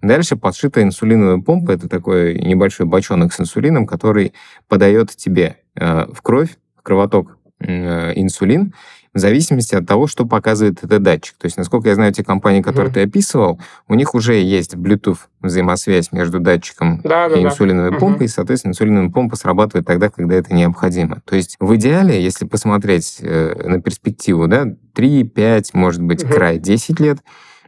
Дальше 0.00 0.36
подшита 0.36 0.82
инсулиновая 0.82 1.42
помпа. 1.42 1.72
Это 1.72 1.88
такой 1.88 2.38
небольшой 2.38 2.86
бочонок 2.86 3.32
с 3.32 3.40
инсулином, 3.40 3.86
который 3.86 4.32
подает 4.66 5.10
тебе 5.10 5.58
э, 5.74 6.06
в 6.12 6.22
кровь 6.22 6.56
кровоток 6.82 7.38
э, 7.60 8.12
инсулин 8.16 8.72
в 9.14 9.18
зависимости 9.18 9.74
от 9.74 9.86
того, 9.86 10.06
что 10.06 10.24
показывает 10.24 10.82
этот 10.82 11.02
датчик. 11.02 11.36
То 11.36 11.46
есть, 11.46 11.56
насколько 11.56 11.88
я 11.88 11.94
знаю, 11.94 12.12
те 12.12 12.24
компании, 12.24 12.62
которые 12.62 12.90
mm-hmm. 12.90 12.94
ты 12.94 13.02
описывал, 13.02 13.60
у 13.88 13.94
них 13.94 14.14
уже 14.14 14.34
есть 14.34 14.74
Bluetooth 14.74 15.18
взаимосвязь 15.40 16.12
между 16.12 16.40
датчиком 16.40 17.00
да, 17.04 17.26
и 17.26 17.34
да, 17.34 17.42
инсулиновой 17.42 17.90
да. 17.90 17.98
помпой, 17.98 18.22
mm-hmm. 18.22 18.24
и, 18.24 18.28
соответственно, 18.28 18.70
инсулиновая 18.70 19.10
помпа 19.10 19.36
срабатывает 19.36 19.86
тогда, 19.86 20.08
когда 20.08 20.36
это 20.36 20.54
необходимо. 20.54 21.20
То 21.26 21.36
есть, 21.36 21.56
в 21.60 21.74
идеале, 21.76 22.22
если 22.22 22.46
посмотреть 22.46 23.18
э, 23.20 23.68
на 23.68 23.82
перспективу, 23.82 24.48
да, 24.48 24.66
3, 24.94 25.24
5, 25.24 25.74
может 25.74 26.02
быть, 26.02 26.22
mm-hmm. 26.22 26.32
край 26.32 26.58
10 26.58 27.00
лет, 27.00 27.18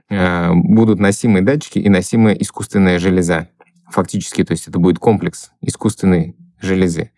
э, 0.08 0.50
будут 0.54 0.98
носимые 0.98 1.42
датчики 1.42 1.78
и 1.78 1.88
носимая 1.90 2.34
искусственная 2.34 2.98
железа. 2.98 3.48
Фактически, 3.90 4.44
то 4.44 4.52
есть 4.52 4.66
это 4.66 4.78
будет 4.78 4.98
комплекс 4.98 5.50
искусственной 5.60 6.36
железы. 6.64 7.10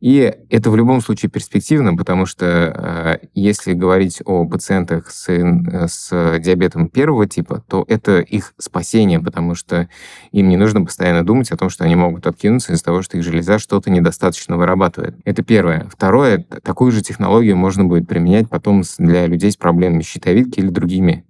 И 0.00 0.32
это 0.48 0.70
в 0.70 0.76
любом 0.76 1.00
случае 1.00 1.28
перспективно, 1.28 1.96
потому 1.96 2.24
что 2.24 2.46
э, 2.46 3.26
если 3.34 3.72
говорить 3.72 4.22
о 4.24 4.44
пациентах 4.46 5.10
с, 5.10 5.28
э, 5.28 5.88
с 5.88 6.38
диабетом 6.38 6.88
первого 6.88 7.26
типа, 7.26 7.64
то 7.68 7.84
это 7.88 8.20
их 8.20 8.54
спасение, 8.58 9.18
потому 9.18 9.56
что 9.56 9.88
им 10.30 10.48
не 10.48 10.56
нужно 10.56 10.84
постоянно 10.84 11.24
думать 11.24 11.50
о 11.50 11.56
том, 11.56 11.68
что 11.68 11.84
они 11.84 11.96
могут 11.96 12.28
откинуться 12.28 12.72
из-за 12.72 12.84
того, 12.84 13.02
что 13.02 13.18
их 13.18 13.24
железа 13.24 13.58
что-то 13.58 13.90
недостаточно 13.90 14.56
вырабатывает. 14.56 15.16
Это 15.24 15.42
первое. 15.42 15.88
Второе, 15.90 16.44
такую 16.62 16.92
же 16.92 17.02
технологию 17.02 17.56
можно 17.56 17.84
будет 17.84 18.06
применять 18.06 18.48
потом 18.48 18.84
для 18.98 19.26
людей 19.26 19.50
с 19.50 19.56
проблемами 19.56 20.02
щитовидки 20.02 20.60
или 20.60 20.68
другими 20.68 21.24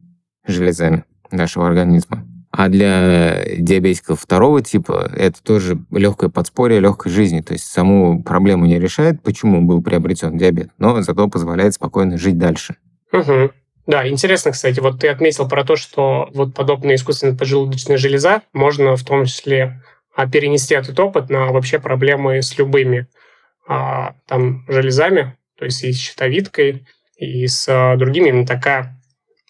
железами 0.47 1.05
нашего 1.31 1.67
организма. 1.67 2.27
А 2.59 2.69
для 2.69 3.45
диабетиков 3.57 4.21
второго 4.21 4.61
типа 4.63 5.13
это 5.15 5.41
тоже 5.41 5.79
легкое 5.93 6.29
подспорье 6.29 6.81
легкой 6.81 7.13
жизни. 7.13 7.41
То 7.41 7.53
есть 7.53 7.67
саму 7.67 8.25
проблему 8.25 8.67
не 8.67 8.81
решает, 8.81 9.23
почему 9.23 9.63
был 9.63 9.81
приобретен 9.81 10.37
диабет, 10.37 10.71
но 10.77 11.01
зато 11.01 11.29
позволяет 11.29 11.75
спокойно 11.75 12.19
жить 12.19 12.37
дальше. 12.37 12.75
Угу. 13.13 13.53
Да, 13.87 14.09
интересно, 14.09 14.51
кстати, 14.51 14.81
вот 14.81 14.99
ты 14.99 15.07
отметил 15.07 15.49
про 15.49 15.63
то, 15.63 15.77
что 15.77 16.31
вот 16.35 16.53
подобная 16.53 16.97
искусственная 16.97 17.37
поджелудочная 17.37 17.97
железа 17.97 18.43
можно 18.53 18.97
в 18.97 19.05
том 19.05 19.27
числе 19.27 19.81
а, 20.17 20.27
перенести 20.27 20.75
этот 20.75 20.99
опыт 20.99 21.31
на 21.31 21.53
вообще 21.53 21.79
проблемы 21.79 22.43
с 22.43 22.59
любыми 22.59 23.07
а, 23.69 24.17
там 24.27 24.65
железами, 24.67 25.37
то 25.57 25.65
есть 25.65 25.85
и 25.85 25.93
с 25.93 25.97
щитовидкой, 25.97 26.89
и 27.19 27.47
с 27.47 27.69
а, 27.69 27.95
другими. 27.95 28.31
Именно 28.31 28.47
такая 28.49 28.98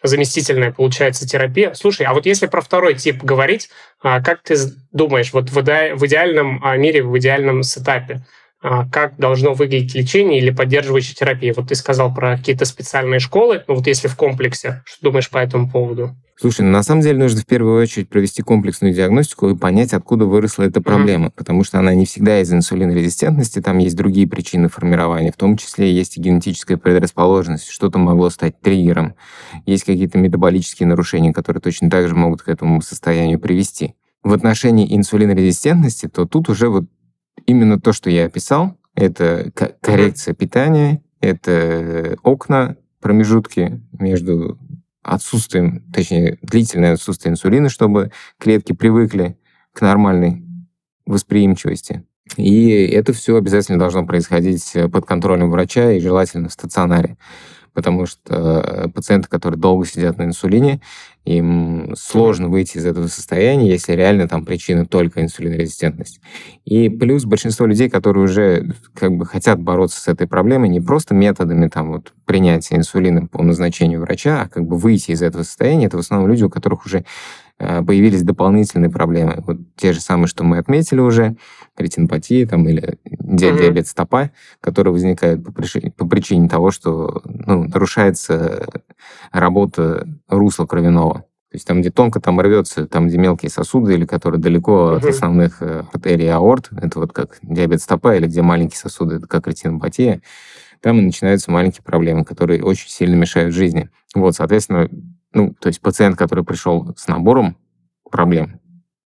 заместительная, 0.02 0.72
получается, 0.72 1.26
терапия. 1.26 1.74
Слушай, 1.74 2.06
а 2.06 2.14
вот 2.14 2.26
если 2.26 2.46
про 2.46 2.60
второй 2.60 2.94
тип 2.94 3.22
говорить, 3.22 3.68
а, 4.02 4.22
как 4.22 4.42
ты 4.42 4.56
думаешь, 4.92 5.32
вот 5.32 5.50
в 5.50 6.06
идеальном 6.06 6.60
а, 6.64 6.76
мире, 6.76 7.02
в 7.02 7.16
идеальном 7.18 7.62
сетапе, 7.62 8.24
как 8.60 9.16
должно 9.18 9.54
выглядеть 9.54 9.94
лечение 9.94 10.38
или 10.38 10.50
поддерживающая 10.50 11.14
терапия? 11.14 11.54
Вот 11.54 11.68
ты 11.68 11.74
сказал 11.74 12.12
про 12.12 12.36
какие-то 12.36 12.64
специальные 12.64 13.20
школы, 13.20 13.64
ну 13.68 13.74
вот 13.74 13.86
если 13.86 14.08
в 14.08 14.16
комплексе, 14.16 14.82
что 14.84 15.04
думаешь 15.04 15.30
по 15.30 15.38
этому 15.38 15.70
поводу? 15.70 16.16
Слушай, 16.40 16.60
ну, 16.60 16.70
на 16.70 16.84
самом 16.84 17.00
деле 17.00 17.18
нужно 17.18 17.40
в 17.40 17.46
первую 17.46 17.82
очередь 17.82 18.08
провести 18.08 18.42
комплексную 18.42 18.94
диагностику 18.94 19.48
и 19.48 19.56
понять, 19.56 19.92
откуда 19.92 20.24
выросла 20.24 20.62
эта 20.62 20.80
проблема, 20.80 21.26
mm-hmm. 21.26 21.34
потому 21.36 21.64
что 21.64 21.80
она 21.80 21.94
не 21.94 22.06
всегда 22.06 22.40
из 22.40 22.52
инсулинорезистентности, 22.52 23.60
там 23.60 23.78
есть 23.78 23.96
другие 23.96 24.28
причины 24.28 24.68
формирования, 24.68 25.32
в 25.32 25.36
том 25.36 25.56
числе 25.56 25.92
есть 25.92 26.16
и 26.16 26.20
генетическая 26.20 26.76
предрасположенность, 26.76 27.68
что-то 27.68 27.98
могло 27.98 28.30
стать 28.30 28.60
триггером, 28.60 29.14
есть 29.66 29.82
какие-то 29.82 30.18
метаболические 30.18 30.86
нарушения, 30.86 31.32
которые 31.32 31.60
точно 31.60 31.90
так 31.90 32.06
же 32.06 32.14
могут 32.14 32.42
к 32.42 32.48
этому 32.48 32.82
состоянию 32.82 33.40
привести. 33.40 33.94
В 34.22 34.32
отношении 34.32 34.96
инсулинорезистентности, 34.96 36.06
то 36.06 36.24
тут 36.24 36.48
уже 36.48 36.68
вот 36.68 36.84
именно 37.46 37.80
то, 37.80 37.92
что 37.92 38.10
я 38.10 38.26
описал, 38.26 38.76
это 38.94 39.52
коррекция 39.80 40.34
питания, 40.34 41.02
это 41.20 42.16
окна, 42.22 42.76
промежутки 43.00 43.80
между 43.92 44.58
отсутствием, 45.02 45.84
точнее, 45.92 46.38
длительное 46.42 46.94
отсутствие 46.94 47.32
инсулина, 47.32 47.68
чтобы 47.68 48.10
клетки 48.38 48.72
привыкли 48.72 49.38
к 49.72 49.80
нормальной 49.80 50.44
восприимчивости. 51.06 52.04
И 52.36 52.68
это 52.88 53.12
все 53.12 53.36
обязательно 53.36 53.78
должно 53.78 54.04
происходить 54.06 54.76
под 54.92 55.06
контролем 55.06 55.50
врача 55.50 55.92
и 55.92 56.00
желательно 56.00 56.48
в 56.48 56.52
стационаре. 56.52 57.16
Потому 57.78 58.06
что 58.06 58.90
пациенты, 58.92 59.28
которые 59.28 59.60
долго 59.60 59.86
сидят 59.86 60.18
на 60.18 60.24
инсулине, 60.24 60.80
им 61.24 61.94
сложно 61.96 62.48
выйти 62.48 62.78
из 62.78 62.86
этого 62.86 63.06
состояния, 63.06 63.70
если 63.70 63.92
реально 63.92 64.26
там 64.26 64.44
причина 64.44 64.84
только 64.84 65.22
инсулинорезистентность. 65.22 66.20
И 66.64 66.88
плюс 66.88 67.24
большинство 67.24 67.66
людей, 67.66 67.88
которые 67.88 68.24
уже 68.24 68.74
как 68.94 69.12
бы 69.12 69.26
хотят 69.26 69.60
бороться 69.60 70.00
с 70.00 70.08
этой 70.08 70.26
проблемой 70.26 70.68
не 70.68 70.80
просто 70.80 71.14
методами 71.14 71.68
там 71.68 71.92
вот 71.92 72.12
принятия 72.24 72.74
инсулина 72.74 73.28
по 73.28 73.44
назначению 73.44 74.00
врача, 74.00 74.42
а 74.42 74.48
как 74.48 74.64
бы 74.64 74.76
выйти 74.76 75.12
из 75.12 75.22
этого 75.22 75.44
состояния, 75.44 75.86
это 75.86 75.98
в 75.98 76.00
основном 76.00 76.28
люди, 76.28 76.42
у 76.42 76.50
которых 76.50 76.84
уже 76.84 76.98
э, 76.98 77.04
появились 77.58 78.22
дополнительные 78.22 78.90
проблемы. 78.90 79.42
Вот 79.46 79.58
те 79.76 79.92
же 79.92 80.00
самые, 80.00 80.28
что 80.28 80.44
мы 80.44 80.58
отметили 80.58 81.00
уже, 81.00 81.36
ретинопатия 81.76 82.46
там, 82.46 82.68
или 82.68 82.98
диабет 83.04 83.84
mm-hmm. 83.84 83.88
стопа, 83.88 84.30
которые 84.60 84.92
возникают 84.92 85.44
по 85.44 85.52
причине, 85.52 85.90
по 85.90 86.06
причине 86.06 86.48
того, 86.48 86.70
что 86.70 87.22
ну, 87.24 87.64
нарушается 87.64 88.66
работа 89.32 90.06
русла 90.28 90.66
кровяного. 90.66 91.24
То 91.50 91.54
есть 91.54 91.66
там, 91.66 91.80
где 91.80 91.90
тонко 91.90 92.20
там 92.20 92.38
рвется, 92.40 92.86
там, 92.86 93.08
где 93.08 93.16
мелкие 93.16 93.50
сосуды, 93.50 93.94
или 93.94 94.04
которые 94.04 94.40
далеко 94.40 94.92
mm-hmm. 94.92 94.96
от 94.96 95.04
основных 95.06 95.62
э, 95.62 95.84
артерий 95.92 96.30
аорт, 96.30 96.68
это 96.72 97.00
вот 97.00 97.12
как 97.12 97.38
диабет 97.42 97.80
стопа, 97.80 98.16
или 98.16 98.26
где 98.26 98.42
маленькие 98.42 98.78
сосуды, 98.78 99.16
это 99.16 99.26
как 99.26 99.46
ретинопатия, 99.46 100.20
там 100.82 100.98
и 100.98 101.02
начинаются 101.02 101.50
маленькие 101.50 101.82
проблемы, 101.82 102.24
которые 102.24 102.62
очень 102.62 102.90
сильно 102.90 103.14
мешают 103.14 103.54
жизни. 103.54 103.88
Вот, 104.14 104.34
соответственно, 104.34 104.90
ну, 105.32 105.54
то 105.60 105.68
есть 105.68 105.80
пациент, 105.80 106.16
который 106.16 106.44
пришел 106.44 106.94
с 106.96 107.06
набором 107.08 107.56
проблем, 108.10 108.60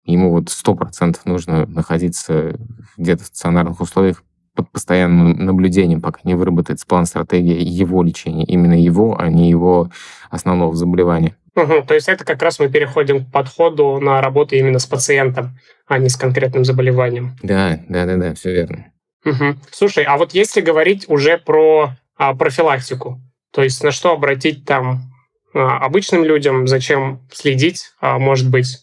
ему 0.03 0.31
вот 0.31 0.49
сто 0.49 0.75
процентов 0.75 1.25
нужно 1.25 1.65
находиться 1.65 2.59
где-то 2.97 3.23
в 3.23 3.27
стационарных 3.27 3.79
условиях 3.79 4.23
под 4.55 4.69
постоянным 4.69 5.45
наблюдением, 5.45 6.01
пока 6.01 6.19
не 6.23 6.35
выработается 6.35 6.85
план 6.85 7.05
стратегии 7.05 7.63
его 7.63 8.03
лечения, 8.03 8.45
именно 8.45 8.73
его, 8.73 9.17
а 9.17 9.29
не 9.29 9.49
его 9.49 9.89
основного 10.29 10.75
заболевания. 10.75 11.37
Угу, 11.55 11.83
то 11.87 11.93
есть 11.93 12.07
это 12.07 12.23
как 12.23 12.41
раз 12.41 12.59
мы 12.59 12.69
переходим 12.69 13.25
к 13.25 13.31
подходу 13.31 13.99
на 13.99 14.21
работу 14.21 14.55
именно 14.55 14.79
с 14.79 14.85
пациентом, 14.85 15.57
а 15.85 15.97
не 15.97 16.09
с 16.09 16.15
конкретным 16.15 16.63
заболеванием. 16.63 17.35
Да, 17.43 17.79
да, 17.89 18.05
да, 18.05 18.17
да, 18.17 18.33
все 18.33 18.53
верно. 18.53 18.91
Угу. 19.25 19.55
Слушай, 19.71 20.05
а 20.05 20.17
вот 20.17 20.33
если 20.33 20.61
говорить 20.61 21.05
уже 21.07 21.37
про 21.37 21.91
а, 22.17 22.33
профилактику, 22.33 23.21
то 23.51 23.63
есть 23.63 23.83
на 23.83 23.91
что 23.91 24.13
обратить 24.13 24.65
там 24.65 25.10
обычным 25.53 26.23
людям, 26.23 26.67
зачем 26.67 27.21
следить, 27.31 27.91
а, 27.99 28.19
может 28.19 28.49
быть, 28.49 28.79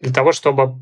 для 0.00 0.12
того, 0.12 0.32
чтобы 0.32 0.80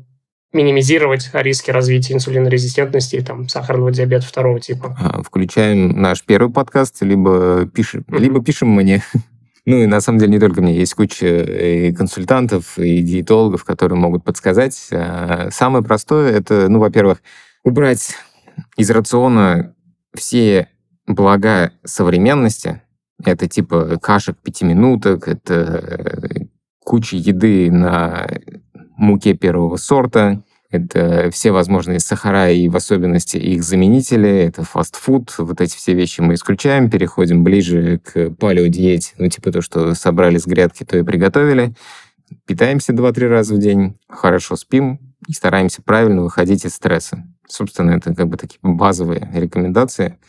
минимизировать 0.51 1.29
риски 1.33 1.71
развития 1.71 2.15
инсулинорезистентности 2.15 3.17
и 3.17 3.21
там, 3.21 3.47
сахарного 3.47 3.91
диабета 3.91 4.25
второго 4.25 4.59
типа. 4.59 4.97
А, 4.99 5.21
включаем 5.21 6.01
наш 6.01 6.23
первый 6.23 6.51
подкаст, 6.51 7.01
либо 7.01 7.67
пишем, 7.67 8.01
mm-hmm. 8.07 8.19
либо 8.19 8.43
пишем 8.43 8.69
мне. 8.69 9.03
Ну 9.65 9.83
и 9.83 9.85
на 9.85 10.01
самом 10.01 10.17
деле 10.17 10.31
не 10.31 10.39
только 10.39 10.63
мне, 10.63 10.73
есть 10.73 10.95
куча 10.95 11.27
и 11.27 11.93
консультантов, 11.93 12.79
и 12.79 13.03
диетологов, 13.03 13.65
которые 13.65 13.99
могут 13.99 14.23
подсказать. 14.23 14.87
А, 14.91 15.49
самое 15.51 15.83
простое 15.83 16.31
это, 16.31 16.69
ну, 16.69 16.79
во-первых, 16.79 17.21
убрать 17.63 18.15
из 18.77 18.89
рациона 18.89 19.75
все 20.15 20.69
блага 21.05 21.73
современности. 21.83 22.81
Это 23.23 23.47
типа 23.47 23.97
кашек 24.01 24.37
пятиминуток, 24.37 25.27
это 25.27 26.47
куча 26.83 27.17
еды 27.17 27.69
на 27.71 28.27
муке 28.95 29.33
первого 29.33 29.77
сорта, 29.77 30.41
это 30.71 31.29
все 31.31 31.51
возможные 31.51 31.99
сахара 31.99 32.51
и 32.51 32.69
в 32.69 32.75
особенности 32.75 33.37
их 33.37 33.63
заменители, 33.63 34.29
это 34.29 34.63
фастфуд, 34.63 35.33
вот 35.39 35.61
эти 35.61 35.75
все 35.75 35.93
вещи 35.93 36.21
мы 36.21 36.35
исключаем, 36.35 36.89
переходим 36.89 37.43
ближе 37.43 37.99
к 37.99 38.29
палеодиете, 38.31 39.13
ну 39.17 39.27
типа 39.27 39.51
то, 39.51 39.61
что 39.61 39.95
собрали 39.95 40.37
с 40.37 40.45
грядки, 40.45 40.83
то 40.83 40.97
и 40.97 41.03
приготовили. 41.03 41.73
Питаемся 42.45 42.93
2-3 42.93 43.27
раза 43.27 43.55
в 43.55 43.57
день, 43.57 43.97
хорошо 44.07 44.55
спим 44.55 44.99
и 45.27 45.33
стараемся 45.33 45.81
правильно 45.81 46.21
выходить 46.21 46.65
из 46.65 46.75
стресса. 46.75 47.25
Собственно, 47.47 47.91
это 47.91 48.13
как 48.13 48.27
бы 48.27 48.37
такие 48.37 48.59
базовые 48.61 49.29
рекомендации, 49.33 50.19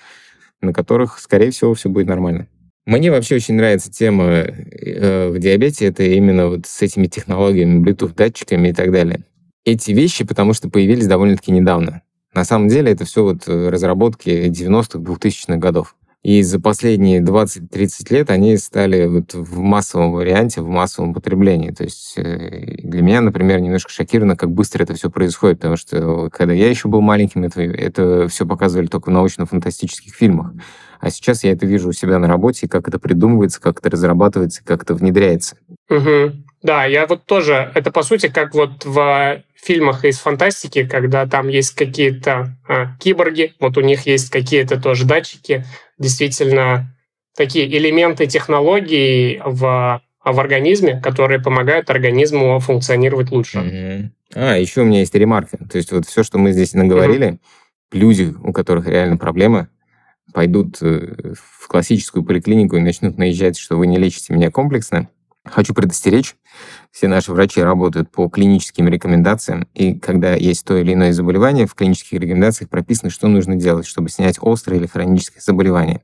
на 0.63 0.73
которых, 0.73 1.19
скорее 1.19 1.51
всего, 1.51 1.75
все 1.75 1.91
будет 1.91 2.07
нормально. 2.07 2.49
Мне 2.87 3.11
вообще 3.11 3.37
очень 3.37 3.55
нравится 3.55 3.91
тема 3.91 4.25
э, 4.25 5.29
в 5.29 5.39
диабете, 5.39 5.87
это 5.87 6.03
именно 6.03 6.49
вот 6.49 6.67
с 6.67 6.81
этими 6.83 7.07
технологиями, 7.07 7.85
Bluetooth-датчиками 7.85 8.69
и 8.69 8.73
так 8.73 8.91
далее. 8.91 9.25
Эти 9.65 9.93
вещи, 9.93 10.25
потому 10.25 10.55
что 10.55 10.71
появились 10.71 11.07
довольно-таки 11.07 11.53
недавно. 11.53 12.03
На 12.35 12.45
самом 12.45 12.69
деле 12.69 12.93
это 12.93 13.05
все 13.05 13.23
вот 13.23 13.47
э, 13.47 13.69
разработки 13.69 14.49
90-х, 14.49 14.99
2000-х 14.99 15.57
годов. 15.57 15.95
И 16.23 16.43
за 16.43 16.61
последние 16.61 17.23
20-30 17.23 18.13
лет 18.13 18.31
они 18.31 18.59
стали 18.59 19.07
вот 19.07 19.33
в 19.33 19.59
массовом 19.61 20.13
варианте, 20.13 20.61
в 20.61 20.69
массовом 20.69 21.15
потреблении. 21.15 21.71
То 21.71 21.85
есть 21.85 22.13
э, 22.17 22.77
для 22.83 23.01
меня, 23.03 23.23
например, 23.23 23.61
немножко 23.61 23.91
шокировано, 23.91 24.37
как 24.37 24.51
быстро 24.53 24.83
это 24.83 24.95
все 24.95 25.11
происходит, 25.11 25.59
потому 25.59 25.77
что 25.77 26.29
когда 26.31 26.53
я 26.53 26.69
еще 26.69 26.89
был 26.89 27.01
маленьким, 27.01 27.45
это, 27.45 27.63
это 27.63 28.29
все 28.29 28.47
показывали 28.47 28.87
только 28.87 29.09
в 29.09 29.13
научно-фантастических 29.13 30.15
фильмах. 30.15 30.53
А 31.01 31.11
сейчас 31.11 31.45
я 31.45 31.53
это 31.53 31.67
вижу 31.67 31.89
у 31.89 31.93
себя 31.93 32.19
на 32.19 32.29
работе, 32.29 32.69
как 32.69 32.87
это 32.87 32.99
придумывается, 32.99 33.61
как 33.61 33.79
это 33.79 33.91
разрабатывается, 33.91 34.63
как 34.63 34.83
это 34.83 34.95
внедряется. 34.95 35.57
Угу. 35.89 36.33
Да, 36.63 36.85
я 36.85 37.07
вот 37.07 37.25
тоже, 37.25 37.73
это 37.75 37.91
по 37.91 38.03
сути 38.03 38.29
как 38.29 38.55
вот 38.55 38.85
в 38.85 39.43
фильмах 39.55 40.05
из 40.05 40.19
фантастики, 40.19 40.87
когда 40.87 41.27
там 41.27 41.49
есть 41.49 41.75
какие-то 41.75 42.57
а, 42.69 42.97
киборги, 42.99 43.55
вот 43.61 43.79
у 43.79 43.81
них 43.81 44.07
есть 44.07 44.31
какие-то 44.31 44.81
тоже 44.81 45.07
датчики, 45.07 45.65
действительно 45.99 46.95
такие 47.35 47.67
элементы 47.67 48.27
технологий 48.27 49.41
в, 49.43 50.03
в 50.23 50.41
организме, 50.41 51.01
которые 51.01 51.41
помогают 51.41 51.89
организму 51.89 52.59
функционировать 52.61 53.31
лучше. 53.31 53.59
Mm-hmm. 53.59 54.11
А, 54.35 54.59
еще 54.59 54.83
у 54.83 54.85
меня 54.85 55.01
есть 55.01 55.15
ремарка. 55.15 55.57
То 55.57 55.79
есть 55.79 55.93
вот 55.93 56.07
все, 56.07 56.23
что 56.23 56.37
мы 56.39 56.53
здесь 56.53 56.75
наговорили, 56.75 57.29
mm-hmm. 57.29 57.39
люди, 57.93 58.35
у 58.43 58.53
которых 58.53 58.87
реально 58.87 59.17
проблемы, 59.17 59.69
пойдут 60.33 60.79
э, 60.83 61.35
в 61.35 61.69
классическую 61.69 62.25
поликлинику 62.25 62.77
и 62.77 62.81
начнут 62.81 63.19
наезжать, 63.19 63.59
что 63.59 63.77
вы 63.77 63.87
не 63.87 63.99
лечите 63.99 64.33
меня 64.33 64.51
комплексно, 64.51 65.09
хочу 65.45 65.75
предостеречь. 65.75 66.37
Все 66.91 67.09
наши 67.09 67.33
врачи 67.33 67.63
работают 67.63 68.11
по 68.11 68.29
клиническим 68.29 68.89
рекомендациям, 68.89 69.67
и 69.75 69.95
когда 69.99 70.35
есть 70.35 70.65
то 70.65 70.77
или 70.77 70.95
иное 70.95 71.13
заболевание, 71.13 71.67
в 71.67 71.75
клинических 71.75 72.21
рекомендациях 72.21 72.71
прописано, 72.71 73.11
что 73.11 73.29
нужно 73.29 73.57
делать, 73.57 73.87
чтобы 73.87 74.09
снять 74.09 74.39
острое 74.41 74.79
или 74.79 74.87
хроническое 74.87 75.43
заболевание. 75.43 76.03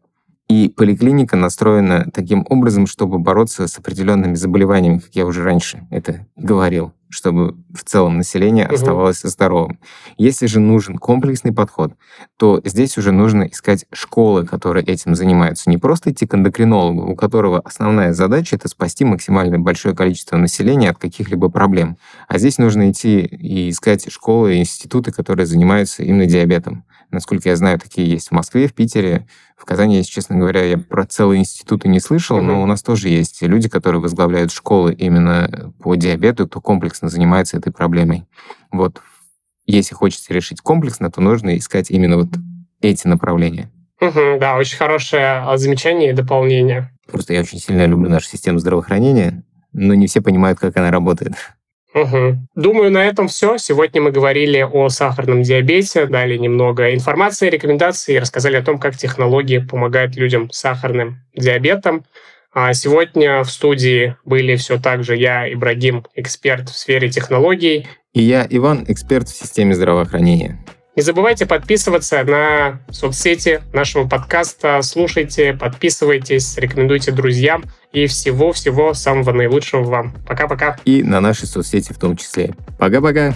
И 0.48 0.68
поликлиника 0.68 1.36
настроена 1.36 2.08
таким 2.12 2.46
образом, 2.48 2.86
чтобы 2.86 3.18
бороться 3.18 3.66
с 3.66 3.78
определенными 3.78 4.34
заболеваниями, 4.34 4.98
как 4.98 5.14
я 5.14 5.26
уже 5.26 5.42
раньше 5.42 5.86
это 5.90 6.26
говорил 6.36 6.92
чтобы 7.08 7.56
в 7.72 7.84
целом 7.84 8.18
население 8.18 8.66
угу. 8.66 8.74
оставалось 8.74 9.20
здоровым. 9.22 9.78
Если 10.16 10.46
же 10.46 10.60
нужен 10.60 10.98
комплексный 10.98 11.52
подход, 11.52 11.92
то 12.36 12.60
здесь 12.64 12.98
уже 12.98 13.12
нужно 13.12 13.44
искать 13.44 13.86
школы, 13.92 14.44
которые 14.44 14.84
этим 14.84 15.14
занимаются. 15.14 15.70
Не 15.70 15.78
просто 15.78 16.10
идти 16.10 16.26
к 16.26 16.34
эндокринологу, 16.34 17.10
у 17.10 17.14
которого 17.14 17.60
основная 17.60 18.12
задача— 18.12 18.56
это 18.56 18.68
спасти 18.68 19.04
максимально 19.04 19.58
большое 19.58 19.94
количество 19.94 20.36
населения 20.36 20.90
от 20.90 20.98
каких-либо 20.98 21.48
проблем. 21.48 21.96
А 22.28 22.38
здесь 22.38 22.58
нужно 22.58 22.90
идти 22.90 23.20
и 23.20 23.70
искать 23.70 24.10
школы 24.10 24.56
и 24.56 24.60
институты, 24.60 25.12
которые 25.12 25.46
занимаются 25.46 26.02
именно 26.02 26.26
диабетом. 26.26 26.84
Насколько 27.10 27.50
я 27.50 27.56
знаю, 27.56 27.78
такие 27.78 28.10
есть 28.10 28.28
в 28.28 28.32
Москве, 28.32 28.66
в 28.66 28.74
Питере, 28.74 29.26
в 29.56 29.64
Казани, 29.64 29.96
если 29.96 30.10
честно 30.10 30.36
говоря, 30.36 30.64
я 30.64 30.76
про 30.76 31.06
целые 31.06 31.40
институты 31.40 31.88
не 31.88 32.00
слышал, 32.00 32.38
mm-hmm. 32.38 32.42
но 32.42 32.62
у 32.62 32.66
нас 32.66 32.82
тоже 32.82 33.08
есть 33.08 33.40
люди, 33.42 33.68
которые 33.68 34.00
возглавляют 34.00 34.52
школы 34.52 34.92
именно 34.92 35.72
по 35.80 35.94
диабету, 35.94 36.46
кто 36.46 36.60
комплексно 36.96 37.08
занимается 37.08 37.56
этой 37.58 37.72
проблемой. 37.72 38.24
Вот. 38.72 39.02
Если 39.66 39.94
хочется 39.94 40.32
решить 40.32 40.60
комплексно, 40.60 41.10
то 41.10 41.20
нужно 41.20 41.56
искать 41.56 41.90
именно 41.90 42.16
вот 42.16 42.28
эти 42.80 43.06
направления. 43.06 43.70
Угу, 44.00 44.38
да, 44.40 44.56
очень 44.56 44.76
хорошее 44.76 45.42
а, 45.44 45.56
замечание 45.56 46.10
и 46.10 46.14
дополнение. 46.14 46.90
Просто 47.10 47.34
я 47.34 47.40
очень 47.40 47.58
сильно 47.58 47.86
люблю 47.86 48.08
нашу 48.08 48.28
систему 48.28 48.58
здравоохранения, 48.58 49.42
но 49.72 49.94
не 49.94 50.06
все 50.06 50.20
понимают, 50.20 50.58
как 50.58 50.76
она 50.76 50.90
работает. 50.90 51.34
Угу. 51.94 52.38
Думаю, 52.54 52.90
на 52.90 53.04
этом 53.04 53.26
все. 53.26 53.58
Сегодня 53.58 54.02
мы 54.02 54.10
говорили 54.10 54.60
о 54.60 54.88
сахарном 54.88 55.42
диабете, 55.42 56.06
дали 56.06 56.36
немного 56.38 56.94
информации, 56.94 57.50
рекомендаций 57.50 58.14
и 58.14 58.18
рассказали 58.18 58.56
о 58.56 58.62
том, 58.62 58.78
как 58.78 58.96
технологии 58.96 59.58
помогают 59.58 60.16
людям 60.16 60.50
с 60.50 60.58
сахарным 60.58 61.16
диабетом. 61.34 62.04
А 62.58 62.72
сегодня 62.72 63.44
в 63.44 63.50
студии 63.50 64.16
были 64.24 64.56
все 64.56 64.78
так 64.78 65.04
же 65.04 65.14
я, 65.14 65.52
Ибрагим, 65.52 66.06
эксперт 66.14 66.70
в 66.70 66.74
сфере 66.74 67.10
технологий. 67.10 67.86
И 68.14 68.22
я, 68.22 68.46
Иван, 68.48 68.86
эксперт 68.88 69.28
в 69.28 69.36
системе 69.36 69.74
здравоохранения. 69.74 70.58
Не 70.96 71.02
забывайте 71.02 71.44
подписываться 71.44 72.24
на 72.24 72.80
соцсети 72.90 73.60
нашего 73.74 74.08
подкаста, 74.08 74.80
слушайте, 74.80 75.52
подписывайтесь, 75.52 76.56
рекомендуйте 76.56 77.12
друзьям 77.12 77.64
и 77.92 78.06
всего-всего 78.06 78.94
самого 78.94 79.32
наилучшего 79.32 79.82
вам. 79.82 80.14
Пока-пока. 80.26 80.78
И 80.86 81.02
на 81.02 81.20
наши 81.20 81.46
соцсети 81.46 81.92
в 81.92 81.98
том 81.98 82.16
числе. 82.16 82.54
Пока-пока. 82.78 83.34